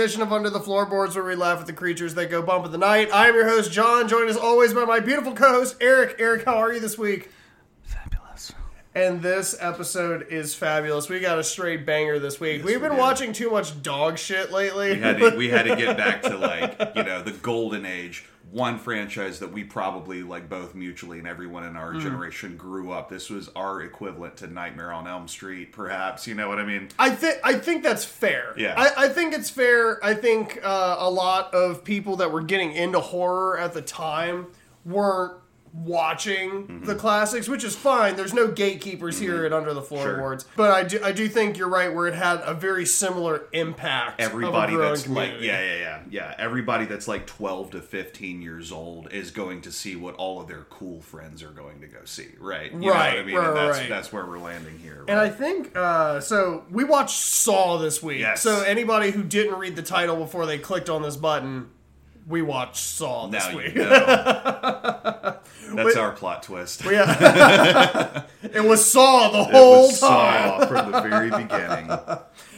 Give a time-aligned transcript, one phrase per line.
[0.00, 2.72] edition of Under the Floorboards, where we laugh at the creatures that go bump in
[2.72, 3.10] the night.
[3.12, 6.16] I am your host, John, joined as always by my beautiful co-host, Eric.
[6.18, 7.28] Eric, how are you this week?
[7.82, 8.54] Fabulous.
[8.94, 11.10] And this episode is fabulous.
[11.10, 12.64] We got a straight banger this week.
[12.64, 12.98] We've we been did.
[12.98, 14.94] watching too much dog shit lately.
[14.94, 18.24] We had to, we had to get back to like you know the golden age.
[18.50, 21.78] One franchise that we probably like both mutually and everyone in Mm.
[21.78, 23.08] our generation grew up.
[23.08, 26.26] This was our equivalent to Nightmare on Elm Street, perhaps.
[26.26, 26.88] You know what I mean?
[26.98, 28.52] I think I think that's fair.
[28.56, 28.74] Yeah.
[28.76, 30.04] I, I think it's fair.
[30.04, 34.48] I think uh, a lot of people that were getting into horror at the time
[34.84, 35.34] weren't
[35.72, 36.84] watching Mm-hmm.
[36.84, 38.16] the classics, which is fine.
[38.16, 41.68] There's no gatekeepers here at Under the Floorboards, But I do I do think you're
[41.68, 44.20] right where it had a very similar impact.
[44.20, 46.34] Everybody of a growing that's like yeah yeah yeah yeah.
[46.38, 50.48] Everybody that's like twelve to fifteen years old is going to see what all of
[50.48, 52.28] their cool friends are going to go see.
[52.38, 52.72] Right?
[52.72, 53.36] You know Right, what I mean?
[53.36, 53.88] right, and that's right.
[53.88, 55.04] that's where we're landing here.
[55.08, 55.18] And?
[55.18, 56.64] I think uh, so.
[56.70, 58.20] We watched Saw this week.
[58.20, 58.42] Yes.
[58.42, 61.70] So anybody who didn't read the title before they clicked on this button,
[62.26, 63.74] we watched Saw this now week.
[63.74, 65.36] you know.
[65.76, 66.84] That's our plot twist.
[66.84, 68.24] Yeah.
[68.42, 70.60] it was Saw the It whole was time.
[70.60, 71.90] Saw from the very beginning.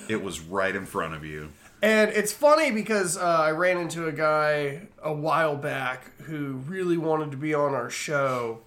[0.09, 1.51] It was right in front of you.
[1.83, 6.97] And it's funny because uh, I ran into a guy a while back who really
[6.97, 8.61] wanted to be on our show.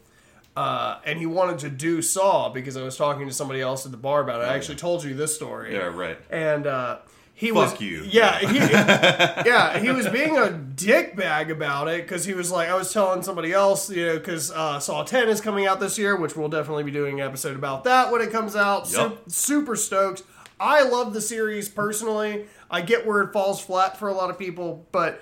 [0.55, 3.91] Uh, and he wanted to do Saw because I was talking to somebody else at
[3.91, 4.45] the bar about it.
[4.45, 5.73] I actually told you this story.
[5.73, 6.17] Yeah, right.
[6.29, 6.99] And uh,
[7.38, 8.03] he was you.
[8.09, 12.75] Yeah, he, yeah, he was being a dickbag about it because he was like, I
[12.75, 16.16] was telling somebody else, you know, because uh, Saw Ten is coming out this year,
[16.16, 18.88] which we'll definitely be doing an episode about that when it comes out.
[18.88, 19.30] Su- Yup.
[19.30, 20.23] super stoked.
[20.61, 22.45] I love the series personally.
[22.72, 25.22] I get where it falls flat for a lot of people, but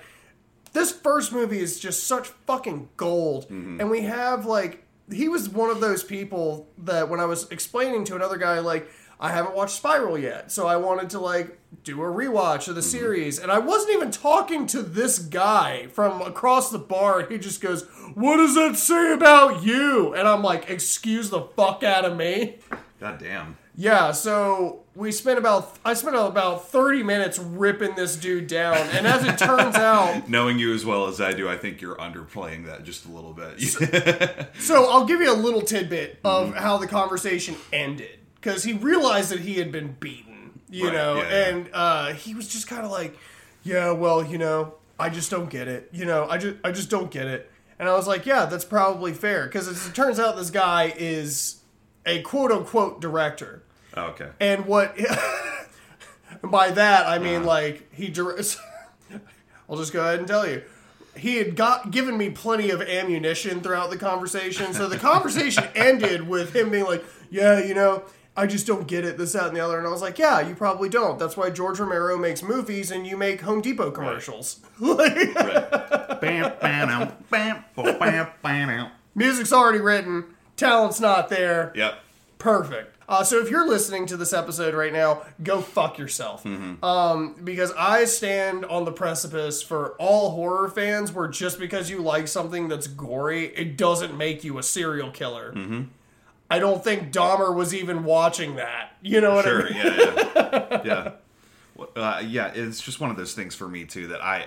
[0.74, 3.47] this first movie is just such fucking gold.
[3.50, 8.06] And we have like he was one of those people that when I was explaining
[8.06, 8.88] to another guy like
[9.19, 12.81] I haven't watched Spiral yet, so I wanted to like do a rewatch of the
[12.81, 12.89] mm-hmm.
[12.89, 17.19] series, and I wasn't even talking to this guy from across the bar.
[17.19, 17.83] And he just goes,
[18.13, 22.57] "What does that say about you?" And I'm like, "Excuse the fuck out of me."
[22.99, 23.57] God damn.
[23.75, 29.07] Yeah, so we spent about I spent about 30 minutes ripping this dude down, and
[29.07, 32.67] as it turns out, Knowing you as well as I do, I think you're underplaying
[32.67, 33.59] that just a little bit.
[34.59, 36.57] So I'll give you a little tidbit of mm-hmm.
[36.57, 40.32] how the conversation ended because he realized that he had been beaten,
[40.73, 41.47] you Right, know, yeah, yeah.
[41.50, 43.17] and uh, he was just kind of like,
[43.63, 46.89] "Yeah, well, you know, I just don't get it, you know, I just I just
[46.89, 50.19] don't get it." And I was like, "Yeah, that's probably fair because as it turns
[50.19, 51.62] out, this guy is
[52.06, 53.63] a quote unquote director,
[53.97, 54.29] okay.
[54.39, 54.97] and what
[56.44, 57.45] by that I mean Uh-huh.
[57.47, 58.38] like he dir-
[59.69, 60.62] I'll just go ahead and tell you.
[61.16, 64.73] He had got given me plenty of ammunition throughout the conversation.
[64.73, 68.03] So the conversation ended with him being like, "Yeah, you know,
[68.35, 70.39] I just don't get it, this, that, and the other." And I was like, "Yeah,
[70.41, 71.19] you probably don't.
[71.19, 74.59] That's why George Romero makes movies and you make Home Depot commercials.
[74.79, 75.33] Right.
[76.21, 78.91] Bam, bam, bam, bam, bam, bam.
[79.16, 81.71] music's already written, talent's not there.
[81.75, 81.99] Yep.
[82.39, 82.89] Perfect.
[83.07, 86.45] Uh, so if you're listening to this episode right now, go fuck yourself.
[86.45, 92.01] Um, because I stand on the precipice for all horror fans where just because you
[92.01, 95.53] like something that's gory, it doesn't make you a serial killer.
[96.53, 98.91] I don't think Dahmer was even watching that.
[99.02, 99.64] You know what I Sure.
[99.64, 99.74] mean?
[99.75, 100.16] Yeah.
[100.36, 100.81] Yeah.
[100.86, 101.12] yeah.
[101.75, 102.52] Well, Uh, yeah.
[102.53, 104.46] It's just one of those things for me too that I,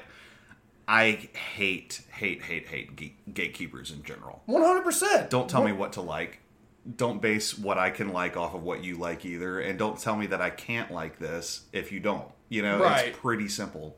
[0.87, 4.43] I hate, hate, hate, hate gate- gatekeepers in general.
[4.49, 5.28] 100%.
[5.31, 6.39] Don't tell me what to like.
[6.97, 10.15] Don't base what I can like off of what you like either, and don't tell
[10.15, 12.28] me that I can't like this if you don't.
[12.49, 13.09] You know, Right.
[13.09, 13.97] it's pretty simple.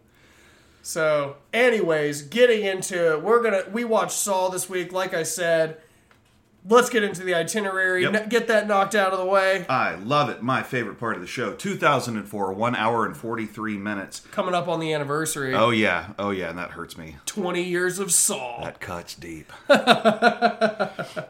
[0.81, 4.91] So, anyways, getting into it, we're gonna we watched Saw this week.
[4.93, 5.77] Like I said,
[6.69, 8.03] let's get into the itinerary.
[8.03, 8.15] Yep.
[8.15, 9.67] n- get that knocked out of the way.
[9.69, 10.43] I love it.
[10.43, 11.55] My favorite part of the show.
[11.55, 14.20] 2004, one hour and 43 minutes.
[14.31, 15.55] Coming up on the anniversary.
[15.55, 17.17] Oh yeah, oh yeah, and that hurts me.
[17.26, 18.62] 20 years of Saw.
[18.62, 19.53] That cuts deep.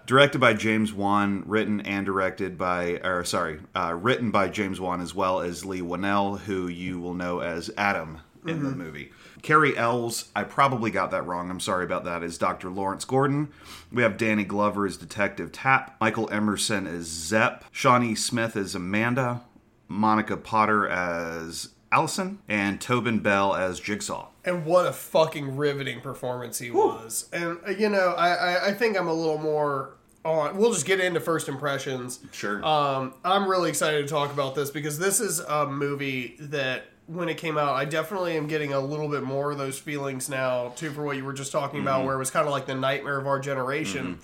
[0.06, 5.00] directed by James Wan, written and directed by, or sorry, uh, written by James Wan
[5.00, 9.10] as well as Leigh Whannell, who you will know as Adam in the movie.
[9.42, 11.50] Carrie Ells, I probably got that wrong.
[11.50, 12.22] I'm sorry about that.
[12.22, 12.70] Is Dr.
[12.70, 13.48] Lawrence Gordon.
[13.92, 15.96] We have Danny Glover as Detective Tapp.
[16.00, 17.64] Michael Emerson as Zepp.
[17.70, 19.42] Shawnee Smith as Amanda.
[19.88, 22.38] Monica Potter as Allison.
[22.48, 24.28] And Tobin Bell as Jigsaw.
[24.44, 27.28] And what a fucking riveting performance he was.
[27.32, 30.56] And, uh, you know, I, I, I think I'm a little more on.
[30.56, 32.20] We'll just get into first impressions.
[32.32, 32.64] Sure.
[32.64, 37.28] Um, I'm really excited to talk about this because this is a movie that when
[37.28, 40.68] it came out, I definitely am getting a little bit more of those feelings now,
[40.76, 42.06] too, for what you were just talking about, mm-hmm.
[42.06, 44.06] where it was kind of like the nightmare of our generation.
[44.06, 44.20] Mm-hmm.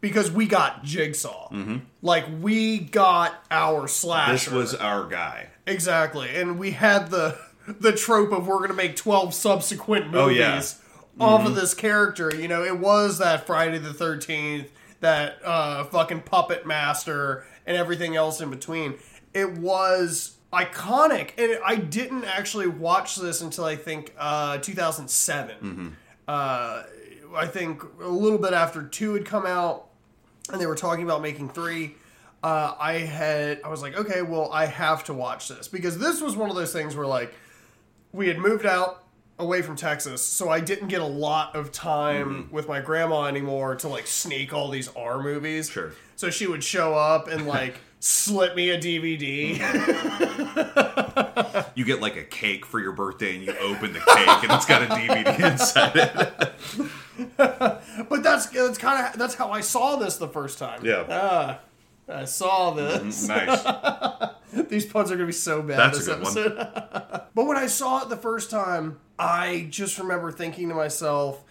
[0.00, 1.48] Because we got Jigsaw.
[1.50, 1.78] Mm-hmm.
[2.02, 4.32] Like, we got our slasher.
[4.32, 5.48] this was our guy.
[5.66, 6.28] Exactly.
[6.36, 7.36] And we had the
[7.80, 11.24] the trope of we're gonna make twelve subsequent movies Oh, yeah.
[11.24, 12.32] off of this character.
[12.34, 14.70] You know, it was that Friday the Thirteenth,
[15.00, 18.94] that uh, fucking puppet master, and everything else in between.
[19.34, 25.96] It was iconic, and I didn't actually watch this until I think uh, 2007.
[26.26, 26.82] Uh,
[27.36, 29.88] I think a little bit after two had come out,
[30.50, 31.94] and they were talking about making three.
[32.42, 36.20] Uh, I had I was like, okay, well, I have to watch this because this
[36.20, 37.34] was one of those things where like
[38.12, 39.04] we had moved out
[39.40, 43.74] away from Texas, so I didn't get a lot of time with my grandma anymore
[43.76, 45.68] to like sneak all these R movies.
[45.68, 45.92] Sure.
[46.16, 49.58] So she would show up and like slip me a DVD.
[51.74, 54.66] You get like a cake for your birthday, and you open the cake, and it's
[54.66, 56.08] got a DVD inside it.
[58.08, 60.84] but that's that's kind of that's how I saw this the first time.
[60.84, 61.04] Yeah.
[61.08, 61.60] Ah,
[62.08, 63.28] I saw this.
[63.28, 63.64] Nice.
[64.68, 66.66] These puns are gonna be so bad That's this a good one.
[67.34, 71.44] but when I saw it the first time, I just remember thinking to myself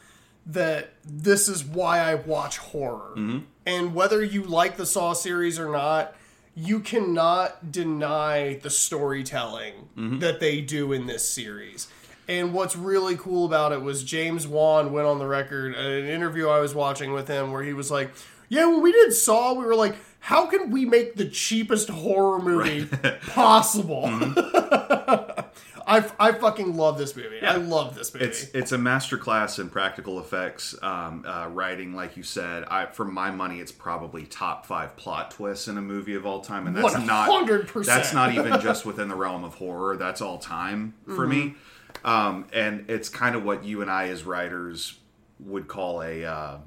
[0.48, 3.14] that this is why I watch horror.
[3.16, 3.40] Mm-hmm.
[3.66, 6.14] And whether you like the Saw series or not,
[6.60, 10.20] you cannot deny the storytelling Mm-hmm.
[10.20, 11.88] that they do in this series.
[12.28, 16.06] And what's really cool about it was James Wan went on the record in an
[16.08, 18.12] interview I was watching with him where he was like,
[18.50, 22.40] Yeah, when we did Saw, we were like, how can we make the cheapest horror
[22.40, 22.86] movie
[23.28, 24.04] possible?
[24.04, 25.40] Mm-hmm.
[25.88, 27.42] I, I fucking love this movie.
[27.42, 28.26] I love this movie.
[28.26, 32.66] It's it's a masterclass in practical effects um, uh, writing, like you said.
[32.66, 36.42] I, for my money, it's probably top five plot twists in a movie of all
[36.42, 37.86] time, and that's not 100%.
[37.86, 39.96] That's not even just within the realm of horror.
[39.96, 41.56] That's all time for me,
[42.04, 45.00] um, and it's kind of what you and I, as writers,
[45.40, 46.26] would call a.
[46.26, 46.58] Uh,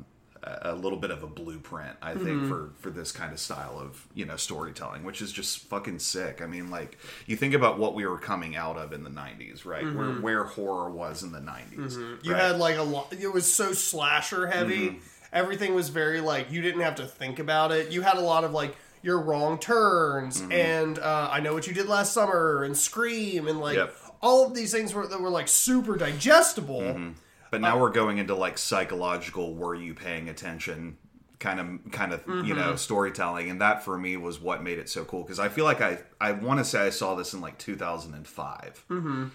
[0.43, 4.07] a little bit of a blueprint, I think, for for this kind of style of
[4.15, 6.41] you know storytelling, which is just fucking sick.
[6.43, 6.97] I mean, like
[7.27, 9.85] you think about what we were coming out of in the '90s, right?
[9.85, 12.25] Where where horror was in the '90s.
[12.25, 12.41] you right?
[12.41, 14.89] had like a lot, it was so slasher heavy.
[14.91, 14.99] Mm-hmm.
[15.33, 17.93] Everything was very like, you didn't have to think about it.
[17.93, 20.53] You had a lot of like, your wrong turns Mm-hmm.
[20.53, 23.95] and uh, I know what you did last summer and Scream and like Yep.
[24.23, 27.13] all of these things were that were like super digestible.
[27.51, 30.97] But now we're going into like psychological were you paying attention
[31.39, 34.91] kind of kind of you know storytelling and that for me was what made it
[34.91, 37.41] so cool because I feel like I I want to say I saw this in
[37.41, 38.85] like 2005.
[38.91, 39.27] Mm-hmm.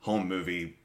[0.00, 0.76] Home movie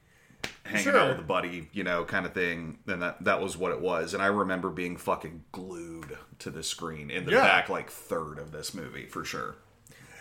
[0.64, 0.96] hanging Sure.
[0.98, 2.78] out with a buddy, you know, kind of thing.
[2.86, 4.14] And that that was what it was.
[4.14, 7.42] And I remember being fucking glued to the screen in the Yeah.
[7.42, 9.56] back like third of this movie for sure.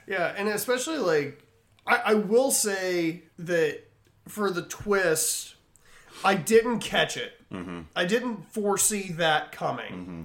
[0.07, 1.43] Yeah, and especially like
[1.87, 3.83] I, I will say that
[4.27, 5.55] for the twist,
[6.23, 7.33] I didn't catch it.
[7.51, 7.81] Mm-hmm.
[7.95, 9.93] I didn't foresee that coming.
[9.93, 10.21] Mm-hmm.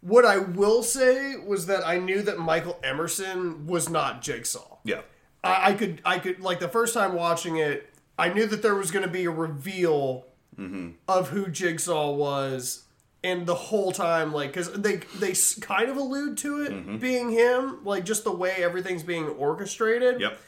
[0.00, 4.78] What I will say was that I knew that Michael Emerson was not Jigsaw.
[4.84, 5.00] Yeah.
[5.42, 8.74] I, I could I could like the first time watching it, I knew that there
[8.74, 10.26] was going to be a reveal
[10.58, 10.90] mm-hmm.
[11.08, 12.84] of who Jigsaw was,
[13.22, 17.84] and the whole time like because they they kind of allude to it being him,
[17.84, 20.20] like just the way everything's being orchestrated.
[20.20, 20.38] Yep.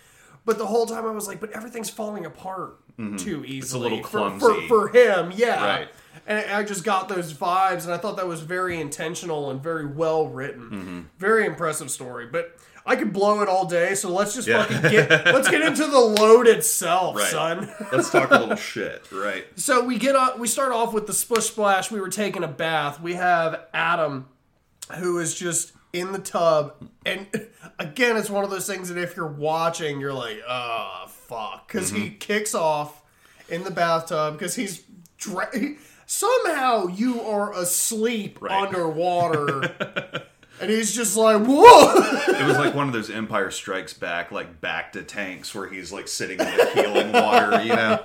[0.44, 3.16] But the whole time I was like, but everything's falling apart Mm-hmm.
[3.16, 3.88] too easily.
[3.88, 4.68] a little for, for, clumsy.
[4.68, 5.64] for him, yeah.
[5.66, 5.88] Right.
[6.26, 9.86] And I just got those vibes, and I thought that was very intentional and very
[9.86, 10.62] well written.
[10.70, 11.00] Mm-hmm.
[11.18, 12.26] Very impressive story.
[12.26, 14.64] But I could blow it all day, so let's just Yeah.
[14.64, 17.28] fucking get let's get into the load itself, Right.
[17.30, 17.70] son.
[17.92, 19.44] Let's talk a little shit, right?
[19.56, 21.90] So we get on, we start off with the splish splash.
[21.90, 23.00] We were taking a bath.
[23.00, 24.26] We have Adam,
[24.96, 26.74] who is just in the tub,
[27.04, 27.26] and
[27.78, 31.90] again, it's one of those things that if you're watching, you're like, oh fuck, because
[31.90, 33.02] he kicks off
[33.48, 34.82] in the bathtub because he's
[35.18, 35.50] dra-
[36.06, 38.66] somehow you are asleep Right.
[38.66, 40.22] underwater.
[40.58, 41.92] And he's just like, whoa!
[42.32, 45.92] It was like one of those Empire Strikes Back, like back to tanks, where he's
[45.92, 48.02] like sitting in the healing water, you know?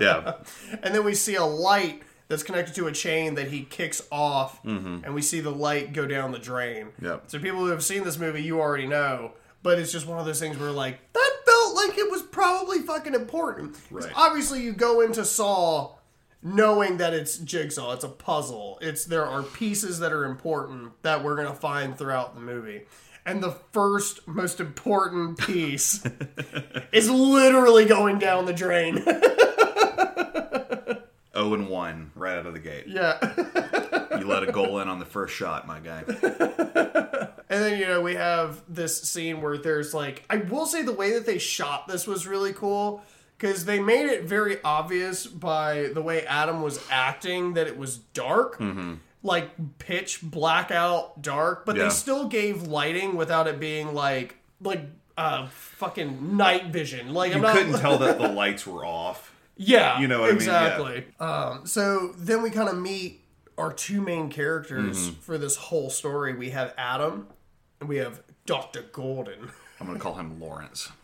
[0.00, 0.34] Yeah.
[0.80, 4.62] and then we see a light that's connected to a chain that he kicks off,
[4.62, 5.06] Mm-hmm.
[5.06, 6.90] and we see the light go down the drain.
[7.02, 7.24] Yep.
[7.32, 9.32] So people who have seen this movie, you already know,
[9.64, 12.78] but it's just one of those things where like that felt like it was probably
[12.80, 13.74] fucking important.
[13.74, 14.12] 'Cause Right.
[14.14, 15.94] Obviously, you go into Saw
[16.42, 18.78] knowing that it's jigsaw, it's a puzzle.
[18.80, 22.86] It's there are pieces that are important that we're gonna find throughout the movie.
[23.26, 26.02] And the first most important piece
[26.92, 29.04] is literally going down the drain.
[31.34, 32.86] Oh and 1 right out of the gate.
[32.88, 33.16] yeah.
[34.18, 36.02] You let a goal in on the first shot, my guy.
[37.50, 40.92] And then, you know, we have this scene where there's like, I will say the
[40.92, 43.02] way that they shot this was really cool
[43.38, 47.96] because they made it very obvious by the way Adam was acting that it was
[47.96, 48.60] dark,
[49.22, 51.84] like pitch blackout dark, but Yeah.
[51.84, 54.82] they still gave lighting without it being like, like,
[55.16, 57.12] uh, fucking night vision.
[57.14, 59.34] Like You I'm not, couldn't tell that the lights were off.
[59.56, 60.46] Yeah, You know what I mean?
[60.46, 60.64] Yeah.
[60.66, 61.04] exactly.
[61.18, 63.22] Um, so then we kind of meet
[63.56, 65.20] our two main characters Mm-hmm.
[65.20, 66.34] for this whole story.
[66.34, 67.26] We have Adam,
[67.86, 70.90] we have Doctor Gordon, I'm gonna call him Lawrence.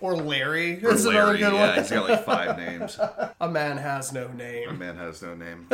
[0.00, 0.78] Or Larry.
[0.84, 1.38] Or That's another Larry.
[1.38, 1.78] good Yeah, one.
[1.78, 2.98] he's got like five names.
[3.40, 4.68] A man has no name.
[4.70, 5.66] A man has no name.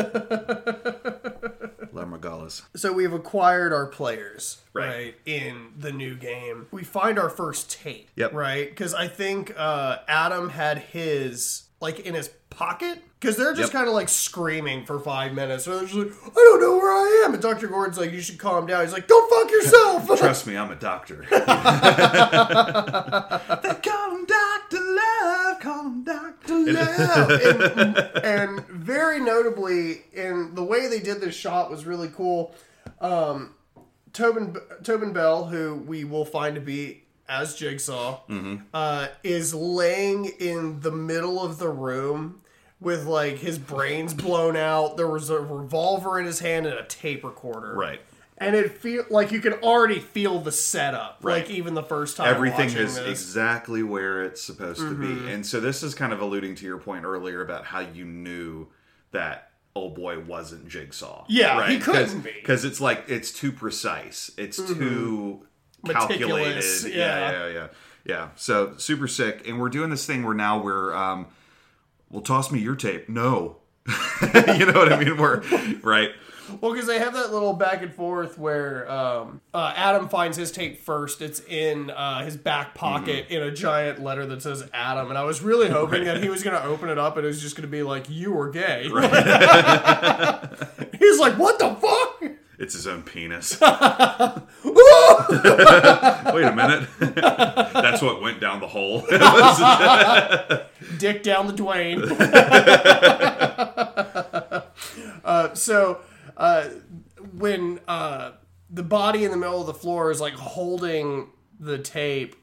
[1.95, 2.63] Lamorgalis.
[2.75, 4.89] So we've acquired our players, Right.
[4.89, 5.15] right.
[5.25, 6.67] in the new game.
[6.71, 8.33] We find our first tape, Yep.
[8.35, 8.69] right?
[8.69, 13.79] Because I think uh, Adam had his like in his pocket because they're just Yep.
[13.81, 15.65] kind of like screaming for five minutes.
[15.65, 17.35] So they're just like, I don't know where I am.
[17.35, 17.67] And Dr.
[17.67, 18.83] Gordon's like, you should calm down.
[18.85, 20.07] He's like, go fuck yourself.
[20.21, 21.27] Trust me, I'm a doctor.
[21.31, 21.37] they
[23.83, 25.61] call him Doctor Love.
[25.61, 27.29] Call him Doctor Yeah,
[27.81, 32.55] and, and very notably, in the way they did this shot was really cool.
[33.01, 33.55] Um,
[34.13, 38.21] Tobin Tobin Bell, who we will find to be as Jigsaw,
[38.73, 42.41] uh, is laying in the middle of the room
[42.81, 44.97] with like his brains blown out.
[44.97, 47.75] There was a revolver in his hand and a tape recorder.
[47.75, 48.01] Right.
[48.39, 51.41] And it feel like you can already feel the setup, Right.
[51.43, 53.09] like even the first time Everything is this.
[53.09, 55.25] exactly where it's supposed to Mm-hmm.
[55.27, 55.33] be.
[55.33, 58.67] And so this is kind of alluding to your point earlier about how you knew
[59.13, 61.25] that old boy wasn't Jigsaw.
[61.31, 62.29] Yeah, he couldn't be.
[62.31, 62.39] Mm-hmm.
[62.41, 64.31] Because it's like, it's too precise.
[64.37, 65.47] It's too
[65.87, 66.57] calculated.
[66.57, 67.31] Meticulous, Yeah, yeah.
[67.31, 67.67] yeah, yeah.
[68.05, 68.29] Yeah.
[68.37, 69.49] So super sick.
[69.49, 71.27] And we're doing this thing where now we're, um,
[72.11, 73.09] well, toss me your tape.
[73.09, 73.59] No.
[74.33, 75.17] you know what I mean?
[75.17, 75.43] We're,
[75.83, 76.11] right.
[76.61, 80.53] Well, because they have that little back and forth where um, uh, Adam finds his
[80.53, 81.21] tape first.
[81.21, 85.09] It's in uh, his back pocket in a giant letter that says Adam.
[85.09, 87.29] And I was really hoping that he was going to open it up and it
[87.29, 88.85] was just going to be like, you were gay.
[90.99, 92.23] He's like, what the fuck?
[92.59, 93.61] It's his own penis.
[93.61, 94.43] Wait a
[96.55, 96.89] minute.
[96.99, 99.01] That's what went down the hole.
[100.99, 102.03] Dick down the Dwayne.
[105.25, 106.01] uh, so
[106.37, 106.69] uh,
[107.37, 108.33] when uh,
[108.71, 111.29] the body in the middle of the floor is like holding
[111.61, 112.37] the tape,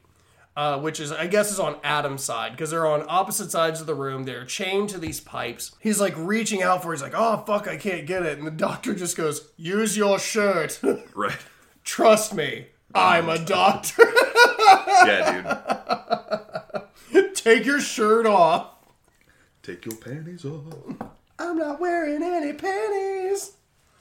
[0.56, 3.86] uh, which is I guess is on Adam's side because they're on opposite sides of
[3.86, 4.24] the room.
[4.24, 5.74] They're chained to these pipes.
[5.80, 6.92] He's like reaching out for.
[6.92, 6.96] it.
[6.96, 10.18] He's like, "Oh fuck, I can't get it." And the doctor just goes, "Use your
[10.18, 10.80] shirt.
[11.14, 11.38] right.
[11.84, 14.02] Trust me, I'm a doctor.
[15.06, 15.58] Yeah,
[17.12, 17.34] dude.
[17.34, 18.70] Take your shirt off."
[19.62, 20.62] Take your panties off.
[21.38, 23.52] I'm not wearing any panties.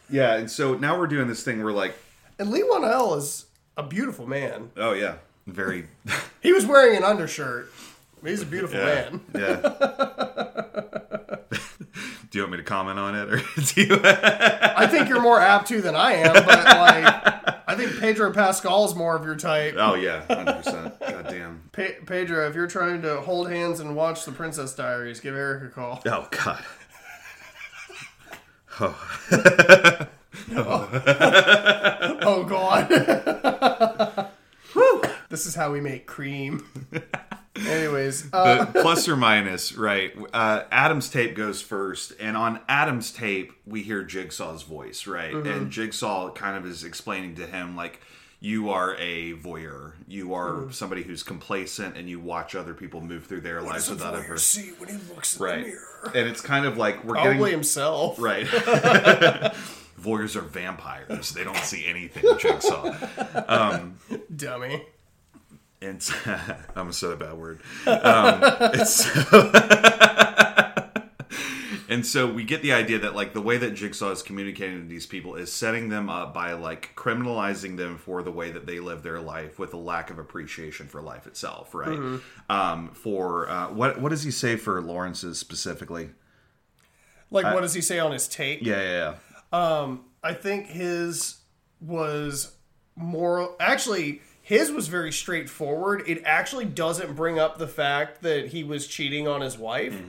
[0.09, 1.95] Yeah, and so now we're doing this thing where like,
[2.39, 3.45] And Leigh Whannell is
[3.77, 4.71] a beautiful man.
[4.77, 5.15] oh yeah,
[5.47, 5.87] very.
[6.41, 7.71] He was wearing an undershirt.
[8.21, 8.85] He's a beautiful Yeah.
[8.85, 9.21] man.
[9.33, 9.55] Yeah.
[12.29, 13.37] do you want me to comment on it, or
[13.73, 13.99] do you?
[14.03, 18.83] I think you're more apt to than I am, but like, I think Pedro Pascal
[18.85, 19.75] is more of your type.
[19.77, 20.99] oh yeah, hundred percent.
[20.99, 21.69] God damn.
[21.71, 25.63] Pe- Pedro, if you're trying to hold hands and watch The Princess Diaries, give Eric
[25.63, 26.01] a call.
[26.05, 26.63] Oh god.
[28.81, 28.99] Oh.
[30.55, 30.89] Oh,
[32.21, 32.91] oh God.
[35.33, 36.63] This is how we make cream.
[37.55, 40.13] Anyways, uh, The plus or minus, right?
[40.31, 45.33] Uh, Adam's tape goes first, and on Adam's tape, we hear Jigsaw's voice, right?
[45.33, 47.99] And Jigsaw kind of is explaining to him, like,
[48.41, 49.93] you are a voyeur.
[50.07, 53.89] You are somebody who's complacent, and you watch other people move through their lives does
[53.89, 54.37] a without ever.
[54.37, 56.11] see when he looks in the mirror?
[56.13, 58.21] And it's kind of like we're Probably getting himself.
[58.21, 58.45] right.
[59.99, 61.31] Voyeurs are vampires.
[61.31, 62.23] They don't see anything.
[62.37, 62.93] Jigsaw.
[64.35, 64.83] Dummy.
[65.83, 67.61] And I'm gonna say a bad word.
[67.85, 68.41] Um,
[71.89, 74.87] and so we get the idea that like the way that Jigsaw is communicating to
[74.87, 78.79] these people is setting them up by like criminalizing them for the way that they
[78.79, 82.21] live their life with a lack of appreciation for life itself, right?
[82.49, 86.11] Um, for uh, what what does he say for Lawrence's specifically?
[87.29, 88.59] Like, what does he say on his tape?
[88.61, 89.15] Yeah, yeah,
[89.51, 89.79] yeah.
[89.81, 91.39] Um, I think his
[91.81, 92.55] was
[92.95, 96.03] more actually his was very straightforward.
[96.05, 99.99] It actually doesn't bring up the fact that he was cheating on his wife.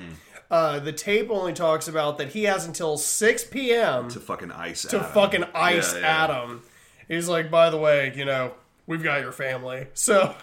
[0.51, 4.09] Uh, the tape only talks about that he has until 6 p.m.
[4.11, 4.83] To fucking ice.
[4.83, 6.25] to fucking ice Yeah, yeah.
[6.25, 6.63] Adam.
[7.09, 8.53] He's like, by the way, you know,
[8.87, 9.87] we've got your family.
[9.95, 10.35] So,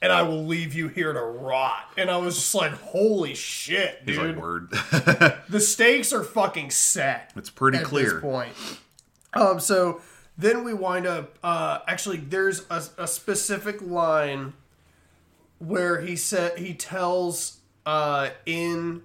[0.00, 1.84] and I will leave you here to rot.
[1.96, 4.34] And I was just like, holy shit, He's dude.
[4.36, 4.70] like word.
[5.50, 8.14] the stakes are fucking set it's pretty at clear.
[8.14, 8.52] this point.
[9.34, 10.00] Um, so
[10.42, 11.38] then we wind up.
[11.42, 14.52] Uh, actually, there's a, a specific line
[15.58, 19.02] where he said he tells uh, in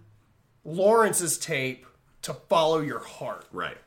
[0.66, 1.86] Lawrence's tape
[2.24, 3.78] to follow your heart, Right.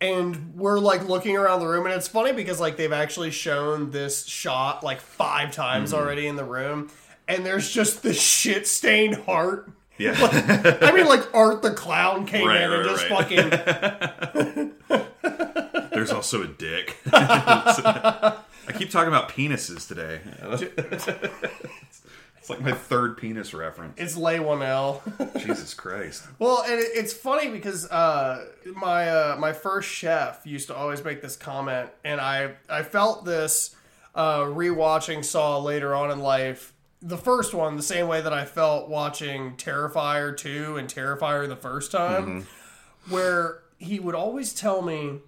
[0.00, 3.90] and we're like looking around the room and it's funny because like they've actually shown
[3.90, 6.00] this shot like five times Mm-hmm.
[6.02, 6.90] already in the room
[7.26, 9.68] and there's just this shit stained heart
[9.98, 10.14] Yeah.
[10.82, 14.72] i mean like art the clown came Right, in and just right.
[14.88, 15.45] fucking
[16.06, 16.96] There's also a dick.
[17.12, 20.20] I keep talking about penises today.
[22.38, 23.94] it's like my third penis reference.
[23.96, 25.02] it's lay one l
[25.38, 26.24] Jesus Christ.
[26.38, 31.02] Well, and it, it's funny because uh, my uh, my first chef used to always
[31.04, 33.74] make this comment, and I I felt this
[34.14, 36.72] uh, rewatching Saw later on in life.
[37.02, 41.56] The first one, the same way that I felt watching Terrifier two and Terrifier the
[41.56, 42.46] first time,
[43.08, 45.18] where he would always tell me,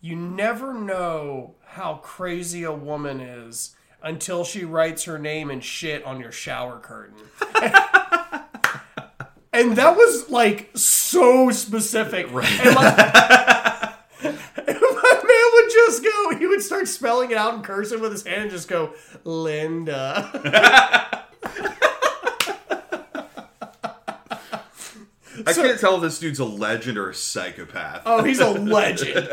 [0.00, 6.04] "You never know how crazy a woman is." Until she writes her name and shit
[6.04, 7.16] on your shower curtain.
[9.58, 12.32] And that was like so specific.
[12.32, 12.48] Right.
[12.64, 14.36] And my, and
[14.66, 18.24] my man would just go, he would start spelling it out in cursive with his
[18.24, 18.92] hand and just go,
[19.24, 21.04] Linda.
[25.48, 28.02] I can't tell if this dude's a legend or a psychopath.
[28.06, 29.16] Oh, he's a legend.
[29.16, 29.28] and,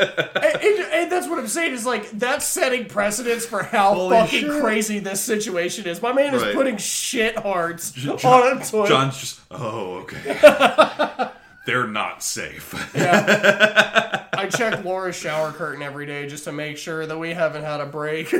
[0.62, 4.40] and- and that's what I'm saying is like, that's setting precedence for how Holy fucking
[4.46, 4.60] shit.
[4.62, 6.00] crazy this situation is.
[6.02, 8.88] My man is putting shit hearts on a toilet.
[8.88, 11.30] John's just, oh, okay.
[11.66, 12.74] They're not safe.
[12.94, 14.24] yeah.
[14.32, 17.80] I check Laura's shower curtain every day just to make sure that we haven't had
[17.80, 18.32] a break.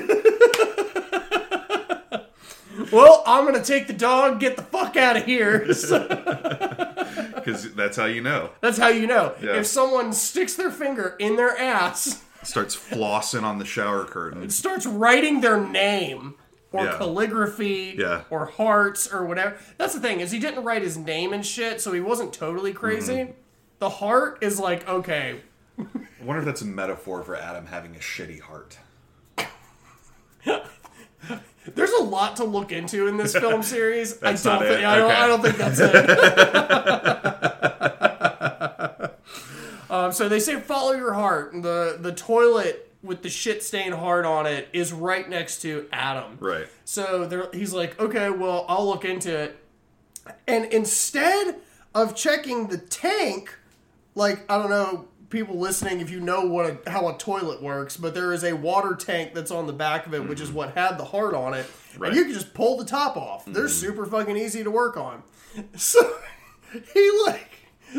[2.93, 5.67] Well, I'm gonna take the dog, get the fuck out of here.
[7.37, 8.51] Because that's how you know.
[8.61, 9.33] that's how you know.
[9.41, 9.53] Yeah.
[9.59, 14.51] If someone sticks their finger in their ass, Starts flossing on the shower curtain.
[14.51, 16.35] starts writing their name
[16.73, 16.97] or Yeah.
[16.99, 18.23] calligraphy Yeah.
[18.31, 19.57] or hearts or whatever.
[19.79, 22.73] That's the thing is he didn't write his name and shit, so he wasn't totally
[22.73, 23.15] crazy.
[23.15, 23.33] Mm-hmm.
[23.79, 25.43] The heart is like okay,
[25.79, 25.85] I
[26.25, 28.79] wonder if that's a metaphor for Adam having a shitty heart.
[31.75, 34.23] There's a lot to look into in this film series.
[34.23, 34.85] I don't think?
[34.85, 35.21] I, don't, Okay.
[35.21, 35.97] I don't think that's it.
[39.91, 41.53] um, so they say follow your heart.
[41.55, 46.39] The the toilet with the shit stained heart on it is right next to Adam.
[46.41, 46.67] Right.
[46.85, 49.57] So he's like, okay, well, I'll look into it.
[50.49, 51.57] And instead
[51.95, 53.57] of checking the tank,
[54.15, 57.97] like I don't know, people listening, if you know what a, how a toilet works,
[57.97, 60.59] but there is a water tank that's on the back of it, which is mm-hmm.
[60.59, 61.67] what had the heart on it,
[61.99, 62.09] Right.
[62.09, 63.45] and you can just pull the top off.
[63.45, 63.69] They're mm-hmm.
[63.69, 65.23] super fucking easy to work on.
[65.77, 66.01] So
[66.93, 67.51] he like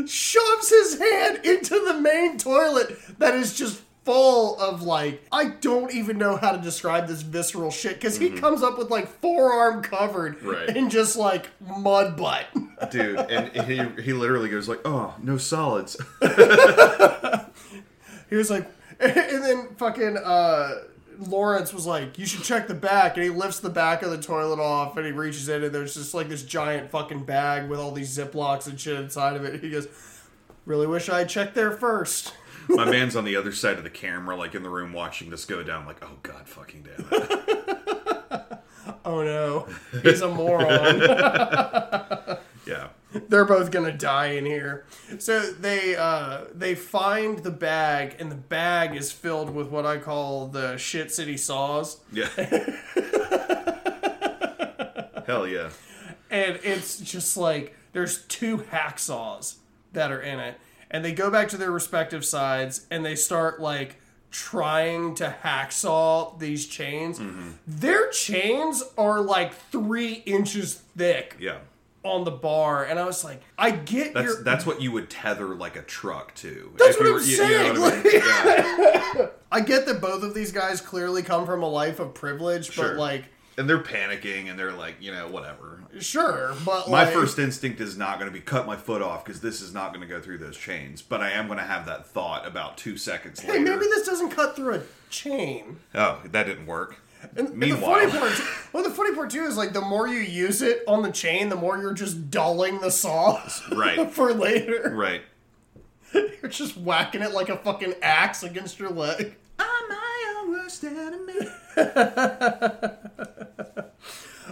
[0.05, 5.93] shoves his hand into the main toilet that is just full of like I don't
[5.93, 9.83] even know how to describe this visceral shit because he comes up with like forearm
[9.83, 10.75] covered Right.
[10.77, 12.45] in just like mud butt.
[12.91, 15.97] Dude, and he, he literally goes like, oh, no solids.
[18.29, 18.65] He was like,
[18.99, 20.71] and then fucking uh,
[21.19, 24.21] Lawrence was like, "You should check the back," and he lifts the back of the
[24.21, 27.79] toilet off, and he reaches in, and there's just like this giant fucking bag with
[27.79, 29.61] all these ziplocs and shit inside of it.
[29.61, 29.87] He goes,
[30.65, 32.33] "Really wish I had checked there first.
[32.69, 35.45] My man's on the other side of the camera, like in the room watching this
[35.45, 38.53] go down, like, oh, God fucking damn it.
[39.03, 39.67] Oh no,
[40.01, 41.01] he's a moron."
[42.67, 42.89] Yeah.
[43.29, 44.83] They're both gonna die in here.
[45.19, 49.97] So they uh, they find the bag, and the bag is filled with what I
[49.97, 52.01] call the shit city saws.
[52.11, 52.27] Yeah.
[55.25, 55.69] Hell yeah.
[56.29, 59.55] and it's just like there's two hacksaws
[59.93, 60.59] that are in it
[60.91, 63.97] and they go back to their respective sides and they start like
[64.31, 67.49] trying to hacksaw these chains Mm-hmm.
[67.65, 71.59] their chains are like three inches thick Yeah.
[72.03, 75.09] on the bar and i was like i get That's your that's what you would
[75.09, 76.71] tether like a truck to.
[76.77, 78.13] That's If what I'm were- you- you saying, know what I mean?
[78.13, 79.27] Yeah.
[79.51, 82.89] i get that both of these guys clearly come from a life of privilege Sure.
[82.89, 83.25] but like
[83.57, 85.81] And they're panicking and they're like, you know, whatever.
[85.99, 89.25] sure but My like, first instinct is not going to be cut my foot off
[89.25, 91.01] because this is not going to go through those chains.
[91.01, 93.63] But I am going to have that thought about two seconds hey later.
[93.63, 96.97] maybe this doesn't cut through a chain oh, that didn't work.
[97.35, 98.41] And, and Meanwhile- the funny part,
[98.73, 101.49] well, the funny part too is like the more you use it on the chain,
[101.49, 103.41] the more you're just dulling the saw
[103.71, 104.11] Right.
[104.13, 104.91] for later.
[104.95, 105.23] Right.
[106.13, 109.35] You're just whacking it like a fucking axe against your leg.
[110.83, 112.97] I'm my worst enemy.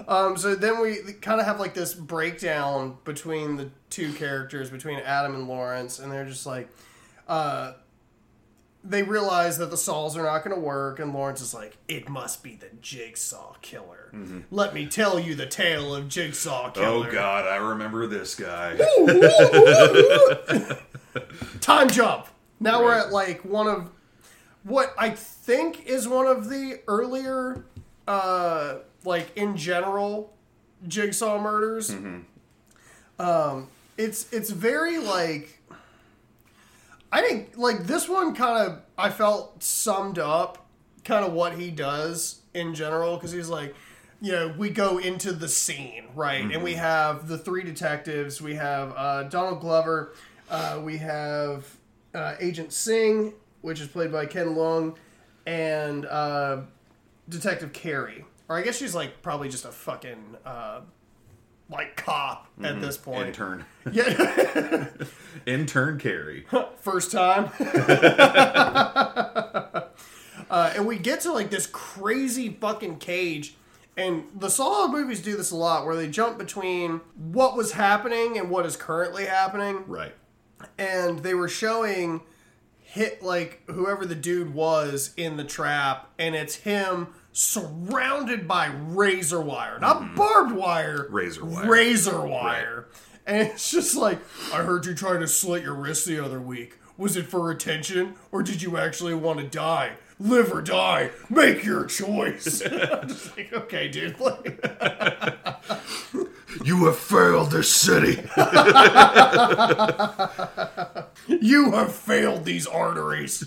[0.08, 4.99] Um, so then we kind of have like this breakdown between the two characters, between
[4.99, 6.69] Adam and Lawrence, and they're just like,
[7.28, 7.73] uh,
[8.84, 12.08] they realize that the saws are not going to work, and Lawrence is like, "It
[12.08, 14.12] must be the Jigsaw Killer.
[14.51, 18.78] Let me tell you the tale of Jigsaw Killer." Oh God, I remember this guy.
[21.62, 22.28] Time jump.
[22.60, 23.89] Now we're at like one of
[24.65, 27.65] what I think is one of the earlier,
[28.08, 30.34] uh, like in general,
[30.88, 31.91] jigsaw murders.
[33.19, 35.62] Um, it's it's very like
[37.12, 40.65] I think like this one kind of I felt summed up
[41.04, 43.75] kind of what he does in general because he's like
[44.19, 46.41] you know we go into the scene right?
[46.43, 50.13] And we have the three detectives we have uh, Donald Glover
[50.49, 51.65] uh, we have
[52.13, 53.34] uh, Agent Singh
[53.65, 54.95] which is played by Ken Leung
[55.45, 56.62] and uh,
[57.28, 60.82] Detective Kerry or I guess she's like probably just a fucking uh,
[61.69, 63.65] like cop at this point Intern.
[63.91, 64.88] yeah
[65.45, 66.45] Intern Kerry.
[66.78, 67.51] first time.
[70.49, 73.56] uh, and we get to like this crazy fucking cage.
[73.97, 78.38] And the Saw movies do this a lot where they jump between what was happening
[78.38, 79.86] and what is currently happening.
[79.88, 80.13] Right.
[80.78, 82.19] And they were showing
[82.95, 89.41] hit like whoever the dude was in the trap, and it's him surrounded by razor
[89.41, 90.15] wire, not mm-hmm.
[90.15, 91.69] barbed wire, Razor wire.
[91.69, 92.88] razor wire.
[93.27, 94.19] And it's just like,
[94.53, 96.79] I heard you trying to slit your wrist the other week.
[96.97, 99.97] Was it for attention, or did you actually want to die?
[100.19, 101.12] Live or die.
[101.30, 102.62] Make your choice.
[102.65, 104.15] I'm just like, okay, dude.
[104.25, 104.62] Like,
[106.63, 108.13] You have failed this city.
[111.28, 113.43] you have failed these arteries.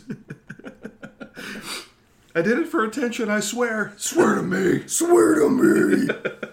[2.35, 3.94] I did it for attention, I swear.
[3.96, 4.87] Swear to me.
[4.87, 6.09] Swear to me.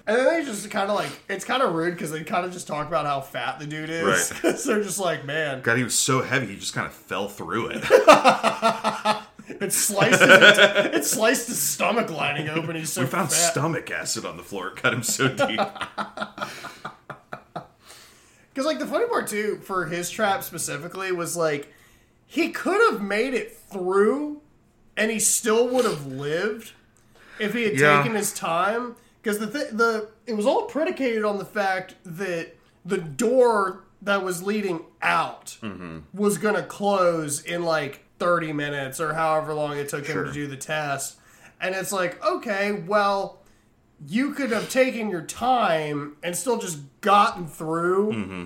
[0.08, 2.54] and then they just kind of like, it's kind of rude because they kind of
[2.54, 4.04] just talk about how fat the dude is.
[4.04, 4.42] Right.
[4.42, 7.28] Because they're just like, man, God, he was so heavy, he just kind of fell
[7.28, 7.84] through it.
[9.48, 12.76] It sliced his, it sliced his stomach lining open.
[12.76, 13.52] He's so We found fat.
[13.52, 14.68] stomach acid on the floor.
[14.70, 15.60] It cut him so deep.
[18.54, 21.74] Because like the funny part too for his trap specifically was like
[22.26, 24.42] he could have made it through,
[24.96, 26.72] and he still would have lived
[27.38, 27.98] if he had Yeah.
[27.98, 28.96] taken his time.
[29.22, 32.56] Because the th- the it was all predicated on the fact that
[32.86, 36.00] the door that was leading out Mm-hmm.
[36.14, 40.48] was gonna close in like thirty minutes or however long it took him to do
[40.48, 41.18] the test,
[41.60, 43.40] and it's like okay, well.
[44.06, 48.12] You could have taken your time and still just gotten through.
[48.12, 48.46] Mm-hmm.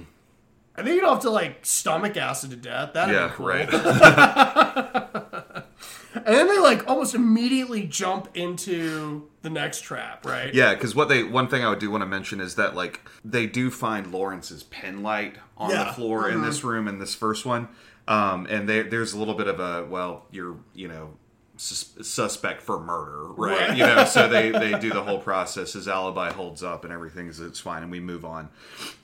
[0.75, 2.93] I think you don't have to like stomach acid to death.
[2.93, 3.47] That'd yeah, be cool.
[3.47, 3.67] right.
[6.12, 10.53] And then they like almost immediately jump into the next trap, right?
[10.53, 13.01] Yeah, because what they one thing I would do want to mention is that like
[13.23, 15.86] they do find Lawrence's pen light on Yeah.
[15.86, 17.67] the floor in this room in this first one,
[18.07, 21.13] um, and there there's a little bit of a well, you're you know
[21.59, 23.69] sus- suspect for murder, right?
[23.69, 23.77] Right.
[23.77, 25.73] You know, so they they do the whole process.
[25.73, 28.49] His alibi holds up, and everything's it's fine, and we move on.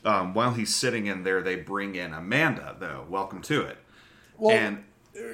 [0.03, 3.05] Um, while he's sitting in there, they bring in Amanda, though.
[3.09, 3.77] Welcome to it.
[4.37, 4.83] Well, and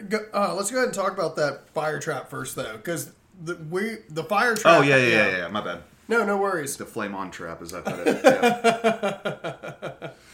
[0.09, 3.55] go, uh, let's go ahead and talk about that fire trap first, though, because the
[3.69, 4.79] we the fire trap.
[4.79, 5.83] oh yeah, yeah, yeah, yeah, my bad.
[6.07, 6.75] No, no worries.
[6.75, 8.21] The flame on trap, as I put it.
[8.23, 10.09] Yeah.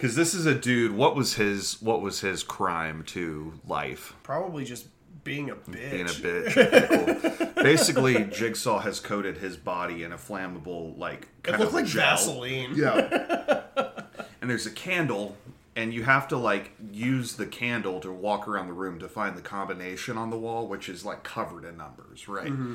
[0.00, 0.92] Because this is a dude.
[0.92, 1.76] What was his?
[1.82, 4.14] What was his crime to life?
[4.22, 4.86] Probably just
[5.24, 5.90] being a bitch.
[5.90, 7.38] Being a bitch.
[7.54, 7.62] Cool.
[7.62, 12.16] Basically, Jigsaw has coated his body in a flammable, like It looked of like gel.
[12.16, 12.72] Vaseline.
[12.74, 13.60] Yeah.
[14.40, 15.36] and there's a candle,
[15.76, 19.36] and you have to like use the candle to walk around the room to find
[19.36, 22.48] the combination on the wall, which is like covered in numbers, right?
[22.48, 22.74] Mm-hmm.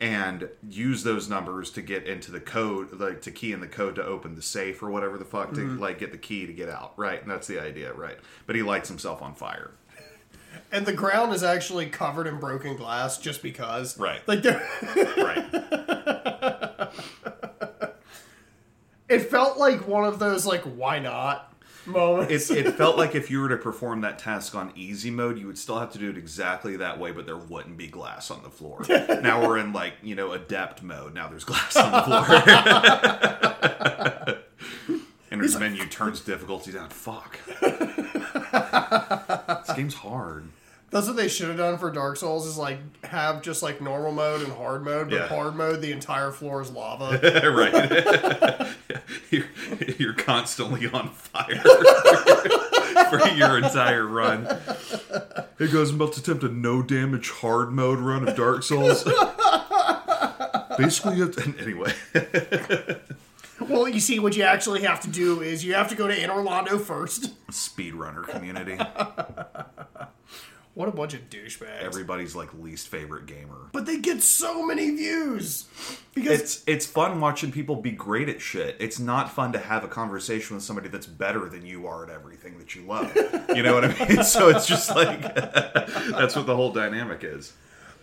[0.00, 3.94] And use those numbers to get into the code, like to key in the code
[3.94, 5.78] to open the safe or whatever the fuck to mm-hmm.
[5.78, 7.22] like get the key to get out, right?
[7.22, 8.18] And that's the idea, right?
[8.46, 9.70] But he lights himself on fire.
[10.72, 13.98] And the ground is actually covered in broken glass just because.
[13.98, 14.26] Right.
[14.26, 14.68] Like there,
[15.16, 15.44] Right.
[19.08, 21.53] it felt like one of those like why not
[21.86, 22.50] moments.
[22.50, 25.46] it, it felt like if you were to perform that task on easy mode, you
[25.46, 28.42] would still have to do it exactly that way, but there wouldn't be glass on
[28.42, 28.84] the floor.
[28.88, 31.14] now we're in like you know adept mode.
[31.14, 32.24] Now there's glass on the floor.
[35.30, 36.90] and his menu turns difficulty down.
[36.90, 37.38] Fuck.
[39.66, 40.48] this game's hard.
[40.94, 44.12] That's what they should have done for Dark Souls is like have just like normal
[44.12, 45.26] mode and hard mode, but Yeah.
[45.26, 47.18] hard mode the entire floor is lava.
[47.52, 48.68] right.
[49.32, 49.46] you're,
[49.98, 51.56] you're constantly on fire
[53.10, 54.44] for your entire run.
[55.58, 59.02] Hey guys, I'm about to attempt a no damage hard mode run of Dark Souls.
[60.78, 61.92] Basically, you have to, anyway.
[63.68, 66.14] well, you see, what you actually have to do is you have to go to
[66.16, 67.34] Anor Londo first.
[67.50, 68.78] Speedrunner community.
[70.74, 71.80] What a bunch of douchebags.
[71.82, 73.68] Everybody's like least favorite gamer.
[73.72, 75.66] but they get so many views.
[76.14, 78.76] Because it's it's fun watching people be great at shit.
[78.80, 82.10] It's not fun to have a conversation with somebody that's better than you are at
[82.10, 83.14] everything that you love.
[83.54, 84.22] You know what I mean?
[84.24, 87.52] So it's just like that's what the whole dynamic is.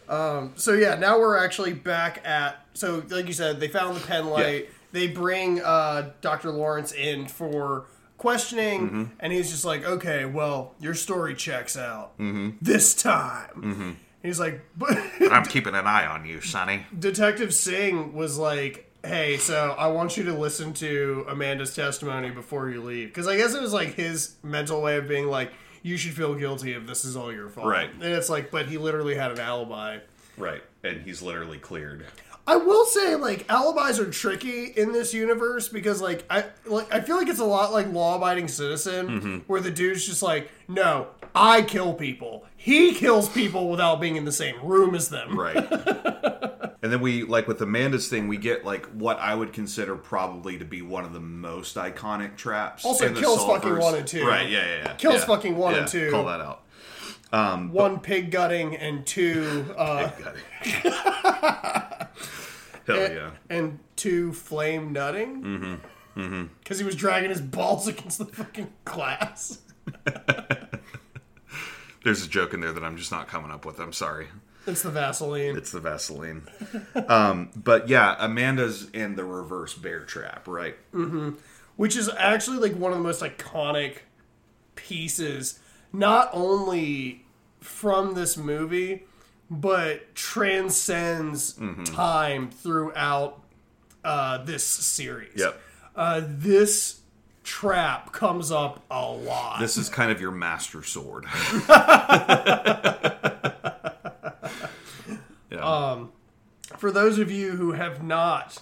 [0.08, 4.28] so yeah, now we're actually back at so like you said, they found the pen
[4.28, 4.70] light.
[4.94, 6.52] They bring uh, Dr.
[6.52, 7.86] Lawrence in for
[8.22, 9.04] questioning, Mm-hmm.
[9.20, 12.52] and he's just like, "Okay, well, your story checks out Mm-hmm.
[12.62, 14.96] this time." He's like, but
[15.32, 16.86] I'm keeping an eye on you, Sonny.
[16.98, 22.70] Detective Singh was like, "Hey, so I want you to listen to Amanda's testimony before
[22.70, 25.98] you leave," because I guess it was like his mental way of being like, "You
[25.98, 27.92] should feel guilty if this is all your fault." Right.
[27.92, 29.98] And it's like, but he literally had an alibi.
[30.38, 30.62] Right.
[30.84, 32.06] And he's literally cleared.
[32.48, 37.00] I will say, like, alibis are tricky in this universe because, like, I like I
[37.02, 39.38] feel like it's a lot like law-abiding citizen, Mm-hmm.
[39.48, 42.46] where the dude's just like, "No, I kill people.
[42.58, 45.56] He kills people without being in the same room as them." Right.
[46.82, 50.58] and then we like with Amanda's thing, we get like what I would consider probably
[50.58, 52.84] to be one of the most iconic traps.
[52.86, 54.26] Also kills fucking one and two.
[54.26, 54.94] Right, yeah, yeah, yeah.
[54.96, 55.26] Kills Yeah.
[55.26, 56.10] fucking one and two.
[56.10, 56.61] Call that out.
[57.32, 60.42] One pig gutting and two, uh, Got it.
[62.88, 63.32] Hell yeah.
[63.50, 65.42] and two flame nutting.
[65.44, 66.20] Mm-hmm.
[66.20, 66.44] Mm-hmm.
[66.60, 69.60] Because he was dragging his balls against the fucking glass.
[72.04, 73.80] There's a joke in there that I'm just not coming up with.
[73.80, 74.28] I'm sorry.
[74.68, 75.56] It's the Vaseline.
[75.56, 76.44] It's the Vaseline.
[77.08, 80.76] um, but yeah, Amanda's in the reverse bear trap, right?
[81.78, 84.00] which is actually like one of the most iconic
[84.76, 85.60] pieces
[85.94, 87.24] not only
[87.60, 89.04] from this movie
[89.50, 91.84] but transcends Mm-hmm.
[91.84, 93.42] time throughout
[94.04, 95.62] uh, this series Yep.
[95.96, 97.02] uh, this
[97.44, 101.26] trap comes up a lot This is kind of your master sword.
[105.52, 105.60] yeah.
[105.62, 106.12] Um,
[106.78, 108.60] for those of you who have not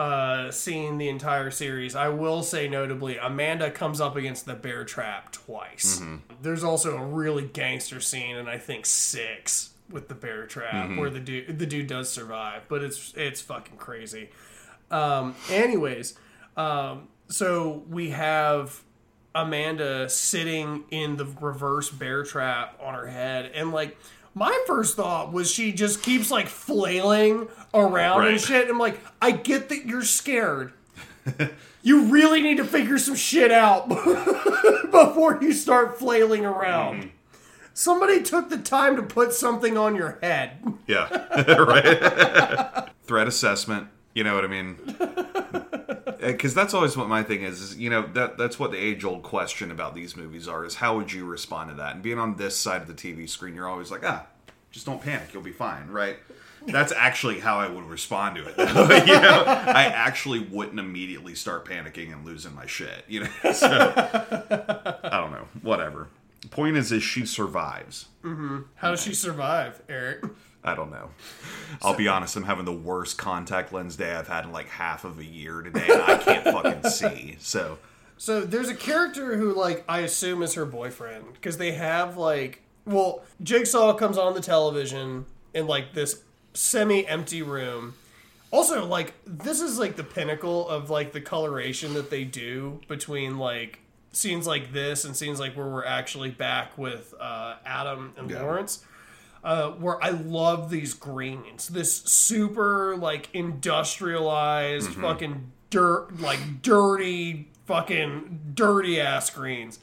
[0.00, 4.82] uh, seen the entire series, I will say notably, Amanda comes up against the bear
[4.82, 6.00] trap twice.
[6.40, 11.10] There's also a really gangster scene, and I think six with the bear trap where
[11.10, 14.30] the dude the dude does survive, but it's it's fucking crazy.
[14.90, 16.14] Um, anyways,
[16.56, 18.82] um, so we have
[19.34, 23.98] Amanda sitting in the reverse bear trap on her head, and like
[24.34, 28.40] my first thought was she just keeps like flailing around and Right.
[28.40, 28.68] shit.
[28.68, 30.72] I'm like, I get that you're scared.
[31.82, 33.88] you really need to figure some shit out
[34.90, 36.96] before you start flailing around.
[37.00, 37.08] Mm-hmm.
[37.74, 40.52] Somebody took the time to put something on your head.
[40.86, 41.08] Yeah.
[41.58, 42.88] right.
[43.04, 43.88] Threat assessment.
[44.14, 44.76] You know what I mean?
[46.20, 47.60] Because that's always what my thing is.
[47.60, 50.76] is you know that that's what the age old question about these movies are: is
[50.76, 51.94] how would you respond to that?
[51.94, 54.26] And being on this side of the TV screen, you're always like, ah,
[54.70, 56.16] just don't panic, you'll be fine, right?
[56.66, 58.54] That's actually how I would respond to it.
[59.08, 63.04] you know, I actually wouldn't immediately start panicking and losing my shit.
[63.08, 65.48] You know, so I don't know.
[65.62, 66.08] Whatever.
[66.50, 68.06] Point is, is she survives.
[68.22, 70.24] How does she survive, Eric?
[70.62, 71.10] I don't know.
[71.82, 75.04] I'll be honest, I'm having the worst contact lens day I've had in like half
[75.04, 77.36] of a year today, I can't fucking see.
[77.40, 77.78] So,
[78.18, 82.62] So there's a character who, like, I assume is her boyfriend because they have like,
[82.84, 86.22] well, Jigsaw comes on the television in like this
[86.54, 87.94] semi-empty room.
[88.50, 93.38] Also, like, this is like the pinnacle of like the coloration that they do between
[93.38, 93.78] like
[94.12, 98.42] scenes like this and scenes like where we're actually back with uh, Adam and Yeah.
[98.42, 98.84] Lawrence.
[99.42, 108.52] Uh, where I love these greens, this super like industrialized fucking dirt, like dirty fucking
[108.54, 109.78] dirty ass greens.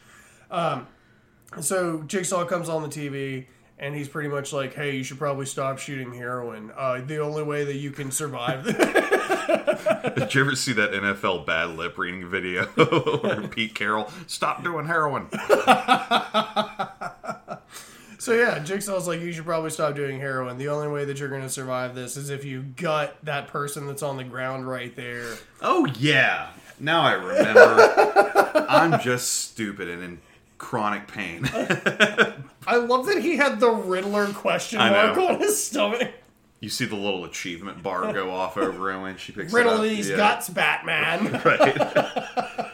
[0.52, 0.86] Um,
[1.60, 3.48] so Jigsaw comes on the TV
[3.80, 6.72] and he's pretty much like, "Hey, you should probably stop shooting heroin.
[6.76, 8.66] Uh, the only way that you can survive."
[10.16, 12.66] did you ever see that NFL bad lip reading video
[13.22, 15.28] where Pete Carroll stop doing heroin?
[18.18, 20.58] so yeah, Jigsaw's like, "You should probably stop doing heroin.
[20.58, 23.88] The only way that you're going to survive this is if you gut that person
[23.88, 26.50] that's on the ground right there." Oh yeah,
[26.80, 28.66] now I remember.
[28.70, 30.20] I'm just stupid and in
[30.58, 31.48] chronic pain.
[32.68, 36.12] I love that he had the Riddler question mark on his stomach.
[36.60, 39.76] You see the little achievement bar go off over him when she picks Riddle it
[39.78, 39.82] up.
[39.84, 40.18] these Yeah.
[40.18, 41.40] guts, Batman.
[41.46, 42.67] right?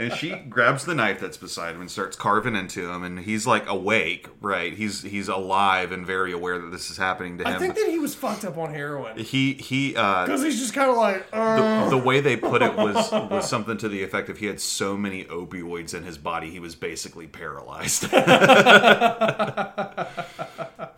[0.00, 3.46] And she grabs the knife that's beside him and starts carving into him, and he's
[3.46, 4.72] like awake, right?
[4.72, 7.54] He's he's alive and very aware that this is happening to him.
[7.54, 10.74] I think that he was fucked up on heroin he he uh, because he's just
[10.74, 14.02] kind of like, uh, the, the way they put it was was something to the
[14.02, 18.04] effect of he had so many opioids in his body he was basically paralyzed.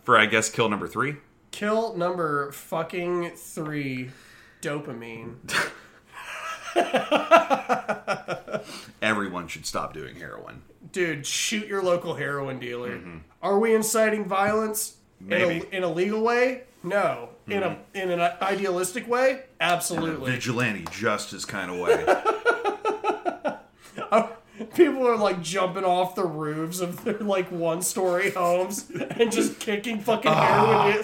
[0.03, 1.17] For I guess kill number three.
[1.51, 4.09] kill number fucking three.
[4.61, 5.35] dopamine.
[9.01, 10.61] Everyone should stop doing heroin.
[10.91, 12.97] Dude, shoot your local heroin dealer.
[12.97, 13.17] Mm-hmm.
[13.41, 15.55] Are we inciting violence Maybe.
[15.55, 16.63] in a, in a legal way?
[16.83, 17.29] No.
[17.47, 17.97] In a mm-hmm.
[17.97, 19.43] in an idealistic way?
[19.59, 20.31] Absolutely.
[20.31, 22.05] Vigilante justice kind of way.
[24.75, 29.59] People are like jumping off the roofs of their like one story homes and just
[29.59, 30.91] kicking fucking ah.
[30.91, 31.03] heroin.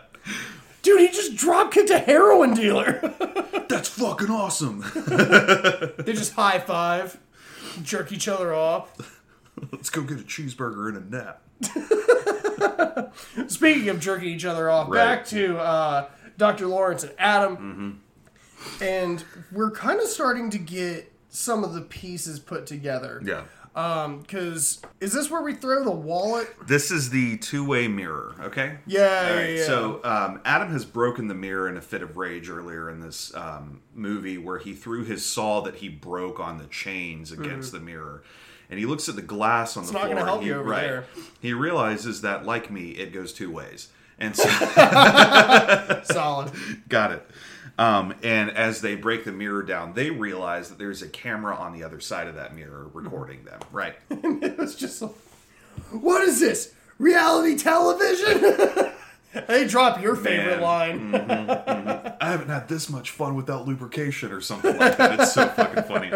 [0.84, 3.00] de- Dude, he just drop kicked a heroin dealer.
[3.68, 4.84] That's fucking awesome.
[4.94, 7.18] they just high five,
[7.82, 8.92] jerk each other off.
[9.72, 11.40] Let's go get a cheeseburger and a nap.
[13.48, 14.96] Speaking of jerking each other off, Right.
[15.16, 16.66] back to uh, Dr.
[16.66, 18.02] Lawrence and Adam.
[18.80, 23.20] And we're kind of starting to get some of the pieces put together.
[23.24, 23.42] Yeah.
[23.74, 26.48] Because is this where we throw the wallet?
[26.66, 28.78] This is the two-way mirror, okay?
[28.86, 29.64] Yeah, All yeah, yeah.
[29.64, 33.34] so um, Adam has broken the mirror in a fit of rage earlier in this
[33.34, 37.80] um, movie where he threw his saw that he broke on the chains against the
[37.80, 38.22] mirror.
[38.70, 39.94] And he looks at the glass on the Mm-hmm.
[39.98, 40.14] not floor.
[40.14, 41.04] gonna help he, you over right, there.
[41.40, 43.88] He realizes that, like me, it goes two ways.
[44.18, 44.48] And so,
[46.04, 46.52] Solid.
[46.88, 47.28] got it.
[47.78, 51.72] Um, and as they break the mirror down, they realize that there's a camera on
[51.72, 53.60] the other side of that mirror recording them.
[53.72, 53.96] Right.
[54.10, 55.10] it's just like,
[55.90, 56.72] what is this?
[56.98, 58.92] Reality television?
[59.48, 61.10] they drop your favorite Man.
[61.10, 61.14] line.
[62.20, 65.18] I haven't had this much fun without lubrication or something like that.
[65.18, 66.12] It's so fucking funny.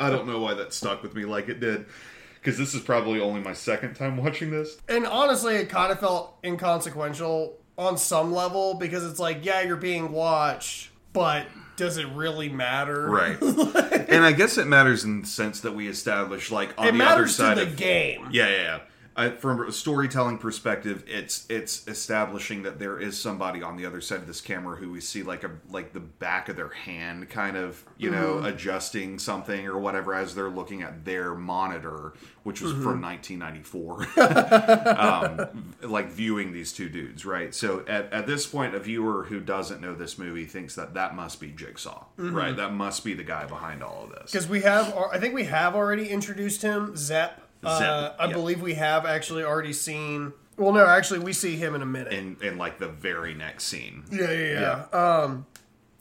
[0.00, 1.86] I don't know why that stuck with me like it did.
[2.34, 4.76] Because this is probably only my second time watching this.
[4.88, 9.76] And honestly, it kind of felt inconsequential on some level because it's like, yeah, you're
[9.76, 13.08] being watched, but does it really matter?
[13.08, 13.40] Right.
[13.42, 17.04] and I guess it matters in the sense that we establish, like, on It the
[17.04, 17.76] other side to the of.
[17.76, 18.28] game.
[18.32, 18.78] Yeah, yeah, yeah.
[19.18, 24.00] I, from a storytelling perspective, it's it's establishing that there is somebody on the other
[24.00, 27.28] side of this camera who we see like a like the back of their hand,
[27.28, 28.46] kind of you know mm-hmm.
[28.46, 32.12] adjusting something or whatever as they're looking at their monitor,
[32.44, 33.40] which was from mm-hmm.
[33.40, 34.06] 1994.
[35.50, 37.52] um, like viewing these two dudes, right?
[37.52, 41.16] So at, at this point, a viewer who doesn't know this movie thinks that that
[41.16, 42.34] must be Jigsaw, mm-hmm.
[42.34, 42.56] right?
[42.56, 44.30] That must be the guy behind all of this.
[44.30, 47.42] Because we have, I think we have already introduced him, Zep.
[47.64, 48.32] Uh, I yeah.
[48.32, 50.32] believe we have actually already seen.
[50.56, 52.12] Well, no, actually, we see him in a minute.
[52.12, 54.04] In in like the very next scene.
[54.10, 54.98] Yeah, yeah, yeah.
[54.98, 55.46] Um,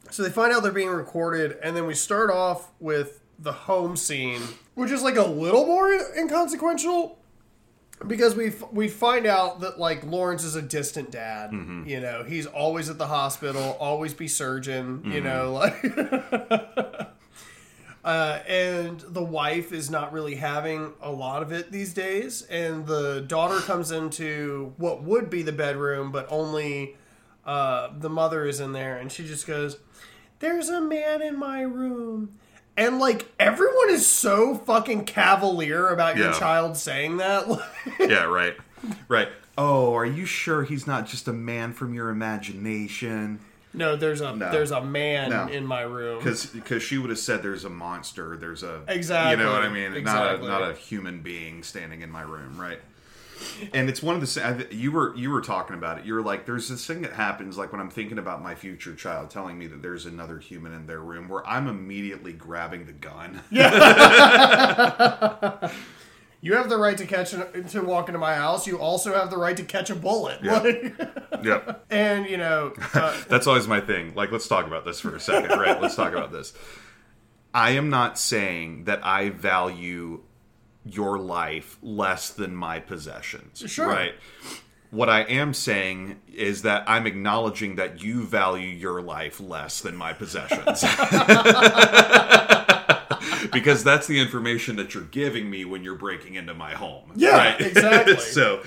[0.09, 3.95] so they find out they're being recorded, and then we start off with the home
[3.97, 4.41] scene,
[4.75, 7.19] which is like a little more inconsequential
[8.07, 11.51] because we f- we find out that like Lawrence is a distant dad.
[11.85, 15.03] You know, he's always at the hospital, always be surgeon.
[15.11, 17.07] You know, like.
[18.07, 22.41] Uh, and the wife is not really having a lot of it these days.
[22.43, 26.95] And the daughter comes into what would be the bedroom, but only
[27.45, 28.95] uh, the mother is in there.
[28.97, 29.77] And she just goes,
[30.39, 32.31] There's a man in my room.
[32.77, 36.39] And like everyone is so fucking cavalier about your Yeah.
[36.39, 37.45] child saying that.
[37.99, 38.55] yeah, right.
[39.09, 39.27] Right.
[39.57, 43.39] Oh, are you sure he's not just a man from your imagination?
[43.77, 44.51] No, there's a No.
[44.51, 45.47] there's a man No.
[45.47, 46.21] in my room.
[46.23, 49.31] Because she would have said there's a monster, there's a Exactly.
[49.31, 49.93] You know what I mean?
[49.93, 50.47] Exactly.
[50.47, 52.79] Not a not a human being standing in my room, right?
[53.71, 56.05] And it's one of the you were you were talking about it.
[56.05, 59.29] You're like, there's this thing that happens like when I'm thinking about my future child
[59.29, 63.41] telling me that there's another human in their room, where I'm immediately grabbing the gun.
[66.39, 68.67] You have the right to catch an, to walk into my house.
[68.67, 70.39] You also have the right to catch a bullet.
[70.43, 70.59] Yeah.
[70.59, 71.85] Like- yep.
[71.89, 74.13] and you know, uh, That's always my thing.
[74.15, 75.81] Like, let's talk about this for a second, right?
[75.81, 76.53] Let's talk about this.
[77.53, 80.21] I am not saying that I value
[80.85, 83.63] your life less than my possessions.
[83.65, 83.87] Sure.
[83.87, 84.13] Right.
[84.89, 89.97] What I am saying is that I'm acknowledging that you value your life less than
[89.97, 90.83] my possessions.
[93.51, 97.11] because that's the information that you're giving me when you're breaking into my home.
[97.15, 97.61] Yeah, right?
[97.61, 98.17] exactly.
[98.17, 98.63] so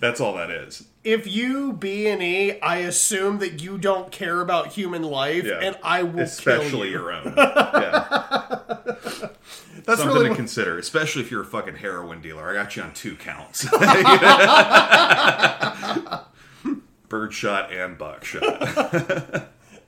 [0.00, 0.84] that's all that is.
[1.04, 5.60] if you B and E, I assume that you don't care about human life, Yeah.
[5.62, 6.90] and I will Especially kill you.
[6.92, 7.34] your own.
[7.36, 9.28] Yeah.
[9.84, 12.48] That's Something really to what- consider, especially if you're a fucking heroin dealer.
[12.48, 13.64] I got you on two counts.
[17.08, 18.42] Birdshot and buckshot.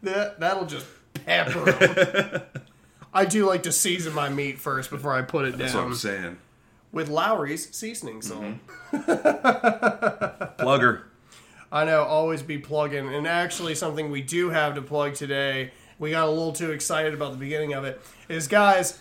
[0.03, 0.87] that that'll just
[1.25, 2.43] pepper.
[3.15, 5.91] I do like to season my meat first before I put it That's what down
[5.91, 6.39] I'm saying.
[6.93, 8.43] with Lawry's seasoning salt.
[8.93, 10.63] Mm-hmm.
[10.63, 11.03] Plugger.
[11.71, 13.13] I know, always be plugging.
[13.15, 17.15] And actually, something we do have to plug today, we got a little too excited
[17.15, 18.99] about the beginning of it, is guys,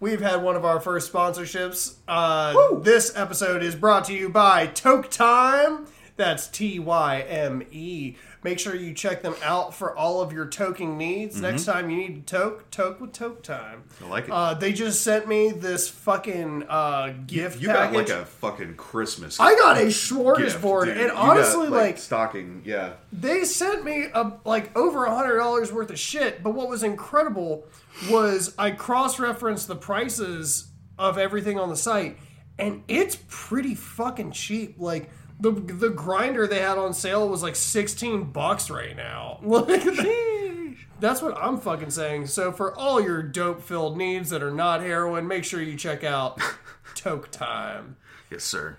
[0.00, 1.94] we've had one of our first sponsorships.
[2.08, 5.86] Uh, this episode is brought to you by Toke Time.
[6.16, 8.16] That's T Y M E.
[8.44, 11.34] Make sure you check them out for all of your toking needs.
[11.34, 11.42] Mm-hmm.
[11.44, 13.82] Next time you need to toke, toke with Toke Time.
[14.04, 14.30] I like it.
[14.30, 19.40] Uh, they just sent me this fucking uh, gift you got like a fucking Christmas.
[19.40, 20.96] I got a smorgasbord, dude.
[20.96, 22.92] and You got, honestly, like stocking, yeah.
[23.12, 26.42] they sent me a, like over a hundred dollars worth of shit.
[26.42, 27.66] But what was incredible
[28.08, 32.18] was I cross-referenced the prices of everything on the site,
[32.58, 34.76] and it's pretty fucking cheap.
[34.78, 35.10] Like
[35.40, 39.40] the the grinder they had on sale was like sixteen bucks right now.
[39.44, 42.26] Like, that's what I'm fucking saying.
[42.26, 46.40] So for all your dope-filled needs that are not heroin, make sure you check out
[46.96, 47.96] Toke Time.
[48.32, 48.78] Yes, sir.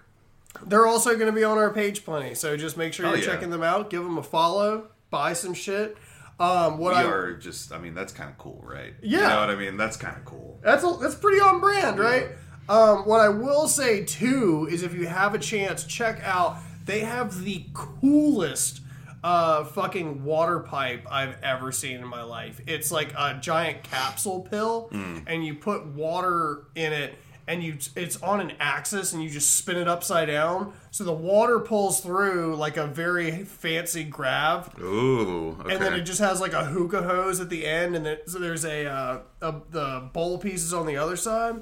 [0.65, 3.19] They're also going to be on our page plenty, so just make sure Oh, you're
[3.19, 3.25] yeah.
[3.25, 3.89] checking them out.
[3.89, 5.95] Give them a follow, buy some shit.
[6.41, 7.71] Um, what We I are just.
[7.71, 8.93] I mean, that's kind of cool, right?
[9.01, 9.19] Yeah.
[9.21, 9.77] You know what I mean?
[9.77, 10.59] That's kind of cool.
[10.61, 12.27] that's a, that's pretty on brand, right?
[12.69, 16.57] Um, what I will say too is if you have a chance, check out.
[16.85, 18.81] They have the coolest
[19.23, 22.61] uh, fucking water pipe I've ever seen in my life.
[22.67, 24.89] It's like a giant capsule pill,
[25.27, 27.15] and you put water in it,
[27.47, 31.11] and you it's on an axis, and you just spin it upside down, so the
[31.11, 34.79] water pulls through like a very fancy grav.
[34.79, 35.57] Ooh.
[35.59, 35.73] Okay.
[35.73, 38.39] And then it just has like a hookah hose at the end, and then so
[38.39, 41.61] there's a, uh, a the bowl pieces on the other side.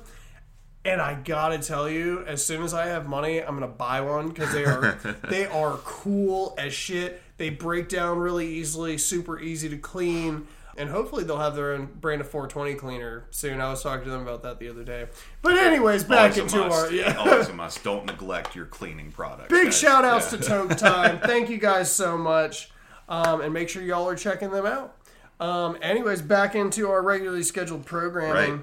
[0.88, 4.29] And I gotta tell you, as soon as I have money, I'm gonna buy one
[4.29, 4.97] because they are
[5.29, 7.21] they are cool as shit.
[7.38, 11.88] They break down really easily, super easy to clean, and hopefully they'll have their own
[11.99, 13.59] brand of 420 cleaner soon.
[13.59, 15.07] I was talking to them about that the other day.
[15.41, 16.85] But anyways, back Always into must.
[16.85, 17.15] our yeah.
[17.17, 17.83] Always a must.
[17.83, 19.49] Don't neglect your cleaning products.
[19.49, 19.77] Big guys.
[19.77, 20.39] shout outs Yeah.
[20.39, 21.19] to Toke Time.
[21.23, 22.71] Thank you guys so much.
[23.09, 24.95] Um, and make sure y'all are checking them out.
[25.39, 28.51] Um, anyways, back into our regularly scheduled programming.
[28.55, 28.61] Right.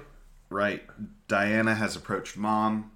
[0.49, 0.83] Right.
[1.27, 2.91] Diana has approached mom.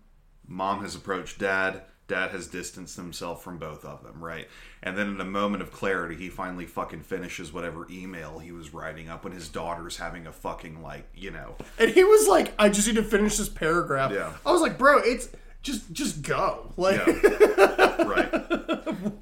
[0.48, 1.84] Mom has approached dad.
[2.08, 4.48] Dad has distanced himself from both of them, right?
[4.82, 8.74] And then in a moment of clarity, he finally fucking finishes whatever email he was
[8.74, 11.56] writing up when his daughter's having a fucking, like, you know.
[11.78, 14.12] And he was like, I just need to finish this paragraph.
[14.12, 14.34] Yeah.
[14.44, 15.30] I was like, bro, it's
[15.62, 16.74] just just go.
[16.78, 18.04] Like Yeah.
[18.04, 19.14] right.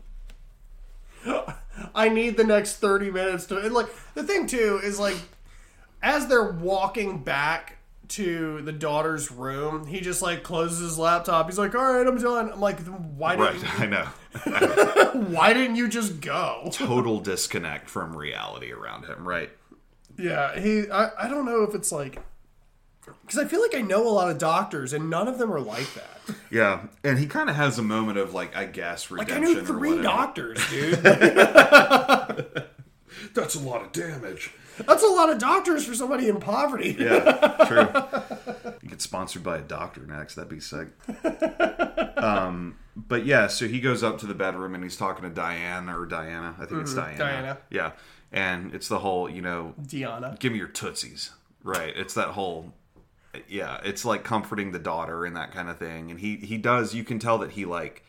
[1.93, 5.17] I need the next 30 minutes to and like the thing too is like
[6.01, 7.76] as they're walking back
[8.09, 11.47] to the daughter's room, he just like closes his laptop.
[11.47, 13.79] He's like, "All right, I'm done." I'm like, "Why didn't Right.
[13.81, 14.05] I know.
[15.29, 19.49] why didn't you just go?" Total disconnect from reality around him, right?
[20.17, 20.89] Yeah, he.
[20.89, 22.19] I, I don't know if it's like
[23.25, 25.59] because I feel like I know a lot of doctors and none of them are
[25.59, 26.35] like that.
[26.49, 26.87] Yeah.
[27.03, 29.57] And he kind of has a moment of, like, I guess, Like redemption.
[29.57, 30.99] I knew three doctors, dude.
[33.33, 34.51] That's a lot of damage.
[34.85, 36.95] That's a lot of doctors for somebody in poverty.
[36.99, 38.73] Yeah, true.
[38.81, 40.35] You get sponsored by a doctor next.
[40.35, 40.87] That'd be sick.
[42.17, 45.89] Um, but yeah, so he goes up to the bedroom and he's talking to Diane
[45.89, 46.55] or Diana.
[46.59, 47.17] I think it's Diana.
[47.17, 47.57] Diana.
[47.69, 47.91] Yeah,
[48.31, 50.35] and it's the whole, you know, Diana.
[50.39, 51.31] give me your tootsies.
[51.63, 51.93] Right.
[51.95, 52.73] It's that whole.
[53.47, 56.09] Yeah, it's like comforting the daughter and that kind of thing.
[56.11, 56.93] And he he does.
[56.95, 58.03] You can tell that he like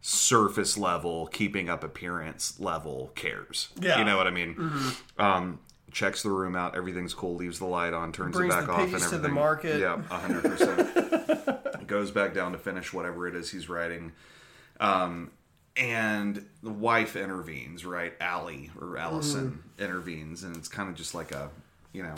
[0.00, 3.68] surface level, keeping up appearance level cares.
[3.80, 3.98] Yeah.
[3.98, 4.70] You know what I mean?
[5.18, 5.58] Um,
[5.94, 6.76] checks the room out.
[6.76, 7.36] Everything's cool.
[7.36, 8.12] Leaves the light on.
[8.12, 9.22] Turns it back off and piggies to everything.
[9.22, 9.80] the market.
[9.80, 11.86] Yeah, hundred percent.
[11.86, 14.12] Goes back down to finish whatever it is he's writing.
[14.80, 15.30] Um,
[15.76, 18.12] and the wife intervenes, right?
[18.20, 19.82] Allie or Allison Mm-hmm.
[19.84, 21.50] intervenes, and it's kind of just like a,
[21.92, 22.14] you know,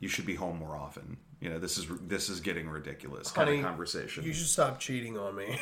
[0.00, 1.16] you should be home more often.
[1.44, 4.24] You know, this is this is getting ridiculous kind Honey, of conversation.
[4.24, 5.58] You should stop cheating on me.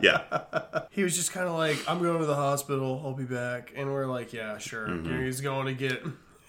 [0.00, 0.22] yeah,
[0.90, 3.02] he was just kind of like, I'm going to the hospital.
[3.04, 3.72] I'll be back.
[3.74, 4.86] And we're like, yeah, sure.
[4.86, 5.24] Mm-hmm.
[5.24, 6.04] He's going to get.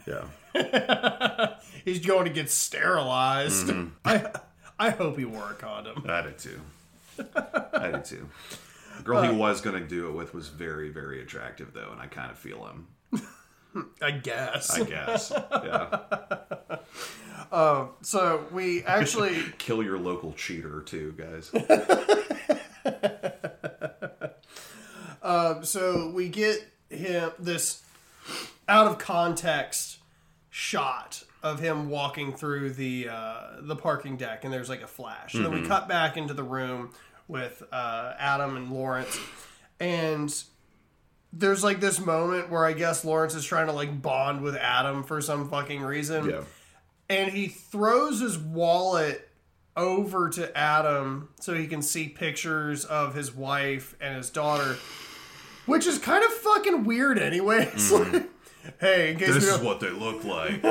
[0.05, 1.55] yeah.
[1.85, 3.69] He's going to get sterilized.
[3.69, 3.87] Mm-hmm.
[4.05, 4.29] I
[4.77, 6.05] I hope he wore a condom.
[6.07, 6.61] I did too.
[7.73, 8.29] I did too.
[8.97, 11.99] The girl he was going to do it with was very, very attractive, though, and
[11.99, 12.85] I kind of feel him.
[14.01, 14.71] I guess.
[14.71, 15.31] I guess.
[15.35, 15.99] Yeah.
[18.01, 21.51] So we actually Kill your local cheater, too, guys.
[25.67, 27.83] so we get him this
[28.67, 29.99] out of context
[30.49, 35.33] shot of him walking through the uh, the parking deck, and there's like a flash,
[35.33, 36.91] and then we cut back into the room
[37.27, 39.19] with uh, Adam and Lawrence,
[39.79, 40.43] and
[41.33, 45.03] there's like this moment where I guess Lawrence is trying to like bond with Adam
[45.03, 46.41] for some fucking reason, Yeah.
[47.09, 49.27] and he throws his wallet
[49.77, 54.77] over to Adam so he can see pictures of his wife and his daughter,
[55.65, 57.69] which is kind of fucking weird anyway.
[57.73, 58.69] It's like, mm-hmm.
[58.81, 60.61] hey, in case This is what they look like.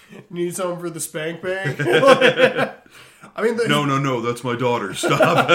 [0.30, 1.76] need something for the spank bank.
[3.36, 4.92] I mean, the, No, no, no, that's my daughter.
[4.94, 5.48] Stop.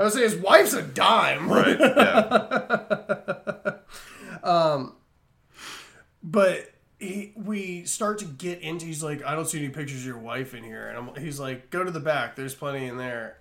[0.00, 1.50] I would say his wife's a dime.
[1.50, 1.78] Right.
[1.78, 3.74] Yeah.
[4.42, 4.96] um,
[6.22, 8.86] But he, we start to get into.
[8.86, 11.38] He's like, I don't see any pictures of your wife in here, and I'm, he's
[11.38, 12.34] like, go to the back.
[12.34, 13.36] There's plenty in there.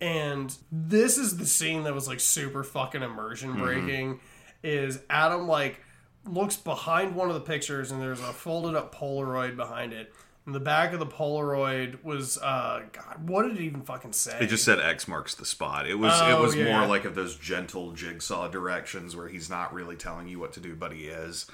[0.00, 4.20] And this is the scene that was like super fucking immersion breaking.
[4.62, 5.80] Is Adam like
[6.24, 10.12] looks behind one of the pictures and there's a folded up Polaroid behind it.
[10.46, 14.38] And the back of the Polaroid was uh God, what did it even fucking say?
[14.40, 15.86] It just said X marks the spot.
[15.88, 16.78] It was Oh, it was yeah.
[16.78, 20.60] more like of those gentle jigsaw directions where he's not really telling you what to
[20.60, 21.46] do, but he is.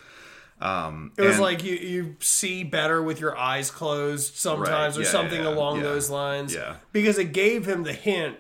[0.60, 5.02] Um, It was and- like you, you see better with your eyes closed sometimes, Right,
[5.02, 6.54] or yeah, something yeah, along those lines.
[6.54, 6.76] Yeah.
[6.92, 8.36] Because it gave him the hint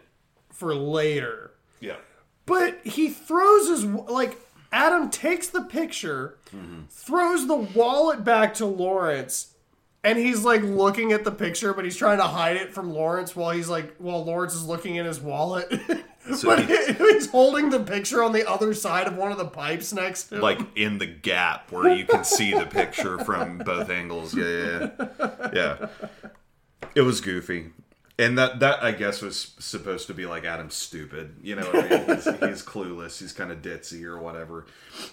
[0.52, 1.52] for later.
[1.80, 1.96] yeah,
[2.46, 4.38] But he throws his like
[4.70, 6.82] Adam takes the picture, Mm-hmm.
[6.90, 9.51] throws the wallet back to Lawrence,
[10.04, 13.34] and he's like looking at the picture, but he's trying to hide it from Lawrence
[13.36, 15.72] while he's like while Lawrence is looking in his wallet.
[16.36, 19.44] So but he- he's holding the picture on the other side of one of the
[19.44, 20.40] pipes next to him.
[20.40, 24.32] like in the gap where you can see the picture from both angles.
[24.32, 24.88] Yeah, yeah,
[25.28, 25.48] yeah.
[25.52, 25.86] yeah.
[26.94, 27.70] It was goofy.
[28.20, 31.68] And that, that I guess was supposed to be like Adam's stupid, you know.
[31.72, 32.04] I mean?
[32.06, 33.18] he's, he's clueless.
[33.18, 34.66] He's kind of ditzy or whatever.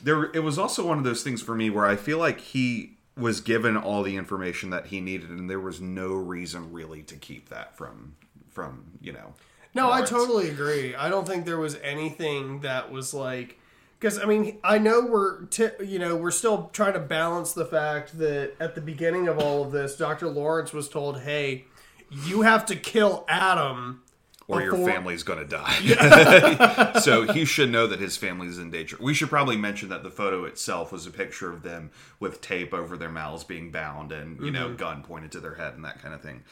[0.04, 2.99] There, it was also one of those things for me where I feel like he
[3.20, 7.16] was given all the information that he needed, and there was no reason really to
[7.16, 8.16] keep that from,
[8.50, 9.34] from you know.
[9.74, 10.12] No, Lawrence.
[10.12, 10.96] I totally agree.
[10.96, 13.60] I don't think there was anything that was like
[14.00, 17.66] because I mean I know we're t- you know we're still trying to balance the
[17.66, 20.28] fact that at the beginning of all of this, Dr.
[20.28, 21.66] Lawrence was told, "Hey,
[22.10, 24.02] you have to kill Adam."
[24.50, 26.94] Or your family's going to die.
[27.00, 28.98] so he should know that his family's in danger.
[29.00, 32.74] We should probably mention that the photo itself was a picture of them with tape
[32.74, 36.02] over their mouths being bound and, you know, gun pointed to their head and that
[36.02, 36.44] kind of thing.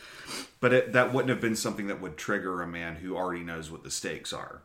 [0.60, 3.72] But it, that wouldn't have been something that would trigger a man who already knows
[3.72, 4.62] what the stakes are.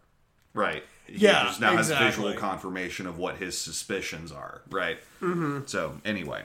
[0.55, 0.85] Right.
[1.07, 4.63] He Yeah, just now has visual confirmation of what his suspicions are.
[4.71, 4.99] Right.
[5.23, 5.61] Mm-hmm.
[5.67, 6.43] So, anyway.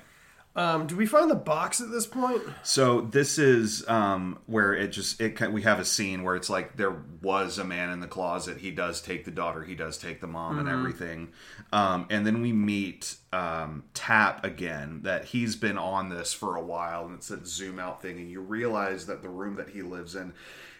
[0.57, 2.41] Um, do we find the box at this point?
[2.63, 6.75] So this is um, where it just it we have a scene where it's like
[6.77, 8.57] there was a man in the closet.
[8.57, 9.63] He does take the daughter.
[9.63, 11.29] He does take the mom and everything.
[11.71, 15.01] Um, and then we meet um, Tapp again.
[15.03, 18.31] That he's been on this for a while, and it's a zoom out thing, and
[18.31, 20.33] you realize that the room that he lives in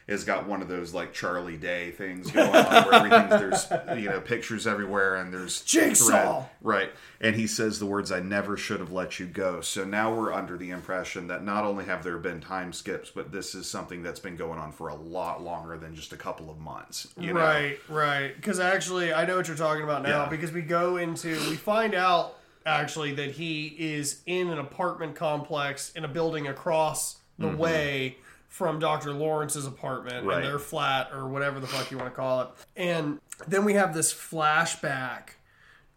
[0.08, 4.10] has got one of those like Charlie Day things going on where everything's there's you
[4.10, 6.08] know pictures everywhere and there's Jigsaw.
[6.08, 6.50] thread.
[6.62, 6.92] Right.
[7.20, 9.60] And he says the words, I never should have let you go.
[9.62, 13.32] So now we're under the impression that not only have there been time skips, but
[13.32, 16.50] this is something that's been going on for a lot longer than just a couple
[16.50, 17.08] of months.
[17.20, 17.42] You know?
[17.42, 18.36] Right, right.
[18.36, 20.24] Because actually, I know what you're talking about now.
[20.24, 20.30] Yeah.
[20.30, 25.92] Because we go into, we find out actually that he is in an apartment complex
[25.96, 27.58] in a building across the mm-hmm.
[27.58, 28.18] way
[28.48, 29.14] from Dr.
[29.14, 30.38] Lawrence's apartment Right.
[30.38, 32.48] and their flat or whatever the fuck you want to call it.
[32.76, 35.32] And then we have this flashback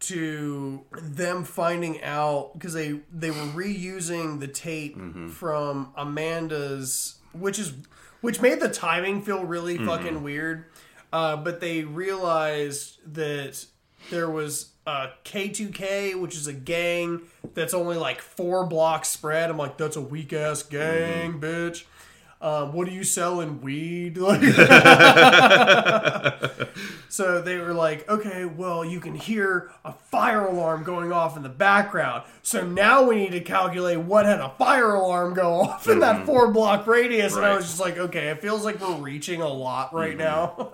[0.00, 5.28] to them finding out because they they were reusing the tape mm-hmm.
[5.28, 7.74] from Amanda's, which is
[8.20, 9.86] which made the timing feel really mm-hmm.
[9.86, 10.64] fucking weird.
[11.12, 13.64] Uh, but they realized that
[14.10, 17.22] there was a K2K, which is a gang
[17.54, 19.50] that's only like four blocks spread.
[19.50, 21.44] I'm like, that's a weak ass gang, mm-hmm.
[21.44, 21.84] bitch.
[22.40, 24.16] Um, what do you sell in Weed?
[27.10, 31.42] So they were like, okay, well, you can hear a fire alarm going off in
[31.42, 32.22] the background.
[32.42, 36.24] So now we need to calculate what had a fire alarm go off in that
[36.24, 37.34] four block radius.
[37.34, 40.70] And I was just like, okay, it feels like we're reaching a lot right now.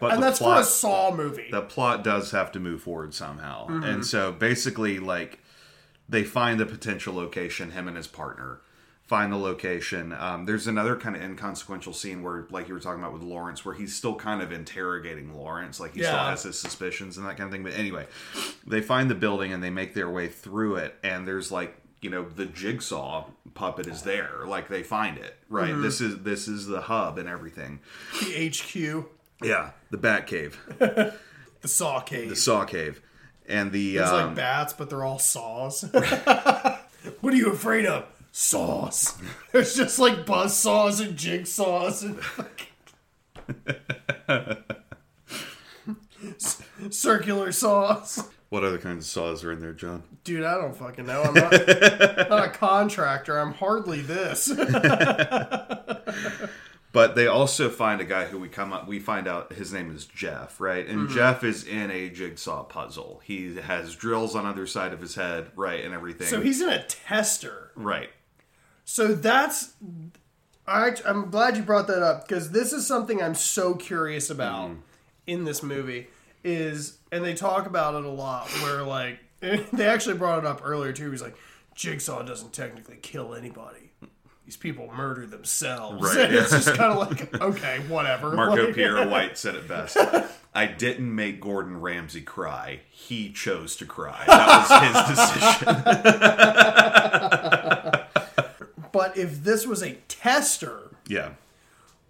[0.00, 1.50] But and that's for plot, a Saw movie.
[1.50, 3.68] the plot does have to move forward somehow.
[3.68, 3.84] Mm-hmm.
[3.84, 5.40] And so basically, like,
[6.08, 8.60] they find the potential location, him and his partner
[9.06, 10.12] find the location.
[10.12, 13.64] Um, there's another kind of inconsequential scene where, like you were talking about with Lawrence,
[13.64, 15.78] where he's still kind of interrogating Lawrence.
[15.78, 17.62] Like, he still has his suspicions and that kind of thing.
[17.62, 18.06] But anyway,
[18.66, 20.94] they find the building and they make their way through it.
[21.02, 24.44] And there's like, you know, the jigsaw puppet is there.
[24.46, 25.70] Like, they find it, right?
[25.70, 25.82] Mm-hmm.
[25.82, 27.80] This is this is the hub and everything.
[28.20, 29.06] the HQ,
[29.42, 32.30] Yeah, the Bat Cave, the Saw Cave.
[32.30, 33.02] the Saw Cave,
[33.46, 35.82] and the It's um, like bats, but they're all saws.
[35.92, 38.06] what are you afraid of?
[38.36, 39.16] Saws.
[39.52, 42.18] There's just like buzz saws and jigsaws and
[46.38, 48.28] C- circular saws.
[48.48, 50.02] What other kinds of saws are in there, John?
[50.24, 51.22] Dude, I don't fucking know.
[51.22, 51.52] I'm not,
[52.28, 53.38] not a contractor.
[53.38, 54.48] I'm hardly this.
[56.92, 58.86] But they also find a guy who we come up.
[58.88, 60.86] We find out his name is Jeff, right?
[60.88, 61.14] And Mm-hmm.
[61.14, 63.20] Jeff is in a jigsaw puzzle.
[63.24, 66.26] He has drills on either side of his head, right, and everything.
[66.26, 67.70] so he's in a tester.
[67.76, 68.10] right.
[68.84, 69.74] So that's.
[70.66, 74.70] I, I'm glad you brought that up because this is something I'm so curious about.
[74.70, 74.80] Mm-hmm.
[75.26, 76.06] in this movie
[76.42, 80.60] is, and they talk about it a lot, where like they actually brought it up
[80.64, 81.10] earlier too.
[81.10, 81.36] He's like,
[81.74, 83.78] Jigsaw doesn't technically kill anybody.
[84.44, 86.02] These people murder themselves.
[86.14, 88.32] Right, it's just kind of like, okay, whatever.
[88.32, 89.96] Marco Like- Pierre White said it best.
[90.54, 92.80] I didn't make Gordon Ramsay cry.
[92.90, 94.22] He chose to cry.
[94.26, 95.68] That was his decision.
[98.94, 101.30] But if this was a tester, Yeah.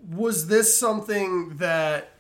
[0.07, 2.11] was this something that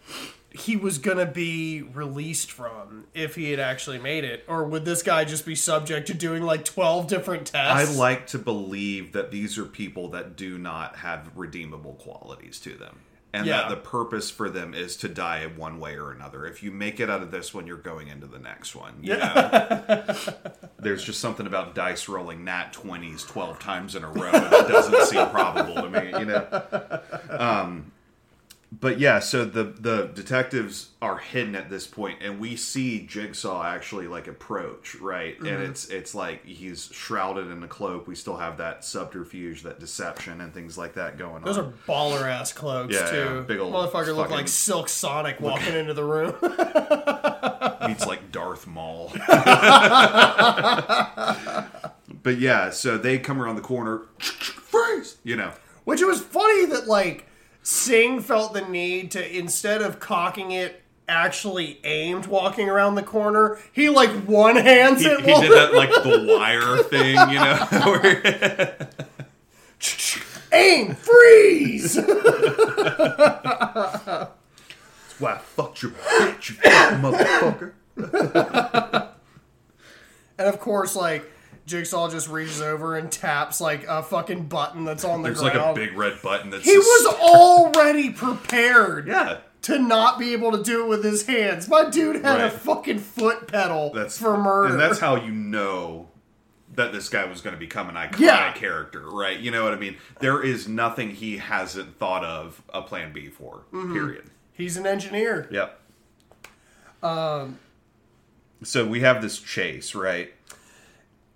[0.50, 4.42] he was going to be released from if he had actually made it?
[4.48, 7.74] Or would this guy just be subject to doing like 12 different tests?
[7.74, 7.98] I tests?
[7.98, 13.00] like to believe that these are people that do not have redeemable qualities to them.
[13.34, 13.62] And Yeah.
[13.62, 16.46] that the purpose for them is to die one way or another.
[16.46, 18.94] If you make it out of this one, you're going into the next one.
[19.02, 20.04] You know?
[20.78, 25.06] There's just something about dice rolling nat 20s 12 times in a row that doesn't
[25.06, 27.00] seem probable to me, you know?
[27.30, 27.90] Um,
[28.80, 33.62] but yeah, so the the detectives are hidden at this point, and we see Jigsaw
[33.62, 35.38] actually like approach, right?
[35.38, 35.70] And mm-hmm.
[35.70, 38.08] it's it's like he's shrouded in a cloak.
[38.08, 41.64] We still have that subterfuge, that deception, and things like that going Those on.
[41.66, 43.16] Those are baller ass cloaks Yeah, too.
[43.16, 46.34] yeah, big ol' Motherfucker looked like Silk Sonic walking into the room.
[47.88, 49.12] meets like Darth Maul.
[52.22, 55.52] but yeah, so they come around the corner, freeze, you know.
[55.84, 57.26] Which it was funny that like
[57.66, 63.58] Sing felt the need to instead of cocking it actually aimed walking around the corner,
[63.72, 65.20] he like one hands He, it.
[65.20, 67.56] he did that like the wire thing, you know.
[67.84, 68.88] where-
[70.52, 71.94] Aim, freeze.
[71.94, 72.06] That's
[75.18, 77.72] Why I fucked your bitch, you fucking motherfucker.
[80.38, 81.24] and of course, like
[81.66, 85.54] Jigsaw just reaches over and taps like a fucking button that's on the There's like
[85.54, 85.78] ground.
[85.78, 89.38] a big red button that's he was already prepared yeah.
[89.62, 91.68] to not be able to do it with his hands.
[91.68, 94.72] My dude had a fucking foot pedal That's for murder.
[94.74, 96.08] and that's how you know
[96.74, 98.52] that this guy was going to become an iconic Yeah.
[98.52, 99.38] character, right?
[99.38, 99.96] You know what I mean?
[100.20, 103.62] There is nothing he hasn't thought of a plan B for.
[103.72, 103.92] Mm-hmm.
[103.92, 104.24] Period.
[104.52, 105.48] He's an engineer.
[105.50, 105.80] Yep.
[107.02, 107.58] Um.
[108.62, 110.32] So we have this chase, right?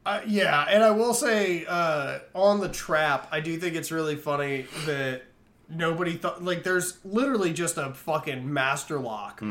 [0.07, 4.17] Uh, yeah, and I will say uh, on the trap, I do think it's really
[4.17, 5.23] funny that
[5.69, 9.43] nobody thought like there's literally just a fucking master lock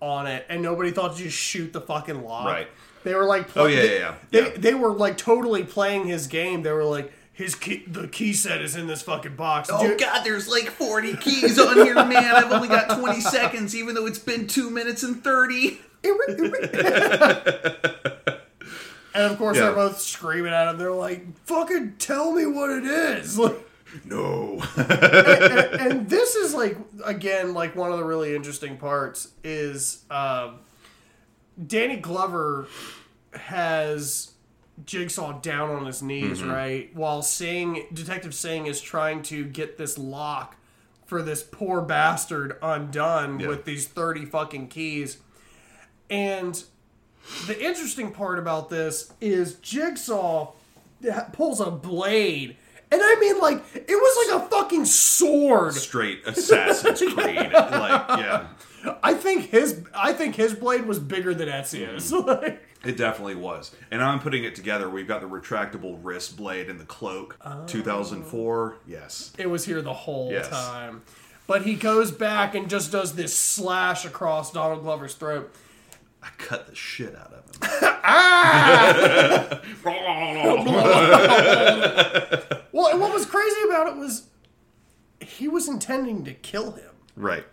[0.00, 2.46] on it, and nobody thought to just shoot the fucking lock.
[2.46, 2.68] Right.
[3.02, 4.14] They were like, Oh, yeah, they, yeah, yeah.
[4.30, 4.50] They, Yeah.
[4.58, 6.62] they were like totally playing his game.
[6.62, 9.68] They were like, his key, the key set is in this fucking box.
[9.72, 12.34] Oh Dude, God, there's like 40 keys on here, man.
[12.34, 15.80] I've only got 20 seconds, even though it's been two minutes and 30.
[19.16, 19.64] and of course Yeah.
[19.64, 20.78] they're both screaming at him.
[20.78, 23.56] They're like, "Fucking tell me what it is!" Like,
[24.04, 24.62] No.
[24.76, 30.58] and this is like again like one of the really interesting parts is um,
[31.66, 32.66] Danny Glover
[33.32, 34.32] has
[34.84, 36.94] Jigsaw down on his knees, right?
[36.94, 40.56] While Sing, Detective Sing is trying to get this lock
[41.06, 43.48] for this poor bastard undone Yeah.
[43.48, 45.18] with these 30 fucking keys.
[46.10, 46.62] And
[47.46, 50.52] the interesting part about this is Jigsaw
[51.32, 52.56] pulls a blade.
[52.90, 55.74] And I mean, like, it was like a fucking sword.
[55.74, 57.36] Straight Assassin's Creed.
[57.52, 58.46] Like, yeah.
[59.02, 62.12] I think his, I think his blade was bigger than Ezio's.
[62.12, 62.28] Mm-hmm.
[62.46, 63.74] Like, It definitely was.
[63.90, 64.88] And I'm putting it together.
[64.88, 67.36] We've got the retractable wrist blade and the cloak.
[67.66, 68.76] 2004.
[68.86, 69.32] Yes.
[69.38, 70.48] it was here the whole Yes.
[70.48, 71.02] time.
[71.48, 75.52] But he goes back and just does this slash across Donald Glover's throat.
[76.26, 77.52] I cut the shit out of him.
[78.08, 79.60] Ah!
[82.72, 84.24] Well, and what was crazy about it was
[85.20, 86.90] he was intending to kill him.
[87.16, 87.44] right.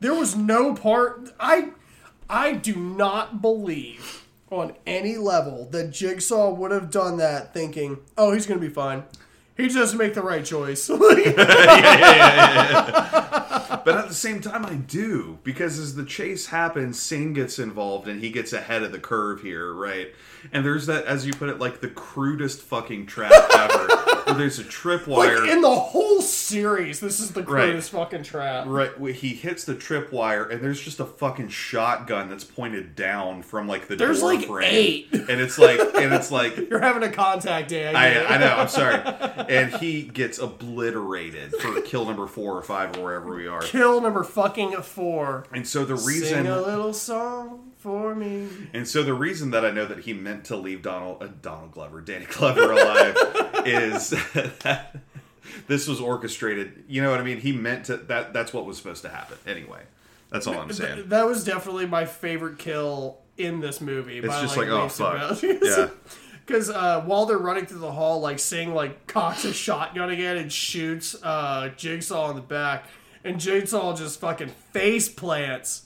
[0.00, 1.70] There was no part I
[2.30, 8.32] I do not believe on any level that Jigsaw would have done that thinking, "Oh,
[8.32, 9.04] he's going to be fine."
[9.60, 10.88] He just make the right choice.
[13.82, 18.08] But at the same time, I do because as the chase happens, Sing gets involved
[18.08, 20.08] and he gets ahead of the curve here, right?
[20.52, 23.86] And there's that, as you put it, like the crudest fucking trap ever.
[24.26, 25.40] where there's a tripwire.
[25.40, 27.46] like in the whole series, this is the Right.
[27.66, 28.66] greatest fucking trap.
[28.68, 33.66] Right, he hits the tripwire, and there's just a fucking shotgun that's pointed down from
[33.66, 35.08] like the There's door like frame, eight.
[35.12, 37.86] and it's like, and it's like, You're having a contact day.
[37.92, 38.20] I.
[38.22, 38.96] I, I know, I'm sorry,
[39.50, 44.00] and he gets obliterated for kill number four or five or wherever we are, Kill
[44.00, 45.44] number fucking four.
[45.52, 48.48] and so the Sing reason, a little song for me.
[48.72, 51.72] and so the reason that I know that he meant to leave Donald, uh, Donald
[51.72, 53.16] Glover, Danny Glover alive,
[53.66, 54.96] is that
[55.66, 56.84] this was orchestrated.
[56.88, 57.38] You know what I mean?
[57.40, 58.32] He meant to that.
[58.32, 59.82] That's what was supposed to happen anyway.
[60.30, 61.08] That's all I'm saying.
[61.08, 64.18] That was definitely my favorite kill in this movie.
[64.18, 65.42] It's just like, oh, leaps fuck.
[65.42, 65.88] Yeah.
[66.50, 70.36] Because uh, while they're running through the hall, like Sing like cocks a shotgun again
[70.36, 72.86] and shoots uh, Jigsaw in the back,
[73.22, 75.84] and Jigsaw just fucking face plants.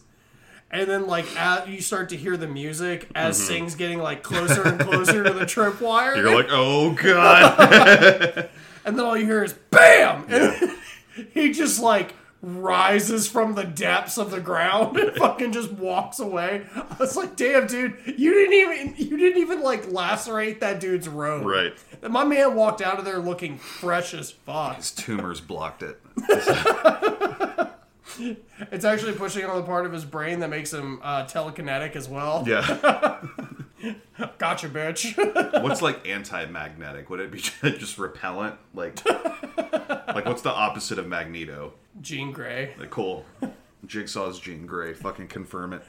[0.70, 4.62] And then like at, you start to hear the music as Sing's getting like closer
[4.62, 6.14] and closer to the tripwire.
[6.14, 6.26] Mm-hmm.
[6.26, 8.48] You're like, oh god.
[8.86, 10.24] and then all you hear is BAM!
[10.30, 10.78] And
[11.34, 16.64] he just like rises from the depths of the ground and fucking just walks away.
[16.74, 21.08] I was like, damn, dude, you didn't even you didn't even like lacerate that dude's
[21.08, 21.46] robe.
[21.46, 21.72] right.
[22.02, 24.76] And my man walked out of there looking fresh as fuck.
[24.76, 26.00] His tumors blocked it.
[28.70, 32.08] It's actually pushing on the part of his brain that makes him uh, telekinetic as
[32.08, 32.44] well.
[32.46, 32.60] Yeah.
[34.38, 35.62] Gotcha, bitch.
[35.62, 37.10] What's like anti-magnetic?
[37.10, 38.54] Would it be just repellent?
[38.72, 41.72] Like, like what's the opposite of Magneto?
[42.04, 42.74] Jean Grey.
[42.78, 43.24] Like, cool.
[43.86, 44.94] Jigsaw's Jean Grey.
[44.94, 45.82] Fucking confirm it.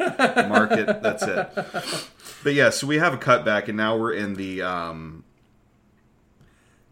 [0.49, 0.85] Mark it.
[1.01, 1.49] That's it.
[2.43, 5.23] But yeah, so we have a cutback, and now we're in the um.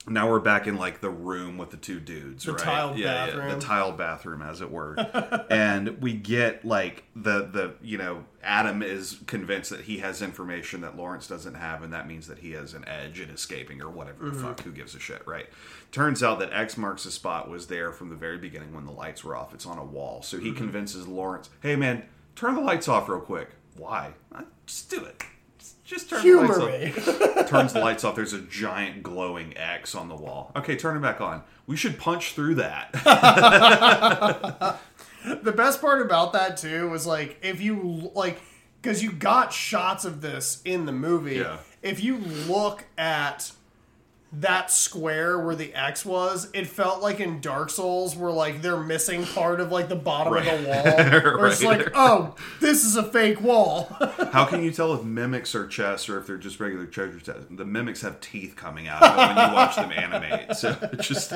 [0.05, 2.57] Now we're back in like the room with the two dudes, right?
[2.57, 4.95] tiled yeah, yeah, the tiled bathroom, as it were.
[5.49, 10.81] and we get like the the you know Adam is convinced that he has information
[10.81, 13.89] that Lawrence doesn't have, and that means that he has an edge in escaping or
[13.89, 14.59] whatever the fuck.
[14.61, 15.47] Who gives a shit, right?
[15.91, 18.91] Turns out that X marks the spot was there from the very beginning when the
[18.91, 19.53] lights were off.
[19.53, 22.03] It's on a wall, so he convinces Lawrence, "Hey man,
[22.35, 24.13] turn the lights off real quick." Why?
[24.35, 25.23] Uh, Just do it.
[25.93, 27.37] Just- Just turn the lights me.
[27.41, 27.49] off.
[27.49, 28.15] Turns the lights off.
[28.15, 30.51] There's a giant glowing X on the wall.
[30.55, 31.43] Okay, turn it back on.
[31.67, 32.89] We should punch through that.
[35.43, 38.41] The best part about that too was like if you like
[38.81, 41.35] because you got shots of this in the movie.
[41.37, 41.59] Yeah.
[41.81, 43.49] If you look at
[44.39, 48.77] that square where the X was, it felt like in Dark Souls where like they're
[48.81, 50.83] missing part of like the bottom of the wall.
[51.37, 51.79] Where it's Right.
[51.79, 53.95] like, oh, this is a fake wall.
[54.31, 57.45] How can you tell if mimics are chests or if they're just regular treasure chests?
[57.51, 60.55] The mimics have teeth coming out when you watch them animate.
[60.57, 61.31] So it's just.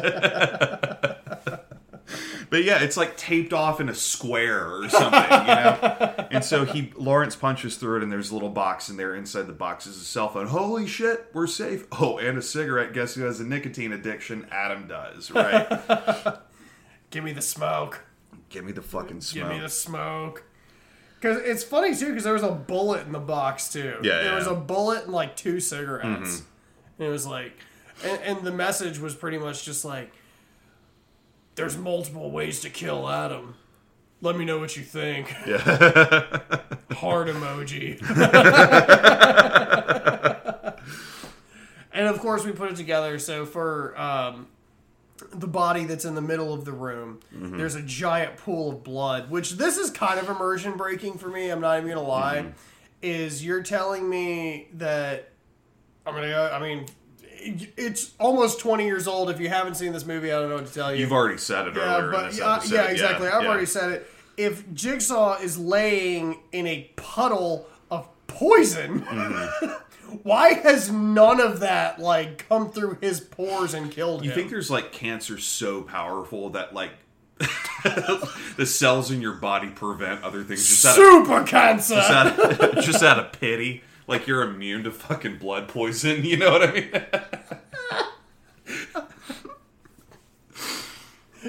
[2.49, 6.13] but yeah, it's like taped off in a square or something, you know.
[6.29, 9.15] And so he Lawrence punches through it, and there's a little box in there.
[9.15, 10.47] Inside the box is a cell phone.
[10.47, 11.85] Holy shit, we're safe.
[11.99, 12.93] Oh, and a cigarette.
[12.93, 14.45] Guess who has a nicotine addiction?
[14.51, 16.37] Adam does, right?
[17.09, 18.05] Give me the smoke.
[18.49, 19.49] Give me the fucking smoke.
[19.49, 20.43] Give me the smoke.
[21.19, 23.97] Because it's funny too, because there was a bullet in the box too.
[24.03, 26.43] Yeah, there was a bullet and like two cigarettes.
[26.99, 27.53] And it was like,
[28.03, 30.11] and, and the message was pretty much just like,
[31.57, 33.55] "There's multiple ways to kill Adam.
[34.21, 35.57] Let me know what you think." Yeah.
[36.91, 38.01] Heart emoji.
[41.93, 43.19] and of course, we put it together.
[43.19, 44.47] So for um,
[45.33, 49.29] the body that's in the middle of the room, there's a giant pool of blood.
[49.29, 51.49] Which this is kind of immersion breaking for me.
[51.49, 52.53] I'm not even gonna lie.
[53.01, 55.29] Is you're telling me that
[56.05, 56.51] I'm gonna go?
[56.53, 56.85] I mean.
[57.77, 59.29] It's almost 20 years old.
[59.29, 61.01] If you haven't seen this movie, I don't know what to tell you.
[61.01, 63.27] You've already said it Yeah, earlier but this uh, yeah, exactly.
[63.27, 63.49] I've yeah.
[63.49, 64.11] already said it.
[64.37, 68.99] If Jigsaw is laying in a puddle of poison,
[70.23, 74.35] why has none of that like come through his pores and killed You him?
[74.35, 76.91] think there's like cancer so powerful that like
[78.57, 80.95] the cells in your body prevent other things just out of,
[81.27, 81.95] Super cancer.
[81.95, 83.83] just out of, just out of pity?
[84.07, 86.89] Like you're immune to fucking blood poison, you know what I mean?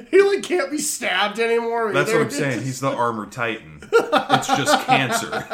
[0.11, 1.93] he like can't be stabbed anymore.
[1.93, 2.19] That's either.
[2.19, 2.63] what I'm saying.
[2.63, 3.77] He's the armored titan.
[4.31, 5.45] It's just cancer.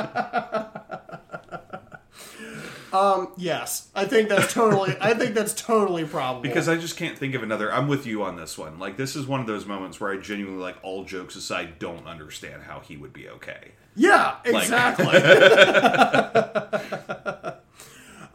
[2.92, 4.94] Um, Yes, I think that's totally.
[5.00, 6.42] I think that's totally probable.
[6.42, 7.72] Because I just can't think of another.
[7.72, 8.78] I'm with you on this one.
[8.78, 12.06] Like this is one of those moments where I genuinely, like, all jokes aside, don't
[12.06, 13.72] understand how he would be okay.
[13.96, 15.06] yeah, exactly.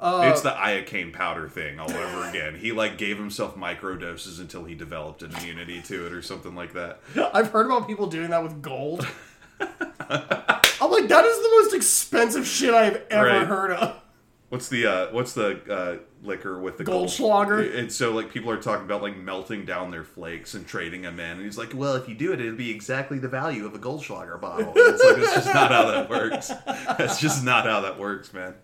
[0.02, 2.56] It's the iocane powder thing all over again.
[2.56, 6.56] He like gave himself micro doses until he developed an immunity to it or something
[6.56, 7.00] like that.
[7.34, 9.06] I've heard about people doing that with gold.
[9.60, 13.48] I'm like, that is the most expensive shit I've ever Right.
[13.48, 13.96] heard of.
[14.50, 17.10] What's the uh, what's the uh, liquor with the gold?
[17.10, 17.78] Goldschlager?
[17.78, 21.20] And so like people are talking about like melting down their flakes and trading them
[21.20, 23.76] in, and he's like, "Well, if you do it, it'll be exactly the value of
[23.76, 26.48] a Goldschlager bottle." It's like that's just not how that works.
[26.98, 28.56] That's just not how that works, man.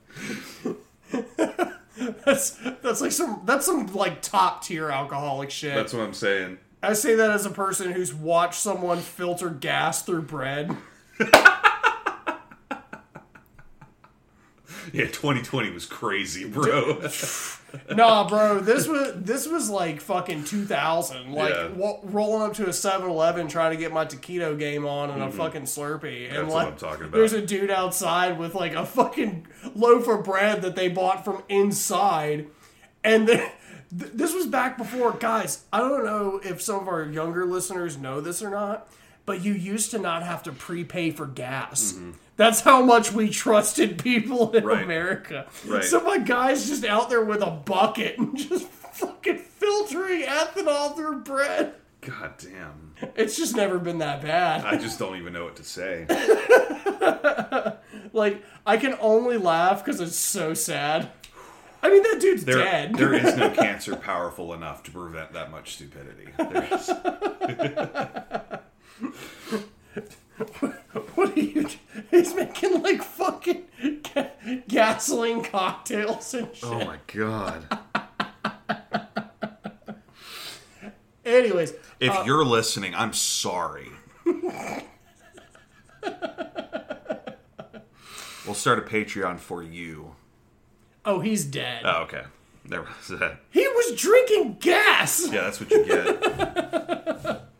[2.26, 2.52] That's
[2.82, 5.74] that's like some that's some like top tier alcoholic shit.
[5.74, 6.58] That's what I'm saying.
[6.84, 10.76] I say that as a person who's watched someone filter gas through bread.
[14.94, 17.02] Yeah, 2020 was crazy, bro.
[17.96, 21.32] nah, bro, this was this was like fucking 2000.
[21.34, 21.68] Like Yeah.
[21.70, 25.32] wa- rolling up to a 7-Eleven trying to get my taquito game on and a
[25.32, 26.42] fucking Slurpee, and Mm-hmm.
[26.44, 27.14] That's like what I'm talking about.
[27.14, 31.44] there's a dude outside with like a fucking loaf of bread that they bought from
[31.50, 32.48] inside,
[33.04, 33.38] and then.
[33.98, 35.64] th- This was back before, guys.
[35.72, 38.88] I don't know if some of our younger listeners know this or not,
[39.26, 41.94] but you used to not have to prepay for gas.
[42.38, 44.66] That's how much we trusted people in.
[44.66, 44.84] Right.
[44.84, 45.48] America.
[45.66, 45.84] Right.
[45.84, 51.20] So my guy's just out there with a bucket and just fucking filtering ethanol through
[51.22, 51.76] bread.
[52.02, 52.94] God damn.
[53.16, 54.64] It's just never been that bad.
[54.64, 56.06] I just don't even know what to say.
[58.14, 61.10] Like I can only laugh because it's so sad.
[61.84, 62.96] I mean that dude's There, dead.
[62.96, 66.30] there is no cancer powerful enough to prevent that much stupidity.
[71.16, 71.68] What are you?
[72.12, 73.64] He's making like fucking
[74.14, 74.32] ga-
[74.68, 76.70] gasoline cocktails and shit.
[76.70, 77.80] Oh my god.
[81.26, 83.90] Anyways, If uh, you're listening, I'm sorry.
[84.26, 84.52] we'll
[88.54, 90.16] start a Patreon for you.
[91.06, 91.82] oh, he's dead.
[91.86, 92.24] Oh, okay.
[92.66, 93.40] There was that.
[93.52, 95.28] he was drinking gas.
[95.32, 97.42] Yeah, that's what you get.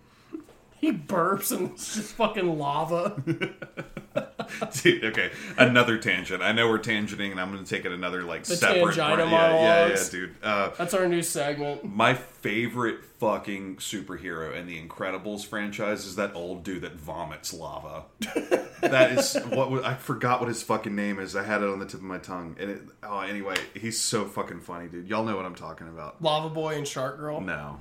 [0.80, 3.22] He burps and it's just fucking lava.
[4.84, 5.32] Dude, okay.
[5.58, 6.44] Another tangent.
[6.44, 8.96] I know we're tangenting, and I'm going to take it another like separate.
[8.96, 10.10] Tangina yeah, yeah, yeah, monologues.
[10.10, 10.36] dude.
[10.44, 11.84] Uh, That's our new segment.
[11.84, 18.04] my favorite fucking superhero in the Incredibles franchise is that old dude that vomits lava.
[18.82, 21.36] that is what I forgot what his fucking name is.
[21.36, 22.56] I had it on the tip of my tongue.
[22.60, 25.08] And it, oh, anyway, he's so fucking funny, dude.
[25.08, 26.22] Y'all know what I'm talking about.
[26.22, 27.42] Lava Boy and Shark Girl.
[27.42, 27.80] No,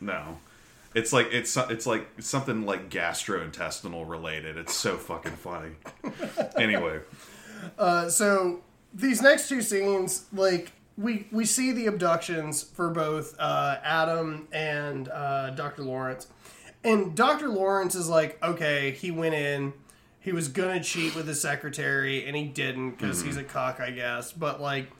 [0.00, 0.38] no.
[0.98, 4.56] It's like it's it's like something like gastrointestinal related.
[4.56, 5.70] It's so fucking funny.
[6.56, 7.00] Anyway,
[7.78, 8.60] Uh, so
[8.92, 15.08] these next two scenes, like we we see the abductions for both uh, Adam and
[15.08, 15.82] uh, Dr.
[15.84, 16.26] Lawrence,
[16.82, 17.48] and Dr.
[17.48, 19.74] Lawrence is like, okay, he went in,
[20.18, 23.92] he was gonna cheat with his secretary, and he didn't because he's a cock, I
[23.92, 24.32] guess.
[24.32, 24.90] But like,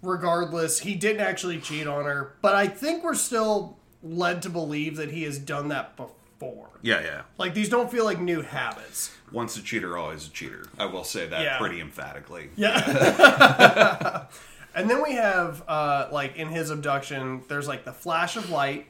[0.00, 2.34] regardless, he didn't actually cheat on her.
[2.40, 6.68] But I think we're still led to believe that he has done that before.
[6.82, 7.22] yeah, yeah.
[7.38, 9.10] Like these don't feel like new habits.
[9.32, 10.66] Once a cheater, always a cheater.
[10.78, 11.58] I will say that Yeah.
[11.58, 12.50] pretty emphatically.
[12.56, 14.26] Yeah.
[14.74, 18.86] and then we have uh, like in his abduction, there's like the flash of light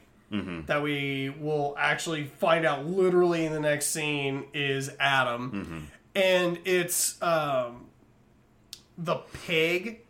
[0.67, 7.21] that we will actually find out literally in the next scene is Adam, and it's
[7.21, 7.85] um,
[8.97, 10.01] the pig.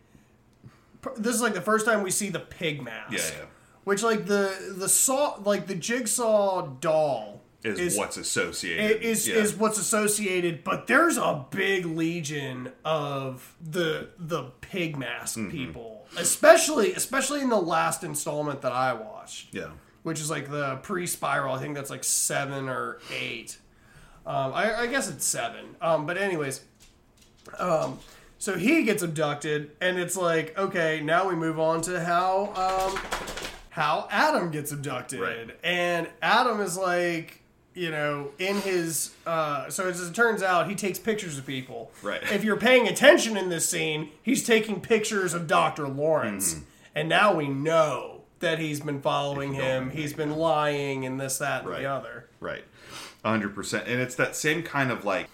[1.16, 3.12] This is like the first time we see the pig mask.
[3.12, 3.44] Yeah, yeah.
[3.86, 9.00] Which like the the saw like the jigsaw doll Is, what's associated.
[9.00, 9.36] is yeah.
[9.36, 15.50] is what's associated, but there's a big legion of the the pig mask Mm-hmm.
[15.50, 19.68] people, especially especially in the last installment that I watched, yeah.
[20.02, 21.54] which is like the pre-spiral.
[21.54, 23.58] I think that's like seven or eight.
[24.26, 25.76] Um, I, I guess it's seven.
[25.80, 26.60] Um, but anyways,
[27.60, 28.00] um,
[28.38, 32.98] so he gets abducted, and it's like okay, now we move on to how um,
[33.76, 35.50] how Adam gets abducted, Right.
[35.62, 37.42] and Adam is like.
[37.78, 41.90] You know, in his uh, so as it turns out, he takes pictures of people.
[42.02, 42.22] Right.
[42.32, 46.62] If you're paying attention in this scene, he's taking pictures of Doctor Lawrence, Mm-hmm.
[46.94, 49.90] and now we know that he's been following him.
[49.90, 51.80] He's been lying and this, that, and Right.
[51.82, 52.30] the other.
[52.40, 52.64] Right.
[53.26, 53.82] 100%.
[53.86, 55.28] And it's that same kind of like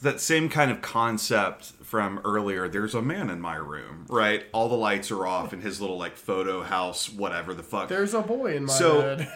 [0.00, 2.68] that same kind of concept from earlier.
[2.68, 4.44] There's a man in my room, right?
[4.52, 7.88] All the lights are off in his little like photo house, whatever the fuck.
[7.88, 9.28] There's a boy in my So- head.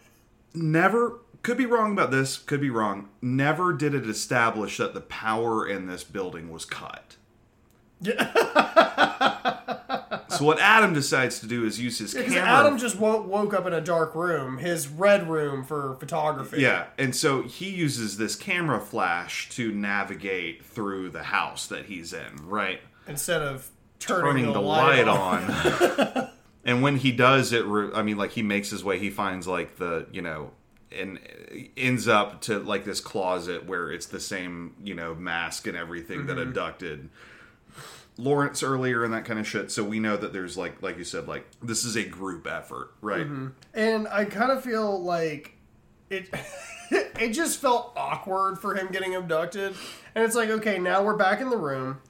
[0.54, 3.08] never could be wrong about this, could be wrong.
[3.22, 7.16] Never did it establish that the power in this building was cut.
[10.28, 12.48] so what Adam decides to do is use his Because camera.
[12.48, 16.60] Adam just wo- woke up in a dark room, his red room for photography.
[16.60, 22.12] Yeah, and so he uses this camera flash to navigate through the house that he's
[22.12, 22.80] in, right?
[23.06, 26.30] Instead of turning, Turning the light on.
[26.64, 29.46] and when he does it, re- I mean, like he makes his way, he finds
[29.46, 30.52] like the, you know,
[30.90, 31.18] and
[31.76, 36.26] ends up to like this closet where it's the same, you know, mask and everything
[36.26, 36.48] that mm-hmm.
[36.48, 37.10] abducted
[38.18, 39.70] Lawrence earlier and that kind of shit.
[39.70, 42.90] So we know that there's like, like you said, like this is a group effort,
[43.00, 43.26] right?
[43.74, 45.52] And I kind of feel like
[46.10, 46.28] it.
[46.90, 49.74] it just felt awkward for him getting abducted,
[50.14, 52.00] and it's like, okay, now we're back in the room,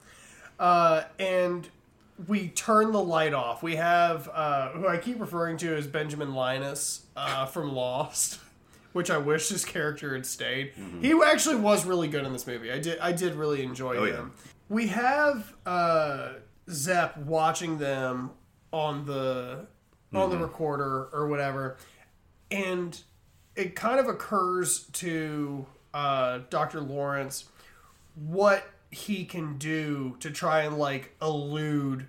[0.59, 1.69] uh, and
[2.27, 3.63] we turn the light off.
[3.63, 8.41] We have uh, who I keep referring to as Benjamin Linus uh, from Lost.
[8.95, 10.73] Which I wish his character had stayed.
[11.03, 12.73] He actually was really good in this movie.
[12.73, 12.99] I did.
[13.01, 14.33] I did really enjoy Oh, him.
[14.69, 16.31] We have uh,
[16.71, 18.31] Zep watching them
[18.73, 19.67] on the
[20.15, 21.77] on the recorder or whatever,
[22.51, 22.99] and
[23.57, 26.81] it kind of occurs to uh, Dr.
[26.81, 27.45] Lawrence
[28.15, 32.07] what he can do to try and like elude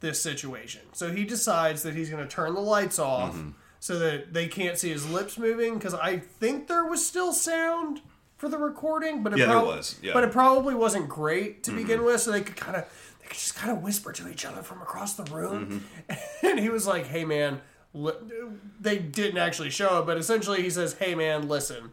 [0.00, 0.80] this situation.
[0.92, 3.36] So he decides that he's going to turn the lights off
[3.80, 8.00] so that they can't see his lips moving because I think there was still sound
[8.42, 10.12] for the recording, but it Yeah, there was, yeah.
[10.12, 12.06] but it probably wasn't great to begin mm-hmm.
[12.06, 12.22] with.
[12.22, 12.82] So they could kind of
[13.20, 16.46] they could just kind of whisper to each other from across the room, mm-hmm.
[16.46, 17.60] and he was like, "Hey man."
[17.94, 18.12] Li-,
[18.80, 21.92] they didn't actually show it, but essentially he says, "Hey man, listen,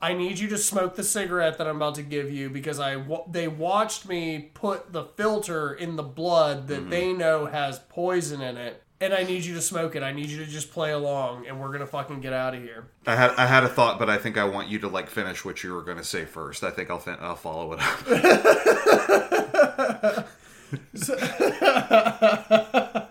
[0.00, 3.02] I need you to smoke the cigarette that I'm about to give you because I
[3.28, 6.90] they watched me put the filter in the blood that mm-hmm.
[6.90, 10.02] they know has poison in it, and I need you to smoke it.
[10.02, 12.86] I need you to just play along, and we're gonna fucking get out of here."
[13.06, 15.44] I had I had a thought, but I think I want you to like finish
[15.44, 16.64] what you were going to say first.
[16.64, 18.00] I think I'll fin- I'll follow it up.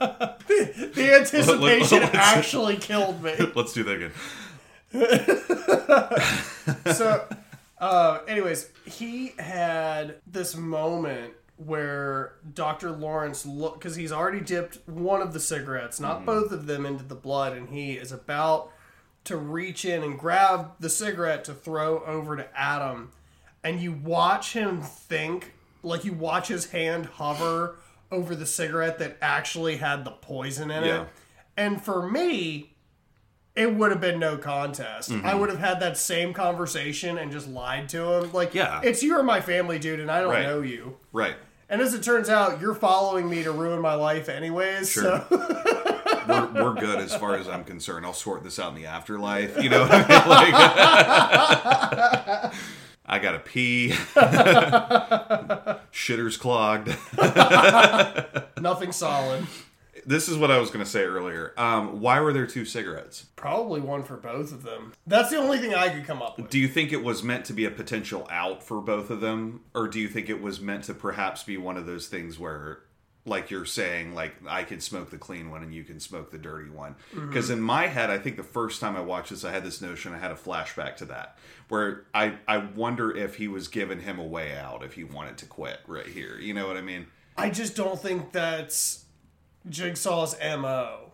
[0.09, 3.35] The anticipation Let's- actually killed me.
[3.55, 4.11] Let's do that again.
[6.95, 7.25] so
[7.77, 11.33] uh anyways he had this moment
[11.65, 16.67] where dr lawrence look because he's already dipped one of the cigarettes not both of
[16.67, 18.71] them into the blood and he is about
[19.25, 23.11] to reach in and grab the cigarette to throw over to adam
[23.61, 25.51] and you watch him think
[25.83, 27.75] like you watch his hand hover
[28.09, 31.01] over the cigarette that actually had the poison in Yeah.
[31.01, 31.07] it
[31.57, 32.73] and for me
[33.55, 35.09] it would have been no contest.
[35.11, 35.25] Mm-hmm.
[35.25, 38.31] I would have had that same conversation and just lied to him.
[38.31, 38.79] Like, Yeah.
[38.81, 40.43] it's you or my family, dude, and I don't Right.
[40.43, 40.95] know you.
[41.11, 41.35] Right.
[41.69, 44.89] And as it turns out, you're following me to ruin my life anyways.
[44.89, 45.23] Sure.
[45.29, 45.29] So
[46.27, 48.05] We're, we're good as far as I'm concerned.
[48.05, 49.61] I'll sort this out in the afterlife.
[49.61, 50.07] You know what I mean?
[50.29, 50.53] Like,
[53.05, 53.89] I gotta pee.
[55.91, 56.95] Shitter's clogged.
[58.61, 59.47] nothing solid.
[60.05, 61.53] This is what I was gonna say earlier.
[61.57, 63.25] Um, why were there two cigarettes?
[63.35, 64.93] Probably one for both of them.
[65.07, 66.49] That's the only thing I could come up with.
[66.49, 69.61] Do you think it was meant to be a potential out for both of them,
[69.73, 72.79] or do you think it was meant to perhaps be one of those things where,
[73.25, 76.37] like you're saying, like I can smoke the clean one and you can smoke the
[76.37, 76.95] dirty one?
[77.13, 79.81] Because in my head, I think the first time I watched this, I had this
[79.81, 80.13] notion.
[80.13, 81.37] I had a flashback to that,
[81.67, 85.37] where I I wonder if he was giving him a way out if he wanted
[85.39, 86.37] to quit right here.
[86.39, 87.07] You know what I mean?
[87.37, 89.05] I just don't think that's
[89.67, 91.11] Jigsaw's MO.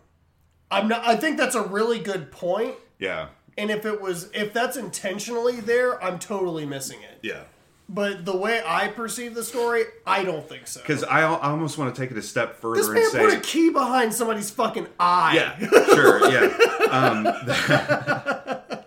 [0.70, 2.76] I'm not I think that's a really good point.
[3.00, 3.28] Yeah.
[3.58, 7.20] And if it was if that's intentionally there, I'm totally missing it.
[7.22, 7.43] Yeah.
[7.88, 10.82] But the way I perceive the story, I don't think so.
[10.82, 13.20] Because I, I almost want to take it a step further This and man say,
[13.20, 15.36] put a key behind somebody's fucking eye.
[15.36, 15.60] yeah,
[15.93, 16.50] sure, yeah.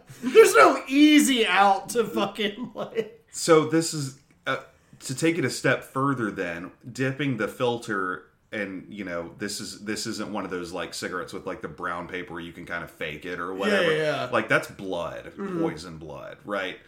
[0.22, 3.24] There's no easy out to fucking like.
[3.30, 4.56] So this is uh,
[5.00, 6.32] to take it a step further.
[6.32, 10.94] Then dipping the filter, and you know this is this isn't one of those like
[10.94, 13.94] cigarettes with like the brown paper you can kind of fake it or whatever.
[13.94, 14.28] yeah, yeah.
[14.32, 15.60] Like that's blood, mm-hmm.
[15.60, 16.78] poison blood, right?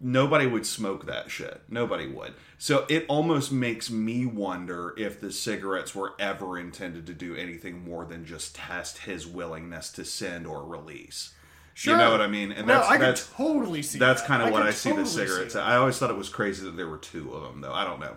[0.00, 1.60] Nobody would smoke that shit.
[1.68, 2.34] Nobody would.
[2.56, 7.84] So it almost makes me wonder if the cigarettes were ever intended to do anything
[7.84, 11.34] more than just test his willingness to send or release.
[11.74, 11.94] Sure.
[11.94, 12.52] You know what I mean?
[12.52, 13.98] And No, that's I could that's totally see.
[13.98, 14.28] that's that.
[14.28, 15.56] kind of what could I see totally the cigarettes.
[15.56, 17.72] I always thought it was crazy that there were two of them, though.
[17.72, 18.16] I don't know.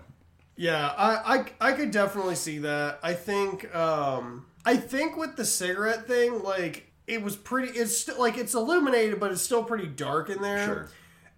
[0.62, 2.99] Yeah, I, I I could definitely see that.
[3.01, 7.78] I think um I think with the cigarette thing, like it was pretty.
[7.78, 10.66] It's still like it's illuminated, but it's still pretty dark in there.
[10.66, 10.89] Sure.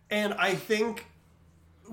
[0.09, 1.05] And I think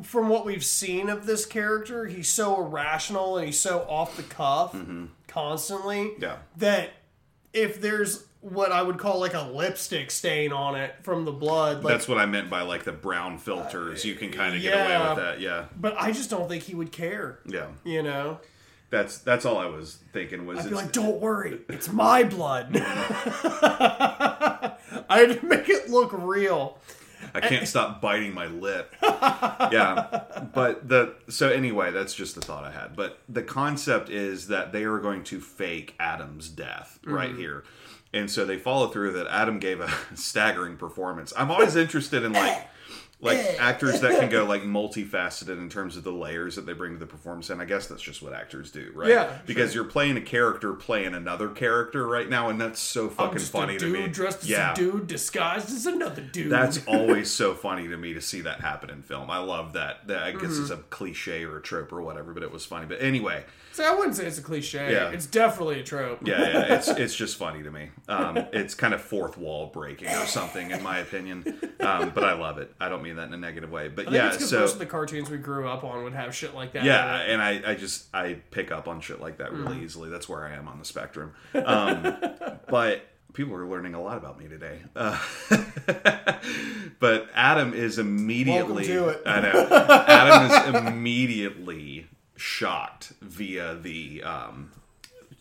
[0.02, 4.22] from what we've seen of this character, he's so irrational and he's so off the
[4.24, 4.74] cuff
[5.28, 6.22] constantly Mm-hmm.
[6.22, 6.36] Yeah.
[6.56, 6.90] that
[7.52, 11.84] if there's what I would call like a lipstick stain on it from the blood,
[11.84, 14.04] like That's what I meant by like the brown filters.
[14.04, 14.84] You can kind of get yeah.
[14.84, 15.40] away with that.
[15.40, 15.66] Yeah.
[15.78, 17.40] but I just don't think he would care.
[17.46, 17.66] Yeah.
[17.84, 18.40] You know?
[18.88, 22.70] That's that's all I was thinking was I'd be like, don't worry, it's my blood.
[25.08, 26.78] I'd make it look real.
[27.34, 28.94] I can't stop biting my lip.
[29.02, 30.22] yeah.
[30.52, 32.96] But the so anyway, that's just the thought I had.
[32.96, 37.38] But the concept is that they are going to fake Adam's death right mm-hmm.
[37.38, 37.64] here.
[38.12, 41.32] And so they follow through that Adam gave a staggering performance.
[41.36, 42.66] I'm always interested in like
[43.22, 46.94] like actors that can go like multifaceted in terms of the layers that they bring
[46.94, 49.84] to the performance and i guess that's just what actors do right Yeah, because you're
[49.84, 53.78] playing a character playing another character right now and that's so fucking Just funny a
[53.78, 56.50] to me dressed as a dude disguised as another dude.
[56.50, 60.06] that's always so funny to me to see that happen in film i love that
[60.06, 60.62] that i guess Mm-hmm.
[60.62, 63.84] it's a cliche or a trope or whatever but it was funny but anyway See,
[63.84, 64.92] I wouldn't say it's a cliche.
[64.92, 65.10] Yeah.
[65.10, 66.26] It's definitely a trope.
[66.26, 70.08] yeah, yeah it's it's just funny to me um, it's kind of fourth wall breaking
[70.08, 71.44] or something in my opinion
[71.80, 74.12] um, but i love it i don't mean that in a negative way, but I
[74.12, 74.30] yeah.
[74.32, 76.84] So most of the cartoons we grew up on would have shit like that.
[76.84, 79.84] yeah, and I, I just I pick up on shit like that really Mm.
[79.84, 80.10] easily.
[80.10, 81.32] That's where I am on the spectrum.
[81.54, 82.16] Um,
[82.68, 83.02] but
[83.34, 84.78] people are learning a lot about me today.
[84.96, 85.18] Uh,
[86.98, 88.84] but Adam is immediately.
[89.26, 89.68] I know.
[90.08, 92.06] Adam is immediately
[92.40, 94.70] shocked via the um,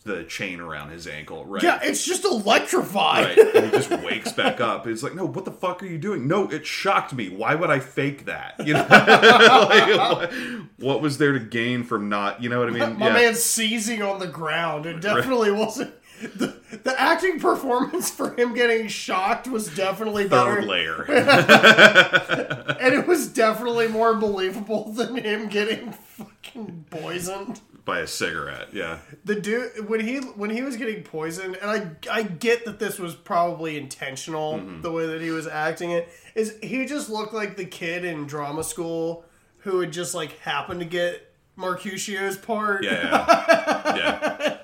[0.04, 1.44] the chain around his ankle.
[1.44, 1.62] Right.
[1.62, 3.36] yeah, it's just electrified.
[3.36, 3.56] Right.
[3.56, 4.86] And he just wakes back up.
[4.86, 6.26] It's like, no, what the fuck are you doing?
[6.26, 7.28] No, it shocked me.
[7.28, 8.54] Why would I fake that?
[8.64, 10.32] You know, like, what,
[10.78, 12.42] what was there to gain from not?
[12.42, 12.98] You know what I mean?
[12.98, 14.86] My man's seizing on the ground.
[14.86, 15.94] It definitely wasn't.
[16.20, 16.54] The,
[16.84, 20.56] the acting performance for him getting shocked was definitely better.
[20.56, 21.04] Third layer.
[22.80, 27.60] And it was definitely more believable than him getting fucking poisoned.
[27.84, 28.68] by a cigarette.
[28.72, 28.98] Yeah.
[29.24, 31.90] The dude when he when he was getting poisoned, and I
[32.20, 34.80] I get that this was probably intentional Mm-hmm.
[34.82, 38.26] the way that he was acting it is he just looked like the kid in
[38.26, 39.24] drama school
[39.58, 42.82] who had just like happened to get Mercutio's part.
[42.84, 42.90] Yeah.
[42.92, 43.96] Yeah.
[43.96, 44.56] yeah.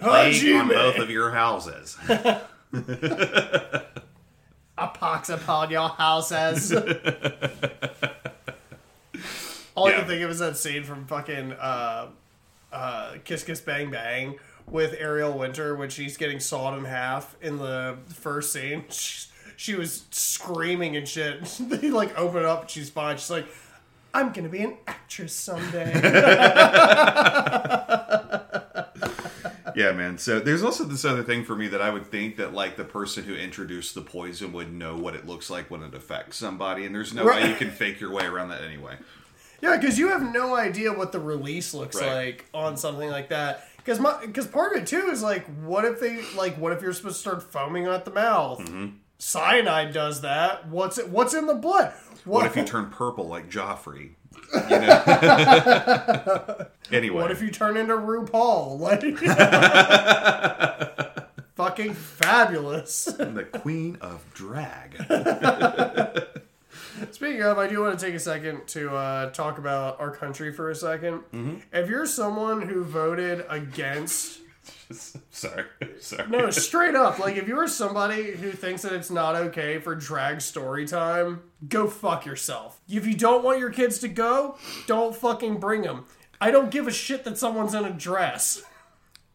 [0.00, 0.60] Plague Hajime.
[0.60, 1.96] on both of your houses.
[4.76, 6.72] A pox upon your houses.
[9.76, 9.98] All I Yeah.
[9.98, 12.08] can think of is that scene from fucking uh,
[12.72, 14.36] uh, Kiss Kiss Bang Bang
[14.66, 18.84] with Ariel Winter when she's getting sawed in half in the first scene.
[18.94, 21.44] She, she was screaming and shit.
[21.60, 23.16] they like open up and she's fine.
[23.18, 23.46] She's like,
[24.14, 25.92] I'm gonna be an actress someday.
[29.76, 30.18] Yeah, man.
[30.18, 32.84] So there's also this other thing for me that I would think that like the
[32.84, 36.86] person who introduced the poison would know what it looks like when it affects somebody,
[36.86, 37.42] and there's no Right.
[37.42, 38.94] way you can fake your way around that anyway.
[39.60, 42.14] Yeah, because you have no idea what the release looks Right.
[42.14, 43.68] like on something like that.
[43.78, 46.92] Because because part of it too is like, what if they like, what if you're
[46.92, 48.60] supposed to start foaming at the mouth?
[48.60, 48.86] Mm-hmm.
[49.18, 50.68] Cyanide does that.
[50.68, 51.08] What's it?
[51.08, 51.92] What's in the blood?
[52.24, 54.12] What if you turn purple like Joffrey?
[54.52, 56.66] You know?
[56.92, 58.78] anyway, What if you turn into RuPaul?
[58.84, 59.02] Like,
[61.56, 63.04] fucking fabulous.
[63.04, 64.96] the queen of drag?
[67.12, 70.52] Speaking of, I do want to take a second to uh, talk about our country
[70.52, 71.54] for a 2nd Mm-hmm.
[71.72, 74.40] If you're someone who voted against
[75.30, 75.64] sorry,
[76.00, 76.28] sorry.
[76.28, 77.18] No, straight up.
[77.18, 81.86] Like, if you're somebody who thinks that it's not okay for drag story time, go
[81.88, 82.80] fuck yourself.
[82.88, 84.56] If you don't want your kids to go,
[84.86, 86.06] don't fucking bring them.
[86.40, 88.62] I don't give a shit that someone's in a dress.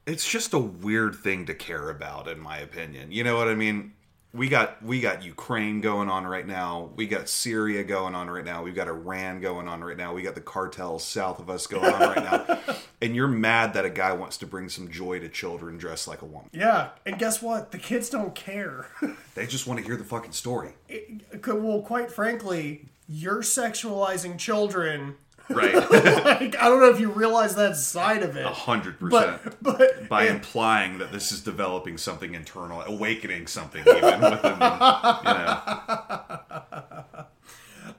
[0.06, 3.54] it's just a weird thing to care about in my opinion you know what i
[3.56, 3.93] mean
[4.34, 8.46] we got we got ukraine going on right now we got syria going on right
[8.46, 11.66] now we've got iran going on right now we got the cartels south of us
[11.66, 12.60] going on right now
[13.02, 16.22] and you're mad that a guy wants to bring some joy to children dressed like
[16.22, 17.72] a woman Yeah, and guess what?
[17.72, 18.88] The kids don't care.
[19.36, 25.16] they just want to hear the fucking story It- well, quite frankly, you're sexualizing children.
[25.50, 28.45] Right Like, I don't know if you realize that side of it.
[28.45, 29.56] a hundred percent.
[29.62, 35.34] but, by implying that this is developing something internal awakening something even within them you
[35.34, 35.60] know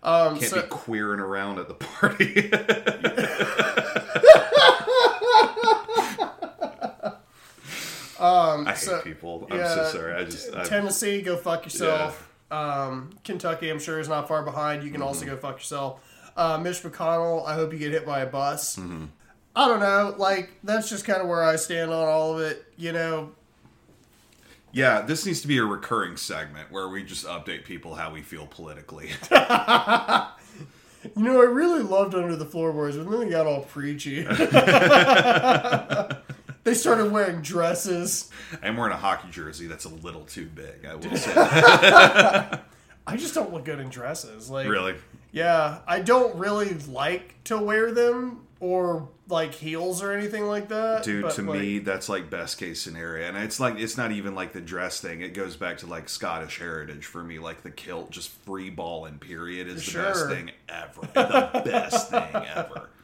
[0.02, 2.50] um, can't so, be queering around at the party
[8.22, 9.46] I hate so- people.
[9.50, 10.14] I'm yeah, so sorry.
[10.14, 12.28] I just Tennessee, go fuck yourself.
[12.50, 14.82] Um, Kentucky, I'm sure is not far behind.
[14.82, 15.34] You can also Mm-hmm.
[15.36, 16.00] go fuck yourself.
[16.36, 18.76] Uh, Mitch McConnell, I hope you get hit by a bus.
[18.76, 19.06] Mm-hmm.
[19.54, 20.14] I don't know.
[20.16, 22.64] Like that's just kind of where I stand on all of it.
[22.76, 23.32] You know,
[24.72, 25.02] yeah.
[25.02, 28.46] This needs to be a recurring segment where we just update people how we feel
[28.46, 29.10] politically.
[29.30, 29.36] you
[31.16, 31.40] know.
[31.40, 34.22] I really loved Under the Floorboards, but then they got all preachy.
[36.64, 38.30] they started wearing dresses.
[38.62, 40.86] I'm wearing a hockey jersey that's a little too big.
[40.86, 41.32] I will say.
[43.06, 44.48] I just don't look good in dresses.
[44.48, 44.94] Like really.
[45.32, 51.02] Yeah, I don't really like to wear them or like heels or anything like that.
[51.02, 54.12] Dude, but, to like, me, that's like best case scenario, and it's like it's not
[54.12, 55.22] even like the dress thing.
[55.22, 57.38] It goes back to like Scottish heritage for me.
[57.38, 59.18] Like the kilt, just free balling.
[59.18, 61.00] Period is the best thing ever.
[61.00, 62.88] The best thing ever.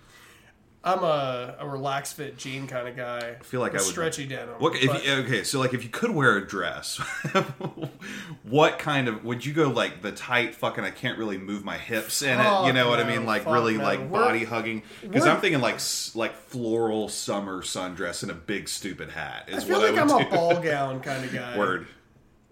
[0.87, 3.37] I'm a, a relaxed fit jean kind of guy.
[3.41, 4.55] I feel like I would- stretchy denim.
[4.59, 5.43] What if you, okay?
[5.43, 6.99] So like, if you could wear a dress,
[8.45, 10.85] what kind of would you go like the tight fucking?
[10.85, 12.67] I can't really move my hips in it.
[12.67, 13.27] You know what I mean?
[13.27, 13.83] Like really no.
[13.85, 14.83] like We're- body hugging.
[15.03, 15.81] Because I'm thinking like
[16.15, 20.03] like floral summer sundress and a big stupid hat I is feel what like I
[20.03, 21.59] I'm would a ball gown kind of guy.
[21.59, 21.87] Word.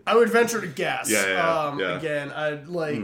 [0.06, 1.10] I would venture to guess.
[1.10, 1.96] Yeah, yeah, um, yeah.
[1.96, 3.00] Again, I'd like.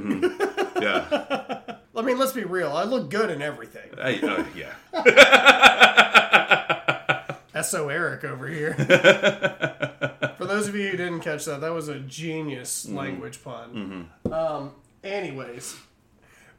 [0.83, 1.61] Yeah.
[2.01, 2.73] I mean, let's be real.
[2.73, 3.91] I look good in everything.
[4.01, 4.73] I, uh, yeah.
[7.63, 8.73] So Eric over here.
[10.39, 12.97] For those of you who didn't catch that, that was a genius Mm-hmm.
[12.97, 14.09] language pun.
[14.33, 14.73] Um,
[15.05, 15.77] anyways,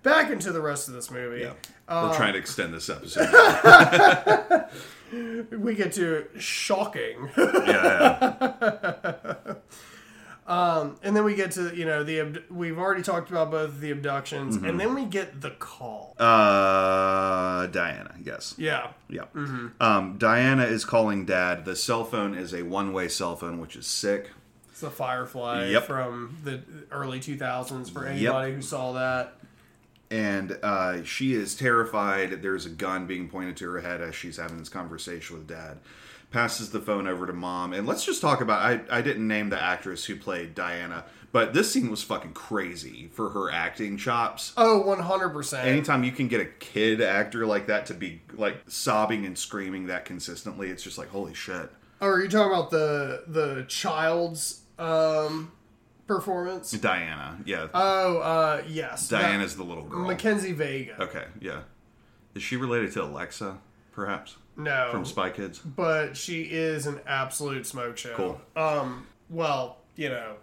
[0.03, 1.41] back into the rest of this movie.
[1.41, 1.53] Yeah.
[1.89, 3.27] We're trying to extend this episode.
[5.51, 7.31] We get to shocking.
[7.35, 9.53] yeah, yeah.
[10.51, 14.57] And then we get to you know the we've already talked about both the abductions
[14.57, 14.65] Mm-hmm.
[14.65, 18.55] and then we get the call Uh, Diana, yes.
[18.57, 19.23] yeah Yeah.
[19.35, 19.67] Mm-hmm.
[19.81, 21.65] Um, Diana is calling dad.
[21.65, 24.31] The cell phone is a one way cell phone, which is sick.
[24.69, 25.85] it's the firefly Yep.
[25.85, 26.61] from the
[26.91, 29.33] early 2000s for anybody who saw that
[30.09, 32.41] And uh, she is terrified.
[32.41, 35.77] There's a gun being pointed to her head as she's having this conversation with dad.
[36.31, 37.73] Passes the phone over to mom.
[37.73, 41.03] And let's just talk about I, I didn't name the actress who played Diana,
[41.33, 44.53] but this scene was fucking crazy for her acting chops.
[44.55, 49.25] oh 100% Anytime you can get a kid actor like that to be like sobbing
[49.25, 51.69] and screaming that consistently, it's just like holy shit.
[51.99, 55.51] oh are you talking about the the child's um
[56.07, 57.67] performance Diana, yeah.
[57.73, 60.07] oh uh yes Diana's the little girl.
[60.07, 61.61] makenzie vega Okay, yeah.
[62.35, 63.57] Is she related to Alexa,
[63.91, 64.37] perhaps?
[64.57, 65.59] No From Spy Kids?
[65.59, 68.41] but she is an absolute smoke show Cool.
[68.55, 70.35] um well you know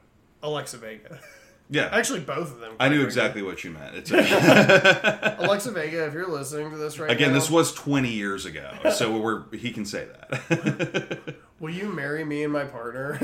[0.43, 1.18] alexa vega
[1.70, 1.90] Yeah.
[1.93, 3.94] actually both of them I knew exactly what you meant.
[3.94, 8.47] It's Alexa Vega, if you're listening to this right again, now, this was 20 years
[8.47, 11.35] ago, so we're he can say that.
[11.60, 13.18] will you marry me and my partner?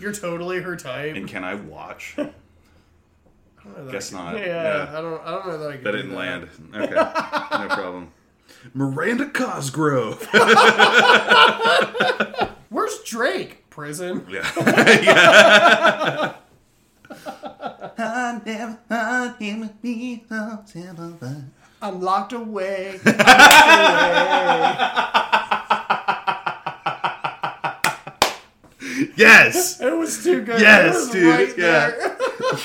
[0.00, 1.14] you're totally her type.
[1.16, 2.14] and can I watch?
[2.16, 2.22] I
[3.64, 4.40] don't know that Guess I can- not.
[4.40, 4.98] Yeah, Yeah.
[4.98, 5.22] I don't.
[5.26, 5.84] I don't know that I can.
[5.84, 6.48] That didn't land.
[6.74, 8.10] Okay, no problem.
[8.74, 10.26] Miranda Cosgrove.
[12.70, 13.68] Where's Drake?
[13.70, 14.26] Prison.
[14.28, 14.50] Yeah.
[15.02, 16.34] yeah.
[17.98, 21.18] I never thought he would be so simple.
[21.80, 22.98] I'm locked away.
[23.04, 25.18] I'm locked
[29.16, 29.80] Yes.
[29.80, 30.60] It was too good.
[30.60, 31.90] Yes, It was dude, right yeah.
[31.90, 32.16] there.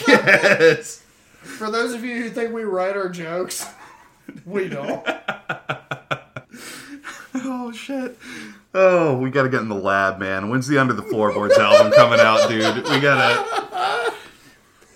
[0.07, 1.03] Yes.
[1.41, 3.65] For those of you who think we write our jokes,
[4.45, 5.05] we don't.
[7.39, 8.17] Oh shit.
[8.73, 10.49] Oh, we gotta get in the lab, man.
[10.49, 12.83] When's the Under the Floorboards album coming out, dude?
[12.89, 14.13] We gotta.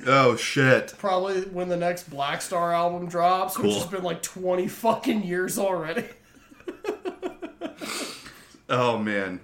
[0.08, 0.94] Oh shit.
[0.98, 5.58] Probably when the next Black Star album drops, which has been like 20 fucking years
[5.60, 6.06] already.
[8.70, 9.42] Oh man.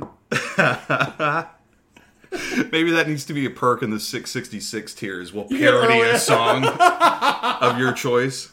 [2.72, 5.34] Maybe that needs to be a perk in the 666 tiers.
[5.34, 8.52] We'll parody early- a song of your choice.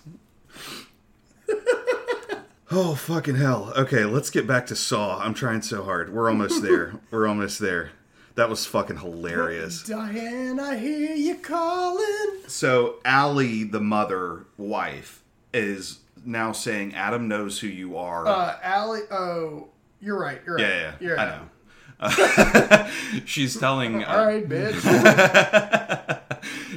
[2.70, 3.72] Oh fucking hell.
[3.76, 5.20] Okay, let's get back to Saw.
[5.20, 6.12] I'm trying so hard.
[6.12, 6.94] We're almost there.
[7.12, 7.90] We're almost there.
[8.34, 9.84] That was fucking hilarious.
[9.84, 12.40] Diane, I hear you calling.
[12.48, 15.22] So Allie, the mother wife,
[15.52, 18.26] is now saying Adam knows who you are.
[18.26, 19.68] Uh, Allie, oh,
[20.00, 20.40] you're right.
[20.44, 20.66] You're right.
[20.66, 23.20] yeah, yeah, You're I know.
[23.24, 24.80] she's telling uh, All right, bitch.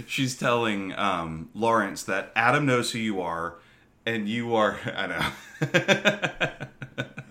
[0.08, 3.56] she's telling um, Lawrence that Adam knows who you are,
[4.08, 4.80] and you are.
[4.96, 5.32] I know.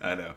[0.03, 0.35] I know.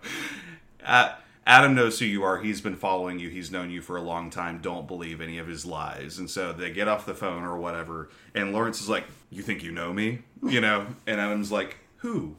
[0.83, 1.13] Uh,
[1.45, 2.39] Adam knows who you are.
[2.39, 3.29] He's been following you.
[3.29, 4.61] He's known you for a long time.
[4.61, 6.17] Don't believe any of his lies.
[6.17, 8.09] And so they get off the phone or whatever.
[8.33, 10.87] And Lawrence is like, "You think you know me?" You know.
[11.05, 12.37] And Adam's like, "Who?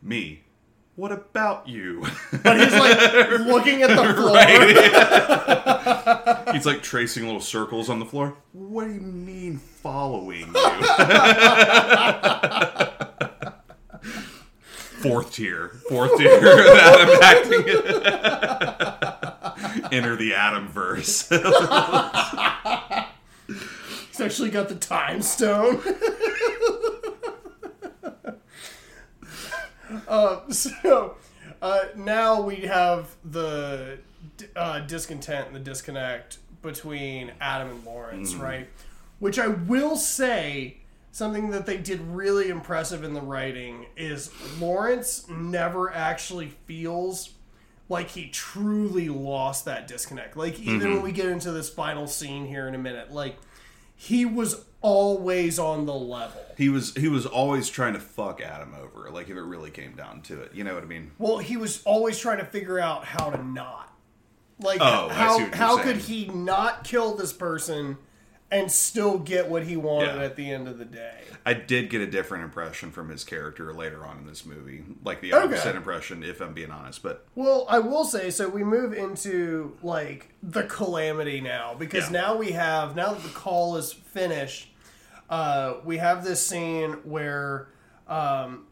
[0.00, 0.44] Me?
[0.96, 2.06] What about you?"
[2.42, 4.32] but he's like looking at the floor.
[6.52, 8.36] He's like tracing little circles on the floor.
[8.52, 10.62] What do you mean following you?
[15.02, 15.68] Fourth tier.
[15.88, 16.30] Fourth tier.
[16.32, 17.62] Adam acting.
[19.92, 21.28] Enter the Adam verse.
[24.08, 25.80] He's actually got the time stone.
[30.08, 31.16] uh, so
[31.60, 33.98] uh, now we have the
[34.54, 38.68] uh, discontent and the disconnect between Adam and Lawrence, right?
[39.18, 40.78] Which I will say
[41.12, 47.30] something that they did really impressive in the writing is Lawrence never actually feels
[47.88, 50.36] like he truly lost that disconnect.
[50.36, 51.04] Like even when mm-hmm.
[51.04, 53.36] we get into this final scene here in a minute, like
[53.94, 56.42] he was always on the level.
[56.56, 59.92] he was he was always trying to fuck Adam over, like if it really came
[59.92, 60.54] down to it.
[60.54, 61.12] You know what I mean?
[61.18, 63.94] Well, he was always trying to figure out how to not.
[64.58, 65.88] Like Oh, how see what you're how saying.
[65.88, 67.98] could he not kill this person
[68.52, 70.22] and still get what he wanted Yeah.
[70.22, 71.22] at the end of the day?
[71.44, 74.84] I did get a different impression from his character later on in this movie.
[75.04, 75.76] Like the opposite Okay.
[75.78, 77.02] impression, if I'm being honest.
[77.02, 78.48] But Well, I will say so.
[78.48, 82.20] We move into like the calamity now because Yeah.
[82.20, 84.68] now we have now that the call is finished.
[85.30, 87.68] Uh, we have this scene where
[88.06, 88.66] um,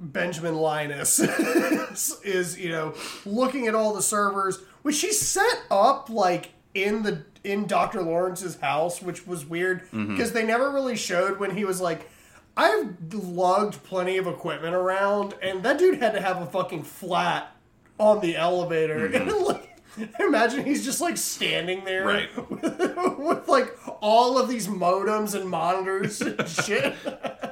[0.00, 1.18] Benjamin Linus
[2.24, 6.50] is, you know, looking at all the servers, which he set up like
[6.84, 8.02] in the in Dr.
[8.02, 10.12] Lawrence's house, which was weird mm-hmm.
[10.12, 12.10] because they never really showed when he was like
[12.56, 17.54] I've lugged plenty of equipment around and that dude had to have a fucking flat
[17.98, 19.08] on the elevator.
[19.08, 19.28] Mm-hmm.
[19.28, 19.72] And like
[20.20, 22.50] imagine he's just like standing there Right.
[22.50, 22.62] with,
[23.18, 26.94] with like all of these modems and monitors and shit.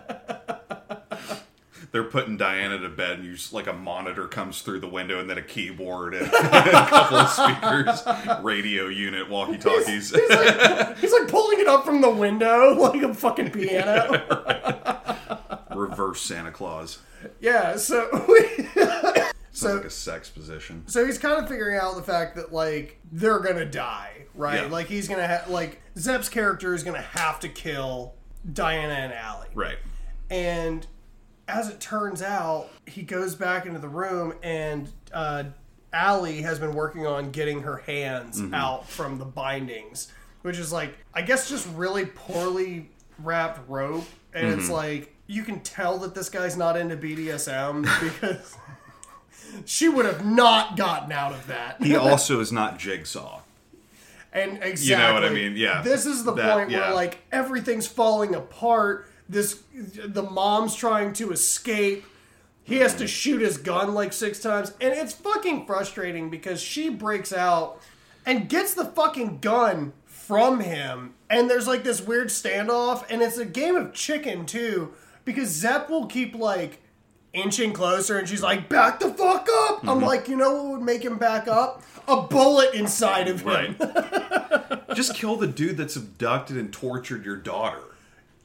[1.94, 5.20] They're putting Diana to bed, and you just like a monitor comes through the window,
[5.20, 8.02] and then a keyboard and a couple of speakers,
[8.42, 10.10] radio unit, walkie talkies.
[10.12, 14.10] He's like, he's like pulling it up from the window like a fucking piano.
[15.72, 16.98] Reverse Santa Claus.
[17.40, 18.08] Yeah, so
[18.74, 20.82] Sounds so like a sex position.
[20.88, 24.62] so he's kind of figuring out the fact that like they're gonna die, right?
[24.62, 24.66] Yeah.
[24.68, 28.14] Like he's gonna have like Zep's character is gonna have to kill
[28.52, 29.78] Diana and Allie, Right.
[30.28, 30.84] and
[31.48, 35.44] as it turns out, he goes back into the room and uh,
[35.92, 40.10] Allie has been working on getting her hands out from the bindings,
[40.42, 42.90] which is like I guess just really poorly
[43.20, 48.56] wrapped rope, and it's like you can tell that this guy's not into BDSM because
[49.64, 51.82] she would have not gotten out of that.
[51.82, 53.40] He also is not Jigsaw.
[54.32, 55.56] And exactly, You know what I mean?
[55.56, 55.82] Yeah.
[55.82, 56.80] This is the That- point yeah.
[56.86, 59.08] where like everything's falling apart.
[59.28, 62.04] This the mom's trying to escape.
[62.62, 66.88] He has to shoot his gun like six times, and it's fucking frustrating because she
[66.88, 67.80] breaks out
[68.26, 73.36] and gets the fucking gun from him, and there's like this weird standoff, and it's
[73.38, 74.92] a game of chicken too
[75.26, 76.80] because Zep will keep like
[77.34, 80.04] inching closer, and she's like, "Back the fuck up!" I'm Mm-hmm.
[80.04, 81.82] like, you know what would make him back up?
[82.08, 83.76] A bullet inside of him.
[83.78, 84.94] Right.
[84.94, 87.80] Just kill the dude that's abducted and tortured your daughter.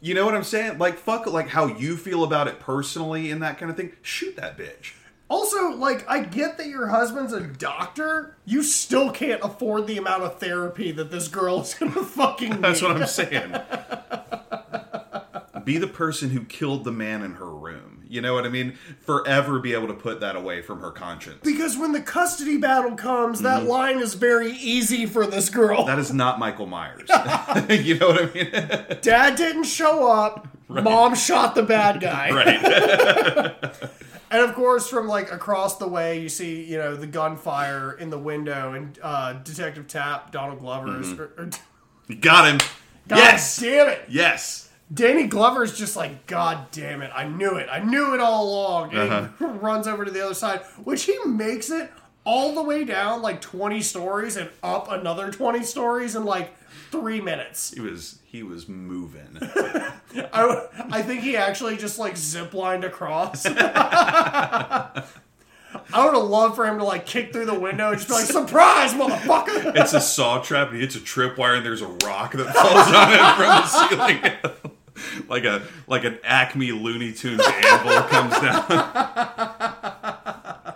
[0.01, 0.77] You know what I'm saying?
[0.77, 3.93] Like fuck like how you feel about it personally and that kind of thing.
[4.01, 4.93] Shoot that bitch.
[5.29, 8.37] Also, like, I get that your husband's a doctor.
[8.45, 12.61] You still can't afford the amount of therapy that this girl is gonna fucking need.
[12.61, 13.51] That's what I'm saying.
[15.63, 17.88] be the person who killed the man in her room.
[18.09, 18.73] You know what I mean?
[19.01, 21.37] Forever be able to put that away from her conscience.
[21.43, 23.69] Because when the custody battle comes, that Mm-hmm.
[23.69, 25.85] line is very easy for this girl.
[25.85, 27.07] That is not Michael Myers.
[27.69, 28.97] you know what I mean?
[29.01, 30.47] Dad didn't show up.
[30.69, 32.31] Mom shot the bad guy.
[32.31, 33.89] right.
[34.31, 38.11] And of course, from like across the way, you see, you know, the gunfire in
[38.11, 41.07] the window, and uh, Detective Tapp, Donald Glover's.
[41.13, 41.21] Mm-hmm.
[41.21, 42.57] Or, or, Got him.
[43.07, 43.59] God yes.
[43.59, 44.01] damn it!
[44.07, 44.68] Yes.
[44.91, 47.67] Danny Glover's just like, God damn it, I knew it.
[47.71, 48.93] I knew it all along.
[48.93, 49.47] And he uh-huh.
[49.61, 51.91] runs over to the other side, which he makes it
[52.23, 56.55] all the way down like 20 stories and up another 20 stories in like
[56.91, 57.71] three minutes.
[57.73, 59.37] He was he was moving.
[59.41, 63.45] I, I think he actually just like ziplined across.
[65.91, 68.15] I would have loved for him to like kick through the window and just be
[68.15, 69.75] like, surprise, motherfucker!
[69.75, 72.87] It's a saw trap and he hits a tripwire and there's a rock that falls
[72.93, 74.75] on it from the ceiling.
[75.29, 79.75] like a like an Acme Looney Tunes anvil comes down.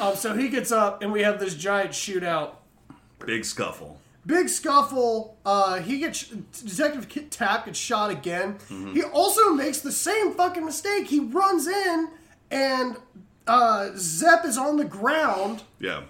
[0.00, 2.54] Um, so he gets up and we have this giant shootout.
[3.24, 4.00] Big scuffle.
[4.26, 5.36] Big scuffle.
[5.46, 8.54] Uh, he gets Detective Tapp gets shot again.
[8.68, 8.94] Mm-hmm.
[8.94, 11.06] He also makes the same fucking mistake.
[11.06, 12.08] He runs in
[12.50, 12.96] and
[13.46, 16.02] uh, Zep is on the ground Yeah.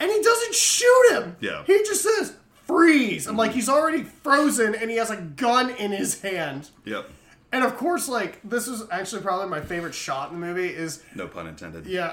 [0.00, 1.36] and he doesn't shoot him.
[1.40, 1.64] Yeah.
[1.66, 2.34] He just says
[2.72, 3.26] freeze.
[3.26, 6.70] I'm like he's already frozen and he has a gun in his hand.
[6.84, 7.08] Yep.
[7.54, 11.02] And of course, like this is actually probably my favorite shot in the movie is
[11.14, 11.84] No pun intended.
[11.84, 12.12] yeah,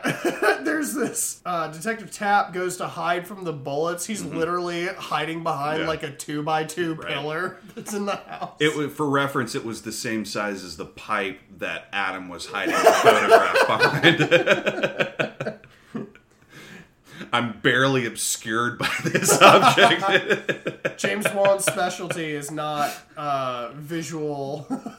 [0.64, 4.06] there's this uh, Detective Tapp goes to hide from the bullets.
[4.06, 5.82] He's literally hiding behind Mm-hmm.
[5.84, 5.88] Yeah.
[5.88, 7.08] like a two by two Right.
[7.14, 8.58] pillar that's in the house.
[8.60, 12.46] It was, for reference, it was the same size as the pipe that Adam was
[12.48, 13.68] hiding the photograph
[15.40, 15.49] behind.
[17.32, 20.98] I'm barely obscured by this object.
[20.98, 24.66] James Wan's specialty is not uh, visual.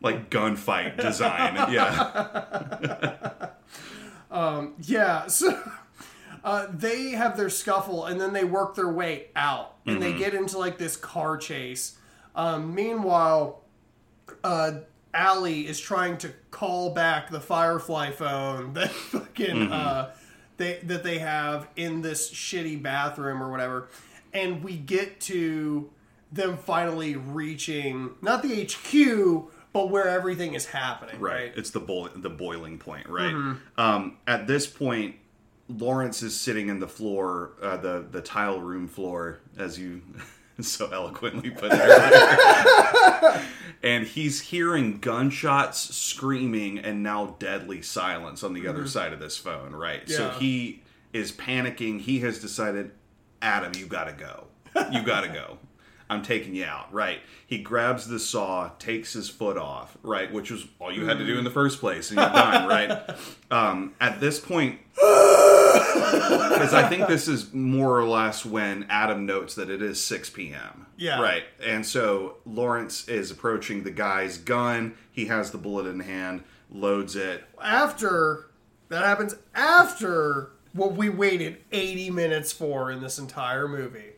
[0.00, 1.72] like gunfight design.
[1.72, 3.50] Yeah.
[4.82, 5.60] yeah, so
[6.44, 10.34] uh, they have their scuffle and then they work their way out and they get
[10.34, 11.96] into like this car chase.
[12.34, 13.62] Um, meanwhile,
[14.44, 14.72] uh,
[15.12, 20.12] Allie is trying to call back the Firefly phone that fucking uh,
[20.60, 23.88] they that they have in this shitty bathroom or whatever,
[24.32, 25.90] and we get to
[26.30, 31.20] them finally reaching not the HQ but where everything is happening.
[31.20, 31.32] Right.
[31.32, 31.52] Right.
[31.56, 31.80] It's the
[32.16, 33.56] the boiling point, right?
[33.76, 35.16] Um, at this point,
[35.68, 40.02] Lawrence is sitting in the floor, uh, the the tile room floor, as you
[40.68, 43.42] so eloquently put there.
[43.82, 48.88] and he's hearing gunshots, screaming, and now deadly silence on the other mm-hmm.
[48.88, 50.08] side of this phone, right?
[50.08, 50.82] So he
[51.12, 52.00] is panicking.
[52.00, 52.92] He has decided,
[53.42, 54.46] Adam, you gotta go.
[54.92, 55.58] You gotta go.
[56.10, 57.20] I'm taking you out, right?
[57.46, 60.30] He grabs the saw, takes his foot off, right?
[60.32, 63.00] Which was all you had to do in the first place, and you're done, right?
[63.52, 69.56] Um, at this point, because I think this is more or less when Adam notes
[69.56, 70.86] that it is 6 p.m.
[70.96, 71.20] Yeah.
[71.20, 71.42] Right.
[71.60, 74.94] And so Lawrence is approaching the guy's gun.
[75.10, 77.42] He has the bullet in hand, loads it.
[77.60, 78.46] After
[78.88, 84.12] that happens, after what we waited 80 minutes for in this entire movie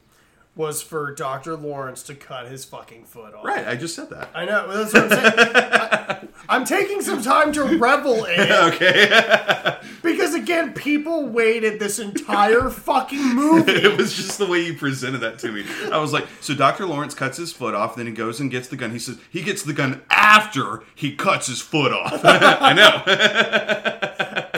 [0.55, 1.57] was for Dr.
[1.57, 3.45] Lawrence to cut his fucking foot off.
[3.45, 3.66] Right.
[3.66, 4.29] I just said that.
[4.35, 4.70] I know.
[4.70, 5.33] That's what I'm saying.
[5.55, 8.51] I, I'm taking some time to revel in it.
[8.74, 9.79] Okay.
[10.03, 13.70] Because again, people waited this entire fucking movie.
[13.70, 15.65] it was just the way you presented that to me.
[15.93, 16.87] I was like, so Dr.
[16.87, 18.91] Lawrence cuts his foot off, then he goes and gets the gun.
[18.91, 22.20] He says he gets the gun after he cuts his foot off.
[22.24, 23.03] I know.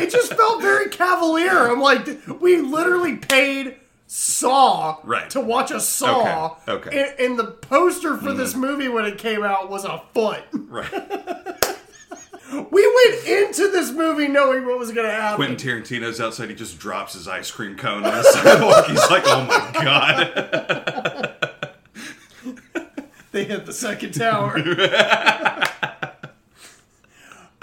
[0.03, 1.71] It just felt very cavalier.
[1.71, 2.07] I'm like,
[2.41, 5.29] we literally paid Saw Right.
[5.31, 6.57] to watch a Saw.
[6.69, 6.91] Okay, okay.
[6.91, 7.21] Mm-hmm.
[7.23, 10.43] And, and the poster for this movie when it came out was a foot.
[10.53, 10.91] Right.
[12.53, 15.37] We went into this movie knowing what was going to happen.
[15.45, 16.51] Quentin Tarantino's outside.
[16.51, 18.87] He just drops his ice cream cone on the sidewalk.
[18.87, 21.35] He's like, oh my god.
[23.33, 24.57] they hit the second tower.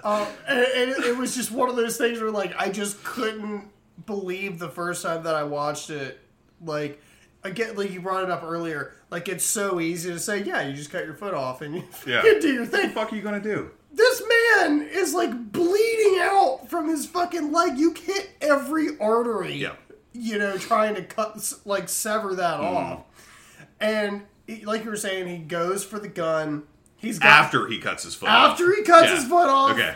[0.03, 3.01] um, and, and it, it was just one of those things where, like, I just
[3.03, 3.69] couldn't
[4.05, 6.19] believe the first time that I watched it.
[6.63, 7.01] Like,
[7.43, 8.93] again, like you brought it up earlier.
[9.09, 11.83] Like, it's so easy to say, yeah, you just cut your foot off and you
[12.07, 12.21] Yeah.
[12.21, 12.81] do your thing.
[12.81, 13.71] What the fuck are you gonna do?
[13.93, 14.21] This
[14.57, 17.77] man is like bleeding out from his fucking leg.
[17.77, 19.55] You hit every artery.
[19.55, 19.73] Yeah.
[20.13, 22.63] You know, trying to cut, like, sever that mm.
[22.63, 23.03] off.
[23.79, 26.63] And he- like you were saying, he goes for the gun.
[26.97, 28.51] He's got After he cuts his foot off.
[28.51, 29.15] after he cuts Yeah.
[29.15, 29.71] his foot off.
[29.71, 29.95] Okay.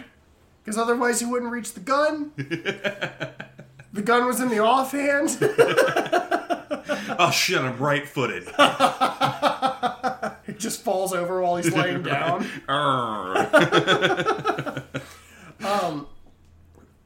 [0.64, 2.32] Because otherwise he wouldn't reach the gun.
[2.38, 5.30] the gun was in the offhand.
[7.20, 8.44] Oh shit, I'm right footed.
[10.46, 12.46] he just falls over while he's laying down.
[15.64, 16.08] um,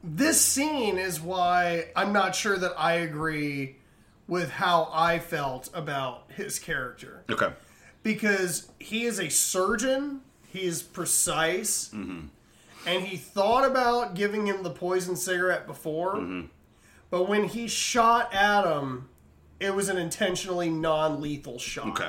[0.02, 3.76] This scene is why I'm not sure that I agree
[4.26, 7.24] with how I felt about his character.
[7.30, 7.48] okay.
[8.02, 10.20] because he is a surgeon.
[10.52, 12.26] He is precise, Mm-hmm.
[12.86, 16.16] and he thought about giving him the poison cigarette before.
[16.16, 16.46] Mm-hmm.
[17.10, 19.08] But when he shot Adam,
[19.60, 21.88] it was an intentionally non-lethal shot.
[21.88, 22.08] Okay.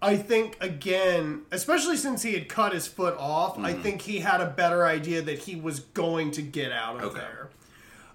[0.00, 3.82] I think again, especially since he had cut his foot off, I Mm-hmm.
[3.82, 7.18] think he had a better idea that he was going to get out of Okay.
[7.20, 7.48] there.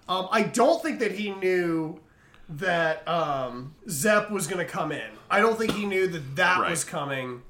[0.08, 2.00] Um, I don't think that he knew
[2.50, 5.10] that um, Zep was going to come in.
[5.30, 6.70] I don't think he knew that that Right.
[6.70, 7.42] was coming.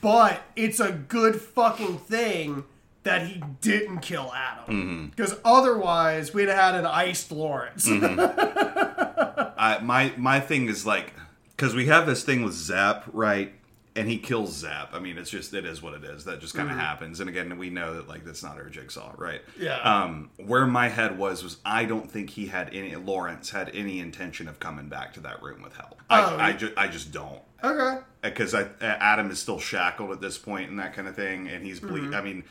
[0.00, 2.64] But it's a good fucking thing
[3.04, 5.06] that he didn't kill Adam, Mm-hmm.
[5.06, 7.88] because otherwise we'd have had an iced Lawrence.
[9.62, 11.12] I, my my thing is like
[11.56, 13.52] because we have this thing with Zap, right?
[13.94, 14.92] And he kills Zap.
[14.92, 16.24] I mean, it's just it is what it is.
[16.24, 16.84] That just kind of mm-hmm.
[16.84, 17.20] happens.
[17.20, 19.40] And again, we know that like that's not our jigsaw, right?
[19.60, 19.78] Yeah.
[19.80, 22.96] Um, where my head was was I don't think he had any.
[22.96, 26.02] Lawrence had any intention of coming back to that room with help.
[26.10, 26.36] Oh.
[26.36, 27.98] I I, ju- I just don't okay.
[27.98, 31.14] Uh, because I uh, Adam is still shackled at this point and that kind of
[31.14, 32.14] thing, and he's ble- mm-hmm.
[32.14, 32.42] I mean,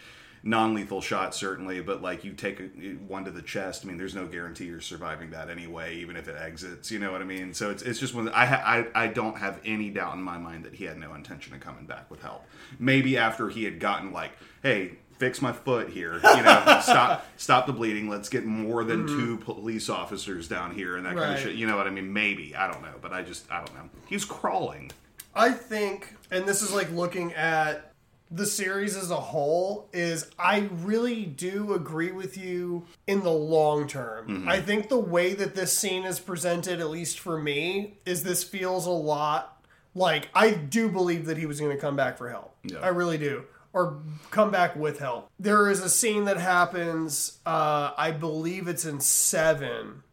[0.44, 2.64] non-lethal shot certainly, but like you take a,
[3.08, 3.84] one to the chest.
[3.84, 6.92] I mean, there's no guarantee you're surviving that anyway, even if it exits.
[6.92, 7.54] You know what I mean?
[7.54, 8.30] So it's it's just one.
[8.30, 11.14] I ha- I I don't have any doubt in my mind that he had no
[11.14, 12.46] intention of coming back with help.
[12.80, 14.32] Maybe after he had gotten like,
[14.64, 14.94] hey.
[15.18, 16.16] Fix my foot here.
[16.16, 18.10] You know, stop stop the bleeding.
[18.10, 19.20] Let's get more than mm-hmm.
[19.20, 21.54] two police officers down here and that kind of shit.
[21.54, 22.12] You know what I mean?
[22.12, 23.88] Maybe I don't know, but I just I don't know.
[24.08, 24.92] He's crawling.
[25.36, 27.91] I think, and this is like looking at
[28.32, 33.88] the series as a whole, is I really do agree with you in the long
[33.88, 34.48] term.
[34.48, 38.44] I think the way that this scene is presented, at least for me, is this
[38.44, 39.62] feels a lot
[39.94, 42.56] like I do believe that he was going to come back for help.
[42.64, 42.80] Yeah.
[42.80, 43.44] I really do.
[43.74, 44.02] Or
[44.32, 45.30] come back with help.
[45.40, 50.04] There is a scene that happens, uh, I believe it's in seven,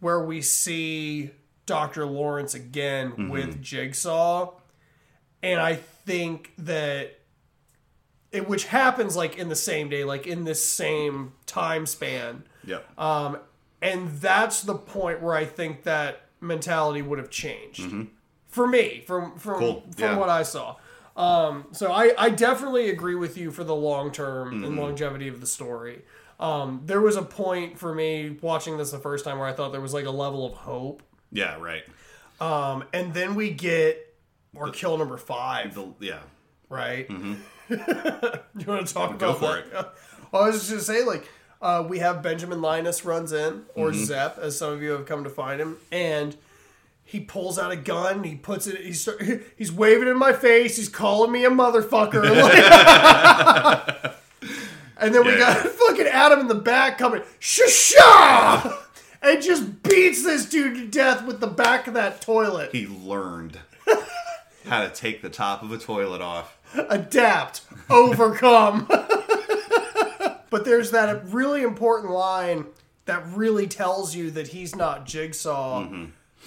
[0.00, 1.30] where we see
[1.66, 2.06] Dr.
[2.06, 4.52] Lawrence again with Jigsaw.
[5.42, 7.18] And I think that
[8.32, 12.44] it, which happens like in the same day, like in this same time span.
[12.64, 12.78] Yeah.
[12.98, 13.38] Um,
[13.80, 17.88] and that's the point where I think that mentality would have changed
[18.48, 19.80] for me, from from Cool.
[19.96, 20.16] from Yeah.
[20.18, 20.76] what I saw.
[21.16, 25.40] Um, so I, I definitely agree with you for the long term and longevity of
[25.40, 26.02] the story.
[26.40, 29.72] Um, there was a point for me watching this the first time where I thought
[29.72, 31.84] there was like a level of hope Yeah, right.
[32.40, 34.12] um, and then we get
[34.54, 36.20] or kill number five, The, yeah.
[36.68, 37.08] right?
[37.68, 37.78] You
[38.66, 39.94] want to talk Go about for that?
[40.30, 41.28] Well, I was just gonna say, like,
[41.60, 45.24] uh, we have Benjamin Linus runs in, or Zep, as some of you have come
[45.24, 46.36] to find him, and
[47.04, 48.24] he pulls out a gun.
[48.24, 48.80] He puts it.
[48.80, 49.22] He's start,
[49.56, 50.76] he's waving in my face.
[50.76, 52.22] He's calling me a motherfucker.
[54.02, 54.14] like-
[54.98, 55.38] and then we Yeah.
[55.38, 58.76] got fucking Adam in the back coming, shasha,
[59.22, 62.70] and just beats this dude to death with the back of that toilet.
[62.72, 63.58] He learned
[64.66, 66.56] how to take the top of a toilet off.
[66.74, 68.86] Adapt, overcome.
[70.50, 72.66] but there's that really important line
[73.04, 75.86] that really tells you that he's not Jigsaw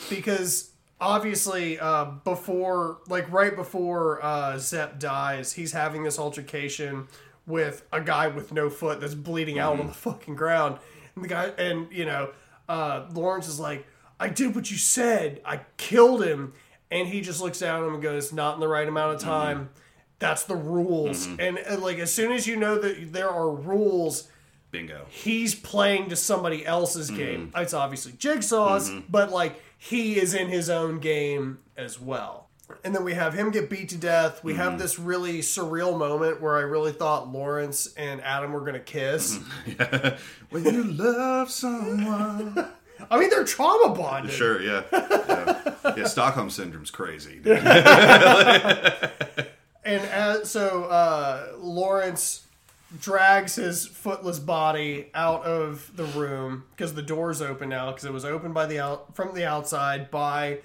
[0.10, 7.08] because obviously uh, before, like right before uh, Zep dies, he's having this altercation
[7.48, 10.80] with a guy with no foot that's bleeding out on the fucking ground,
[11.16, 12.32] and the guy and you know
[12.68, 13.86] uh, Lawrence is like,
[14.20, 15.42] "I did what you said.
[15.46, 16.54] I killed him."
[16.92, 19.22] And he just looks down at him and goes, "Not in the right amount of
[19.22, 19.70] time."
[20.20, 21.28] That's the rules.
[21.28, 21.40] Mm-hmm.
[21.40, 24.30] And, and like as soon as you know that there are rules,
[24.72, 25.06] Bingo.
[25.10, 27.18] he's playing to somebody else's mm-hmm.
[27.18, 27.52] game.
[27.56, 29.02] It's obviously Jigsaw's, mm-hmm.
[29.10, 32.46] but like he is in his own game as well.
[32.84, 34.44] And then we have him get beat to death.
[34.44, 38.80] We have this really surreal moment where I really thought Lawrence and Adam were gonna
[38.80, 39.40] kiss.
[40.50, 42.68] When you love someone.
[43.12, 44.32] I mean, they're trauma bonded.
[44.32, 44.84] Sure, yeah.
[44.92, 47.42] Yeah, yeah Stockholm Syndrome's crazy.
[49.86, 52.46] And as, so uh, Lawrence
[53.00, 58.14] drags his footless body out of the room because the door's open now because it
[58.14, 60.60] was opened by the out from the outside by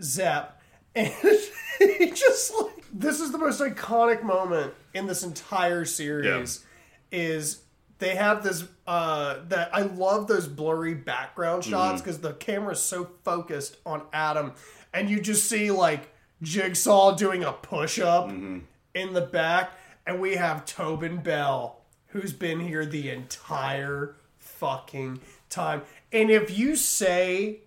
[0.00, 0.60] Zep,
[0.94, 1.08] and
[1.78, 6.64] he just like this is the most iconic moment in this entire series.
[7.10, 7.62] Is
[7.98, 13.10] they have this uh that I love those blurry background shots because the camera's so
[13.24, 14.54] focused on Adam
[14.94, 16.11] and you just see like
[16.42, 18.58] Jigsaw doing a push up mm-hmm.
[18.94, 19.72] in the back
[20.06, 21.78] and we have Tobin Bell
[22.08, 25.82] who's been here the entire fucking time.
[26.12, 27.60] And if you say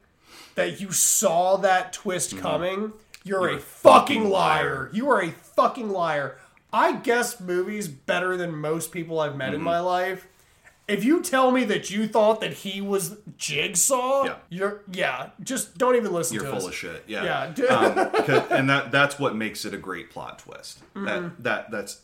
[0.55, 2.41] that you saw that twist mm-hmm.
[2.41, 2.93] coming,
[3.23, 4.89] you're, a fucking liar.
[4.93, 6.37] You are a fucking liar.
[6.71, 9.63] I guess movies better than most people I've met in mm-hmm.
[9.63, 10.27] my life.
[10.87, 14.35] If you tell me that you thought that he was Jigsaw, Yeah.
[14.49, 16.67] you're yeah, just don't even listen You're full us.
[16.67, 17.03] of shit.
[17.07, 17.51] Yeah.
[17.57, 17.65] Yeah.
[17.75, 17.97] um,
[18.51, 20.81] and that that's what makes it a great plot twist.
[20.93, 21.05] Mm-hmm.
[21.05, 22.01] That that that's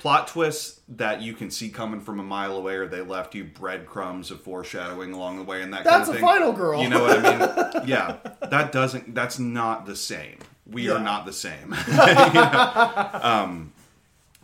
[0.00, 3.44] plot twists that you can see coming from a mile away, or they left you
[3.44, 6.22] breadcrumbs of foreshadowing along the way, and that That's kind of a thing.
[6.22, 6.82] final girl.
[6.82, 7.82] You know what I mean?
[7.88, 8.16] yeah,
[8.50, 9.14] that doesn't.
[9.14, 10.38] That's not the same.
[10.66, 10.94] We Yeah.
[10.94, 11.72] are not the same.
[11.86, 13.10] you, know?
[13.22, 13.72] um,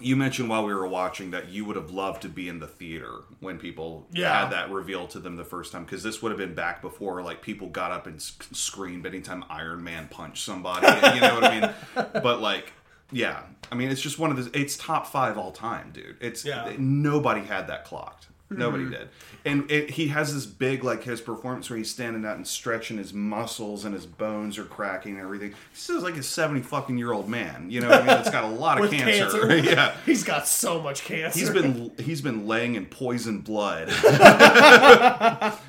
[0.01, 2.66] you mentioned while we were watching that you would have loved to be in the
[2.66, 4.40] theater when people Yeah.
[4.43, 7.22] had that revealed to them the first time because this would have been back before
[7.22, 10.86] like people got up and s- screamed anytime Iron Man punched somebody.
[11.14, 11.70] you know what I mean?
[12.22, 12.72] But like,
[13.12, 16.16] yeah, I mean it's just one of the it's top five all time, dude.
[16.20, 16.72] It's Yeah.
[16.78, 18.27] nobody had that clocked.
[18.52, 18.93] Nobody Mm-hmm.
[18.93, 19.09] did,
[19.44, 22.98] and it, he has this big like his performance where he's standing out and stretching
[22.98, 25.55] his muscles and his bones are cracking and everything.
[25.72, 27.89] This is like a seventy fucking year old man, you know.
[27.90, 29.47] what I mean, it's got a lot of cancer.
[29.47, 29.56] cancer.
[29.70, 31.39] yeah, He's got so much cancer.
[31.39, 33.90] He's been he's been laying in poisoned blood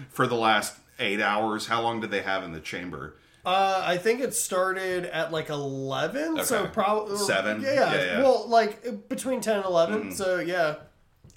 [0.09, 1.67] for the last eight hours.
[1.67, 3.15] How long did they have in the chamber?
[3.45, 7.61] Uh, I think it started at like eleven, so probably Seven?
[7.61, 8.21] Yeah, Yeah, yeah.
[8.21, 10.75] well, like between ten and 11 So yeah,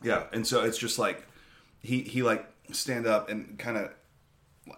[0.03, 1.27] Yeah, and so it's just like
[1.85, 3.91] he he like stand up and kind of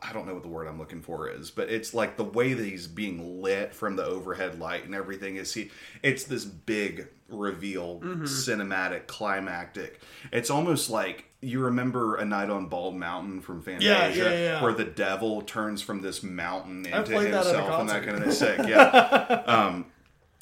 [0.03, 2.53] I don't know what the word I'm looking for is, but it's like the way
[2.53, 5.71] that he's being lit from the overhead light and everything is he
[6.03, 10.01] it's this big reveal, cinematic, climactic.
[10.33, 14.63] It's almost like you remember a night on Bald Mountain from Fantasia, yeah, yeah.
[14.63, 18.33] where the devil turns from this mountain into played that himself and that kind of
[18.33, 18.59] sick.
[18.67, 19.87] Yeah, um,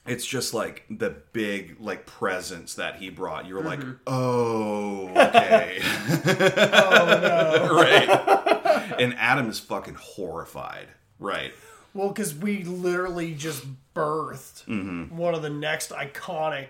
[0.06, 3.46] it's just like the big like presence that he brought.
[3.46, 5.78] You're like, oh, okay.
[5.82, 7.74] oh no.
[7.74, 8.94] right.
[9.00, 10.88] And Adam is fucking horrified.
[11.18, 11.52] Right.
[11.94, 13.64] Well, because we literally just
[13.94, 15.16] birthed Mm-hmm.
[15.16, 16.68] one of the next iconic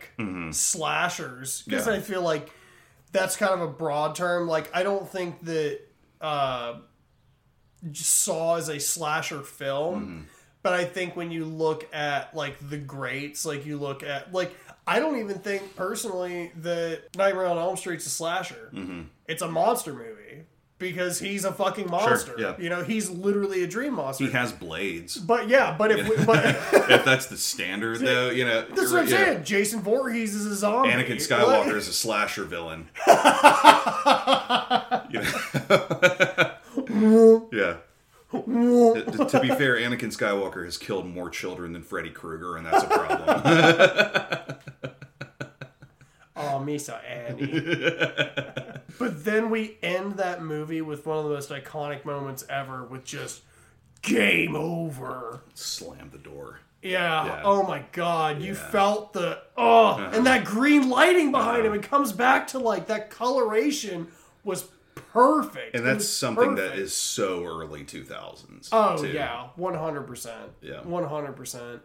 [0.52, 1.62] slashers.
[1.62, 1.94] Because Yeah.
[1.94, 2.50] I feel like
[3.12, 4.46] that's kind of a broad term.
[4.48, 5.80] Like, I don't think that
[6.20, 6.74] uh,
[7.92, 10.26] Saw is a slasher film.
[10.64, 10.64] Mm-hmm.
[10.64, 14.54] But I think when you look at like the greats, like you look at like
[14.86, 18.70] I don't even think personally that Nightmare on Elm Street's a slasher.
[19.26, 20.44] It's a monster movie
[20.78, 22.32] because he's a fucking monster.
[22.32, 22.40] Mm-hmm.
[22.40, 22.54] yeah.
[22.58, 24.24] You know, he's literally a dream monster.
[24.24, 25.16] He has blades.
[25.16, 26.44] But yeah, but if we, but
[26.90, 28.62] if that's the standard, though, you know.
[28.62, 29.44] that's what I'm saying.
[29.44, 30.90] Jason Voorhees is a zombie.
[30.90, 32.88] Anakin Skywalker is a slasher villain.
[37.52, 37.76] Yeah.
[38.42, 42.84] To, to be fair, Anakin Skywalker has killed more children than Freddy Krueger, and that's
[42.84, 44.56] a problem.
[46.36, 47.46] Oh, Misa Annie.
[48.98, 53.04] but then we end that movie with one of the most iconic moments ever with
[53.04, 53.42] just
[54.02, 55.40] game over.
[55.54, 56.60] Slam the door.
[56.82, 57.24] Yeah.
[57.24, 57.42] Yeah.
[57.44, 58.42] Oh my god.
[58.42, 60.20] You felt the oh and uh-huh.
[60.22, 61.72] that green lighting behind uh-huh.
[61.72, 61.74] him.
[61.74, 64.08] It comes back to like that coloration
[64.42, 65.74] was perfect.
[65.74, 66.80] And that's something that perfect.
[66.80, 68.68] is so early 2000s.
[68.72, 69.08] Oh too.
[69.08, 70.50] yeah, one hundred percent.
[70.62, 70.80] Yeah.
[70.82, 71.80] one hundred percent.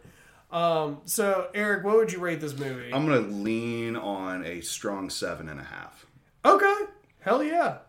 [0.52, 1.02] Um.
[1.06, 2.92] So Eric, what would you rate this movie?
[2.94, 6.06] I'm gonna lean on a strong seven and a half
[6.46, 6.76] okay.
[7.20, 7.80] Hell yeah.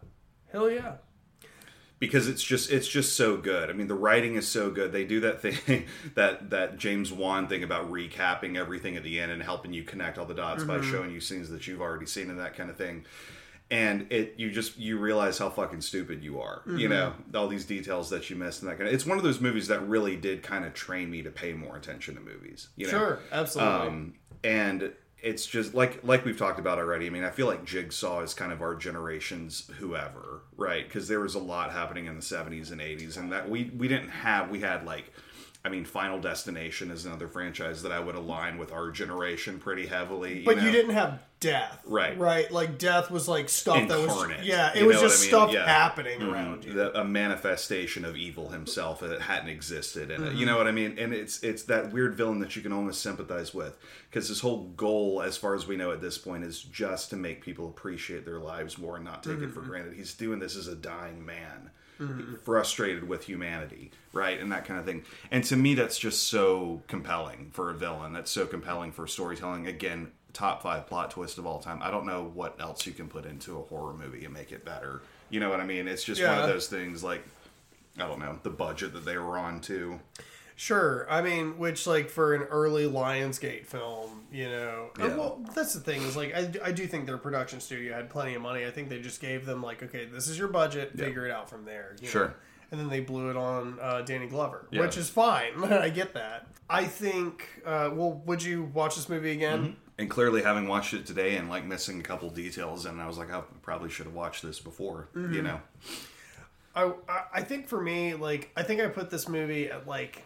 [0.53, 0.95] Hell yeah.
[2.01, 3.71] because it's just it's just so good.
[3.71, 4.91] I mean, the writing is so good.
[4.93, 5.87] They do that thing
[6.17, 10.19] that that James Wan thing about recapping everything at the end and helping you connect
[10.19, 10.91] all the dots by Mm-hmm.
[10.91, 13.07] showing you scenes that you've already seen and that kind of thing.
[13.71, 16.63] And it you just you realize how fucking stupid you are.
[16.67, 16.91] You Mm-hmm.
[16.91, 18.95] know all these details that you missed and that kind of.
[18.95, 21.77] It's one of those movies that really did kind of train me to pay more
[21.77, 22.69] attention to movies.
[22.77, 22.91] You know?
[22.91, 23.19] Sure.
[23.31, 23.73] Absolutely.
[23.89, 24.93] um, and
[25.23, 27.07] it's just like like we've talked about already.
[27.07, 30.85] I mean, I feel like Jigsaw is kind of our generation's whoever, right?
[30.87, 33.87] Because there was a lot happening in the '70s and '80s, and that we we
[33.87, 34.51] didn't have.
[34.51, 35.13] We had like.
[35.63, 39.87] I mean, Final Destination is another franchise that I would align with our generation pretty
[39.87, 40.43] heavily.
[40.43, 40.65] but know?
[40.65, 42.19] you didn't have death, Right.
[42.19, 42.51] Right.
[42.53, 44.73] Like death was like stuff that was yeah.
[44.77, 45.29] It was just I mean?
[45.31, 45.67] stuff Yeah.
[45.67, 46.33] happening Mhm.
[46.33, 46.75] around you.
[46.75, 50.37] The, a manifestation of evil himself that hadn't existed, and Mm-hmm.
[50.37, 50.99] you know what I mean.
[50.99, 53.79] And it's it's that weird villain that you can almost sympathize with
[54.11, 57.17] because his whole goal, as far as we know at this point, is just to
[57.17, 59.53] make people appreciate their lives more and not take it Mm-hmm.
[59.53, 59.95] for granted.
[59.95, 61.71] He's doing this as a dying man,
[62.45, 65.05] frustrated with humanity, right, and that kind of thing.
[65.31, 68.13] And to me, that's just so compelling for a villain.
[68.13, 69.67] That's so compelling for storytelling.
[69.67, 70.13] Again.
[70.33, 71.81] Top five plot twist of all time.
[71.83, 74.65] I don't know what else you can put into a horror movie and make it
[74.65, 75.03] better.
[75.29, 75.89] You know what I mean?
[75.89, 77.25] It's just one of those things like
[77.99, 80.01] I don't know the budget that they were on too.
[80.57, 81.07] Sure.
[81.09, 84.91] I mean, which like for an early Lionsgate film, you know.
[84.99, 85.17] Yeah.
[85.17, 88.35] Well, that's the thing is like I, I do think their production studio had plenty
[88.35, 88.67] of money.
[88.67, 91.49] I think they just gave them like, okay, this is your budget, figure it out
[91.49, 91.97] from there.
[92.01, 92.11] you know?
[92.11, 92.35] Sure.
[92.71, 94.83] And then they blew it on uh, Danny Glover, Yeah.
[94.83, 95.65] which is fine.
[95.65, 96.47] I get that.
[96.69, 97.49] I think.
[97.65, 99.77] Uh, well, would you watch this movie again?
[100.01, 103.19] And clearly, having watched it today and like missing a couple details, and I was
[103.19, 105.09] like, I probably should have watched this before.
[105.15, 105.35] Mm-hmm.
[105.35, 105.61] You know,
[106.75, 106.93] I,
[107.35, 110.25] I think for me, like I think I put this movie at like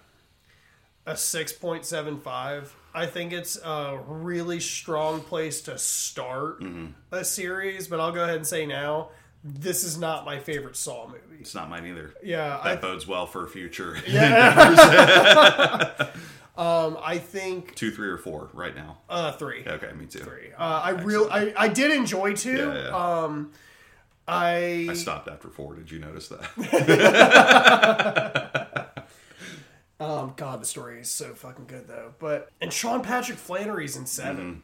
[1.06, 2.72] a six point seven five.
[2.94, 6.62] I think it's a really strong place to start
[7.10, 9.08] a series, but I'll go ahead and say now,
[9.42, 11.40] this is not my favorite Saw movie.
[11.40, 12.14] it's not mine either.
[12.22, 13.98] Yeah, That I, bodes well for future
[16.56, 18.98] um, I think two, three, or four right now.
[19.08, 19.64] uh, three.
[19.66, 20.20] Okay, me too.
[20.20, 20.52] Three.
[20.56, 22.56] Uh, I real I, I did enjoy two.
[22.56, 23.22] Yeah, yeah.
[23.24, 23.52] Um,
[24.26, 25.74] I I stopped after four.
[25.74, 26.40] Did you notice that?
[30.00, 32.14] Um, God, the story is so fucking good though.
[32.18, 34.62] But and Sean Patrick Flanery's in 7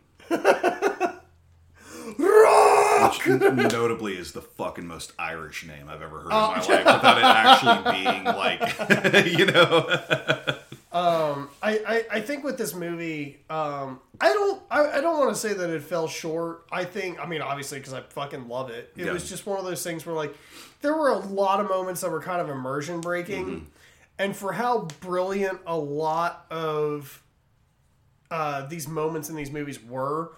[2.19, 3.25] Rock.
[3.25, 3.27] Which
[3.73, 7.25] notably is the fucking most Irish name I've ever heard in my life, without it
[7.25, 10.59] actually being like, you know.
[11.62, 15.40] I, I, I think with this movie, um, I don't I, I don't want to
[15.40, 16.66] say that it fell short.
[16.73, 18.93] I think I mean obviously because I fucking love it.
[18.97, 19.12] It Yeah.
[19.12, 20.35] was just one of those things where like
[20.82, 23.65] there were a lot of moments that were kind of immersion breaking, Mm-hmm.
[24.19, 27.23] and for how brilliant a lot of
[28.31, 30.32] uh, these moments in these movies were,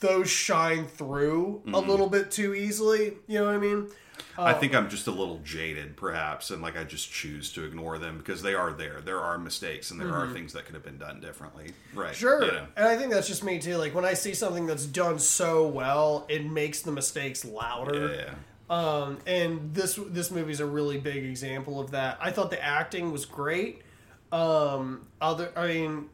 [0.00, 1.90] those shine through a Mm-hmm.
[1.90, 3.14] little bit too easily.
[3.26, 3.88] You know what I mean?
[4.36, 7.98] I think I'm just a little jaded, perhaps, and like I just choose to ignore
[7.98, 9.00] them because they are there.
[9.04, 11.72] There are mistakes, and there are things that could have been done differently.
[11.94, 12.14] Right?
[12.14, 12.44] Sure.
[12.44, 12.66] You know?
[12.76, 13.76] And I think that's just me too.
[13.76, 18.14] Like when I see something that's done so well, it makes the mistakes louder.
[18.14, 18.34] Yeah.
[18.70, 22.18] Um, and this this movie's a really big example of that.
[22.20, 23.82] I thought the acting was great.
[24.30, 26.10] Um, other, I mean,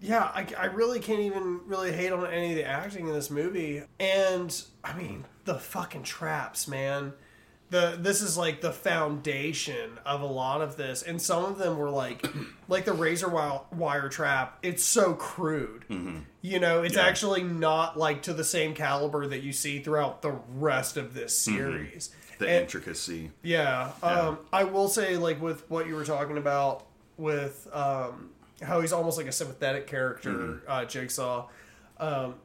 [0.00, 3.30] yeah, I, I really can't even really hate on any of the acting in this
[3.30, 3.82] movie.
[3.98, 7.14] And I mean, the fucking traps, man.
[7.70, 11.76] The this is like the foundation of a lot of this, and some of them
[11.76, 12.26] were like,
[12.68, 14.58] like the razor wire, wire trap.
[14.62, 15.84] It's so crude,
[16.40, 16.82] you know.
[16.82, 17.02] It's Yeah.
[17.06, 21.36] actually not like to the same caliber that you see throughout the rest of this
[21.36, 22.10] series.
[22.38, 23.32] The And- intricacy.
[23.42, 23.90] yeah.
[24.02, 26.86] Um, I will say, like, with what you were talking about
[27.16, 28.30] with um,
[28.62, 31.48] how he's almost like a sympathetic character, uh, Jigsaw.
[31.98, 32.36] Um,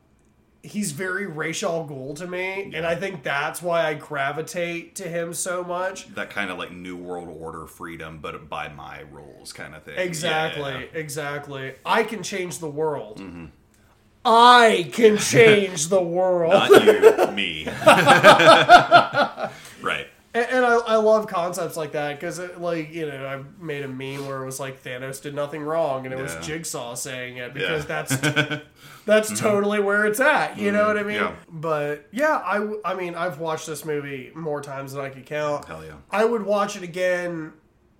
[0.63, 5.03] he's very Ra's al Ghul to me, and I think that's why I gravitate to
[5.03, 6.07] him so much.
[6.15, 9.99] That kind of like New World Order freedom, but by my rules kind of thing.
[9.99, 11.75] Exactly, Yeah, yeah, exactly.
[11.85, 13.19] I can change the world.
[13.19, 13.45] Mm-hmm.
[14.25, 16.53] I can change the world.
[16.53, 17.65] Not you, me.
[20.35, 23.87] And, and I, I love concepts like that because, like, you know, I made a
[23.87, 26.41] meme where it was like Thanos did nothing wrong, and it was Yeah.
[26.41, 28.03] Jigsaw saying it because Yeah.
[28.03, 28.63] that's
[29.05, 30.57] that's totally where it's at.
[30.57, 31.15] You know what I mean?
[31.17, 31.35] yeah.
[31.49, 35.25] But yeah, I, w- I mean, I've watched this movie more times than I could
[35.25, 35.65] count.
[35.65, 35.93] Hell yeah.
[36.09, 37.53] I would watch it again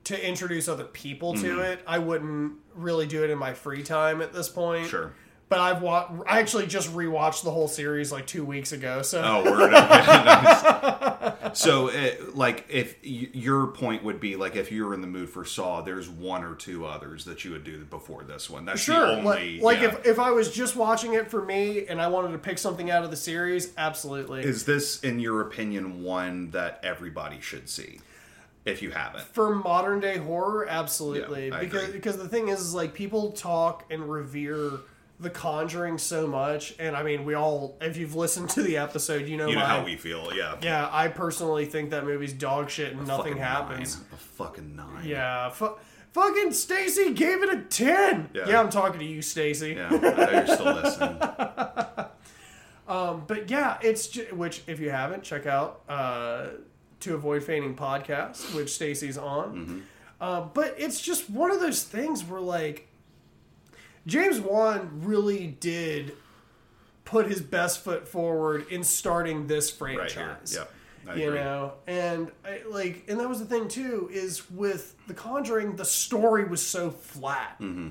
[0.06, 1.60] to introduce other people to Mm-hmm.
[1.60, 1.80] it.
[1.88, 4.88] I wouldn't really do it in my free time at this point.
[4.88, 5.14] Sure.
[5.54, 9.04] But I've wa- I actually just rewatched the whole series like two weeks ago.
[9.04, 9.72] So Oh, word.
[9.72, 11.34] Nice.
[11.54, 15.08] So, uh, like, if y- your point would be like, if you were in the
[15.08, 18.66] mood for Saw, there's one or two others that you would do before this one.
[18.66, 19.60] That's sure, the only.
[19.60, 20.00] like, like yeah.
[20.00, 22.90] if if I was just watching it for me and I wanted to pick something
[22.90, 24.42] out of the series, absolutely.
[24.42, 28.00] is this, in your opinion, one that everybody should see?
[28.66, 31.50] If you haven't, for modern day horror, absolutely.
[31.50, 31.94] Yeah, because agree.
[31.94, 34.80] because the thing is, is like people talk and revere
[35.24, 39.28] The Conjuring so much, and I mean, we all if you've listened to the episode,
[39.28, 40.32] you know, you know my, how we feel.
[40.36, 40.58] Yeah.
[40.62, 43.95] Yeah, I personally think that movie's dog shit and nothing happens.
[43.98, 44.06] Nine.
[44.14, 45.06] A fucking nine.
[45.06, 45.78] Yeah, fu-
[46.12, 48.30] fucking Stacy gave it a ten.
[48.34, 48.50] Yeah.
[48.50, 49.74] Yeah, I'm talking to you, Stacy.
[49.78, 49.88] Yeah.
[49.91, 51.18] I know you're still listening.
[53.28, 56.48] But yeah, it's ju- which if you haven't, check out uh,
[57.02, 59.56] to avoid fainting podcast, which Stacy's on.
[59.56, 59.80] Mm-hmm.
[60.22, 62.88] Uh, but it's just one of those things where like
[64.06, 66.14] James Wan really did
[67.06, 70.56] put his best foot forward in starting this Right franchise.
[70.56, 70.72] Yep.
[71.06, 71.40] I you agree.
[71.40, 75.84] know and I, like and that was the thing too is with the conjuring the
[75.84, 77.90] story was so flat Mm-hmm.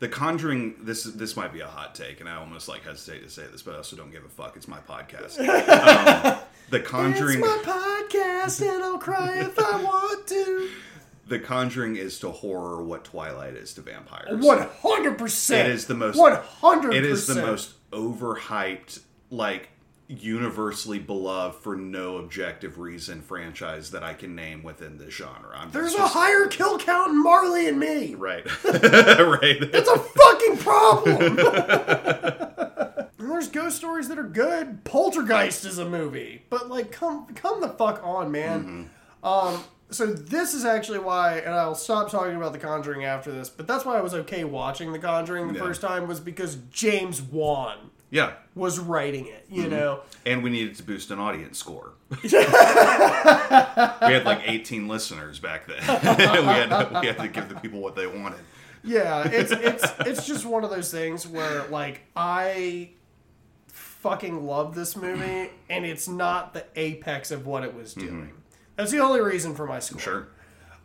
[0.00, 0.76] The Conjuring.
[0.84, 3.62] This this might be a hot take, and I almost like hesitate to say this,
[3.62, 4.56] but I also don't give a fuck.
[4.56, 5.38] It's my podcast.
[5.40, 6.38] um,
[6.70, 7.40] the Conjuring.
[7.40, 10.70] it's my podcast and i'll cry if i want to
[11.28, 14.28] The Conjuring is to horror what Twilight is to vampires.
[14.44, 19.00] 100% It is the most- 100% It is the most overhyped,
[19.30, 19.68] like
[20.10, 25.54] universally beloved for no objective reason franchise that I can name within this genre.
[25.54, 28.14] I'm there's just- a higher kill count in marley and me.
[28.14, 29.58] Right, right.
[29.62, 31.36] it's a fucking problem.
[33.18, 34.82] There's ghost stories that are good.
[34.84, 36.42] Poltergeist is a movie.
[36.50, 38.90] But like come come the fuck on man.
[39.22, 43.48] Um so this is actually why and i'll stop talking about the conjuring after this
[43.48, 45.60] but that's why i was okay watching the conjuring the Yeah.
[45.60, 49.70] first time was because james wan yeah, was writing it you mm-hmm.
[49.72, 51.92] know and we needed to boost an audience score.
[52.22, 55.80] we had like 18 listeners back then.
[55.86, 58.40] we, had to, we had to give the people what they wanted.
[58.84, 62.90] Yeah, it's it's it's just one of those things where like I
[63.68, 68.06] fucking love this movie and it's not the apex of what it was mm-hmm.
[68.06, 68.32] doing.
[68.78, 70.00] That's the only reason for my score.
[70.00, 70.28] Sure.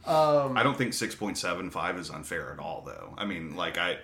[0.06, 3.14] Um, I don't think 6.75 is unfair at all, though.
[3.18, 4.00] I mean, like, I.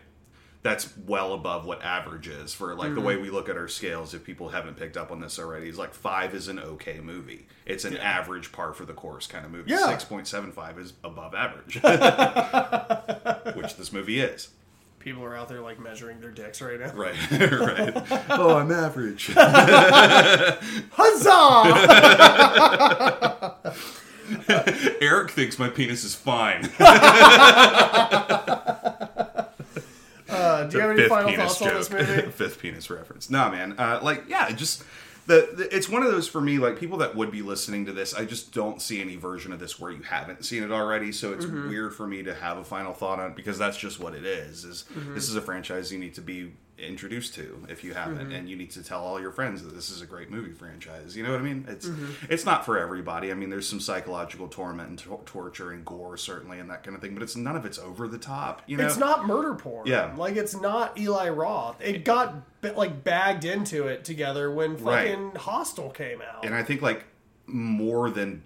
[0.61, 4.13] That's well above what average is for like the way we look at our scales.
[4.13, 7.47] If people haven't picked up on this already, is like five is an okay movie.
[7.65, 9.71] It's an average par for the course kind of movie.
[9.71, 9.87] Yeah.
[9.87, 11.75] Six point seven five is above average,
[13.55, 14.49] which this movie is.
[14.99, 16.91] People are out there like measuring their dicks right now.
[16.93, 17.93] Right, right.
[18.29, 19.27] oh, I'm average.
[20.91, 21.35] Huzzah!
[25.01, 26.69] Eric thinks my penis is fine.
[30.29, 32.29] Uh, do you have any final thoughts on this movie?
[32.31, 33.29] Fifth penis reference.
[33.29, 33.75] Nah, man.
[33.77, 34.83] Uh, like, yeah, just
[35.29, 36.57] the, the it's one of those for me.
[36.57, 39.59] Like people that would be listening to this, I just don't see any version of
[39.59, 41.11] this where you haven't seen it already.
[41.13, 41.69] So it's Mm-hmm.
[41.69, 44.25] weird for me to have a final thought on it because that's just what it
[44.25, 44.65] is.
[44.65, 45.13] Is Mm-hmm.
[45.13, 48.31] this is a franchise you need to be introduced to if you haven't, Mm-hmm.
[48.31, 51.15] and you need to tell all your friends that this is a great movie franchise.
[51.15, 51.65] You know what I mean?
[51.67, 52.31] It's Mm-hmm.
[52.31, 53.31] it's not for everybody.
[53.31, 56.95] I mean, there's some psychological torment and tor- torture and gore certainly and that kind
[56.95, 58.61] of thing, but it's none of it's over the top.
[58.67, 59.87] You know, It's not murder porn.
[59.87, 60.13] Yeah.
[60.15, 61.81] Like it's not Eli Roth.
[61.81, 65.09] It got like bagged into it together when Right.
[65.11, 66.45] fucking Hostel came out.
[66.45, 67.05] and I think like
[67.47, 68.43] more than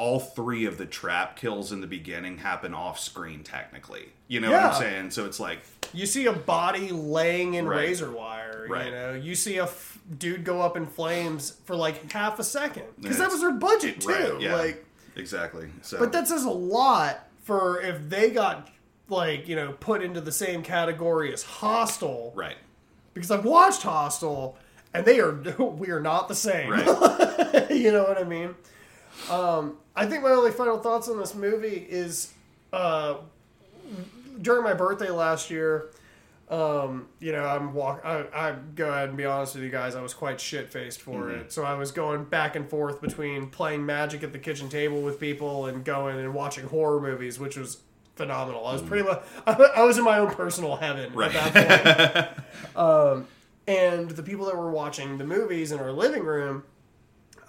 [0.00, 4.08] all three of the trap kills in the beginning happen off screen technically.
[4.28, 5.10] You know what I'm saying?
[5.10, 5.60] So it's like
[5.92, 7.80] You see a body laying in Right.
[7.88, 8.66] razor wire.
[8.68, 8.86] Right.
[8.86, 12.44] You know, you see a f- dude go up in flames for like half a
[12.44, 14.08] second because that was their budget too.
[14.08, 14.84] right, yeah, Like,
[15.16, 15.68] exactly.
[15.82, 18.68] So but that says a lot for if they got
[19.08, 22.32] like you know put into the same category as Hostel.
[22.34, 22.56] right,
[23.14, 24.56] Because I've watched Hostel,
[24.94, 26.70] and they are we are not the same.
[26.70, 28.54] right, you know what I mean?
[29.28, 32.32] Um, I think my only final thoughts on this movie is
[32.72, 33.16] uh,
[34.40, 35.90] during my birthday last year.
[36.48, 38.00] Um, you know, I'm walk.
[38.04, 39.94] I, I go ahead and be honest with you guys.
[39.94, 41.52] I was quite shit faced for it.
[41.52, 45.20] So I was going back and forth between playing Magic at the kitchen table with
[45.20, 47.78] people and going and watching horror movies, which was
[48.16, 48.66] phenomenal.
[48.66, 49.22] I was pretty much.
[49.46, 51.32] I was in my own personal heaven Right.
[51.32, 52.76] at that point.
[52.76, 53.26] um,
[53.68, 56.64] and the people that were watching the movies in our living room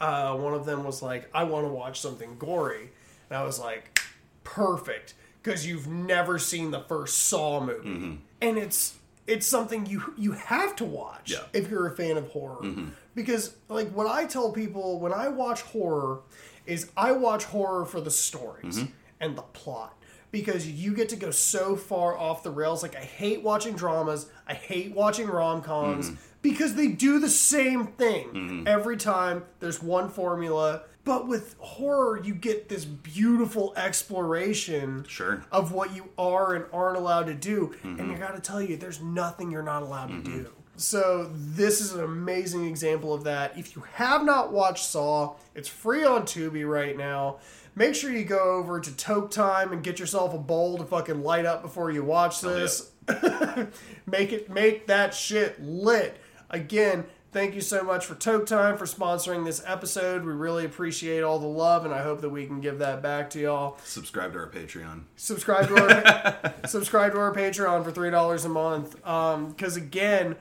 [0.02, 2.90] uh, one of them was like, "I want to watch something gory,"
[3.30, 4.02] and I was like,
[4.44, 8.16] "Perfect," because you've never seen the first Saw movie, mm-hmm.
[8.42, 8.96] and it's
[9.28, 11.44] it's something you you have to watch Yeah.
[11.54, 12.90] if you're a fan of horror, mm-hmm.
[13.16, 16.22] because like what I tell people when I watch horror
[16.66, 18.92] is I watch horror for the stories mm-hmm.
[19.20, 19.96] and the plot.
[20.32, 22.82] Because you get to go so far off the rails.
[22.82, 24.28] Like, I hate watching dramas.
[24.48, 26.12] I hate watching rom coms
[26.42, 28.68] because they do the same thing mm-hmm.
[28.68, 29.44] every time.
[29.60, 30.84] There's one formula.
[31.04, 35.44] But with horror, you get this beautiful exploration Sure.
[35.52, 37.74] of what you are and aren't allowed to do.
[37.84, 38.20] And I mm-hmm.
[38.20, 40.44] gotta tell you, there's nothing you're not allowed to mm-hmm.
[40.44, 40.52] do.
[40.78, 43.58] So this is an amazing example of that.
[43.58, 47.38] If you have not watched Saw, it's free on Tubi right now.
[47.76, 51.24] Make sure you go over to Toke Time and get yourself a bowl to fucking
[51.24, 52.92] light up before you watch this.
[54.06, 56.18] make it make that shit lit.
[56.52, 60.26] Again, thank you so much for Toke Time for sponsoring this episode.
[60.26, 63.30] We really appreciate all the love and I hope that we can give that back
[63.32, 65.04] to y'all Subscribe to our Patreon.
[65.16, 69.06] subscribe to our subscribe to our Patreon for three dollars a month.
[69.08, 70.36] Um, because again,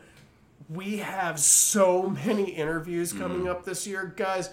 [0.69, 3.49] we have so many interviews coming mm-hmm.
[3.49, 4.51] up this year, guys.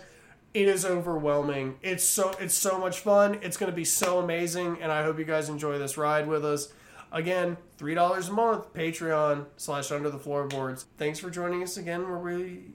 [0.53, 1.77] It is overwhelming.
[1.81, 3.39] It's so it's so much fun.
[3.41, 6.45] It's going to be so amazing, and I hope you guys enjoy this ride with
[6.45, 6.73] us.
[7.11, 8.73] Again, three dollars a month.
[8.73, 10.85] Patreon slash Under the Floorboards.
[10.97, 12.07] Thanks for joining us again.
[12.07, 12.73] Where we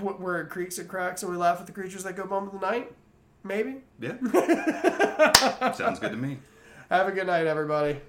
[0.00, 2.60] where it creaks and cracks, and we laugh at the creatures that go bump in
[2.60, 2.92] the night.
[3.42, 3.76] Maybe.
[4.00, 5.72] Yeah.
[5.72, 6.38] Sounds good to me.
[6.90, 8.00] Have a good night, everybody.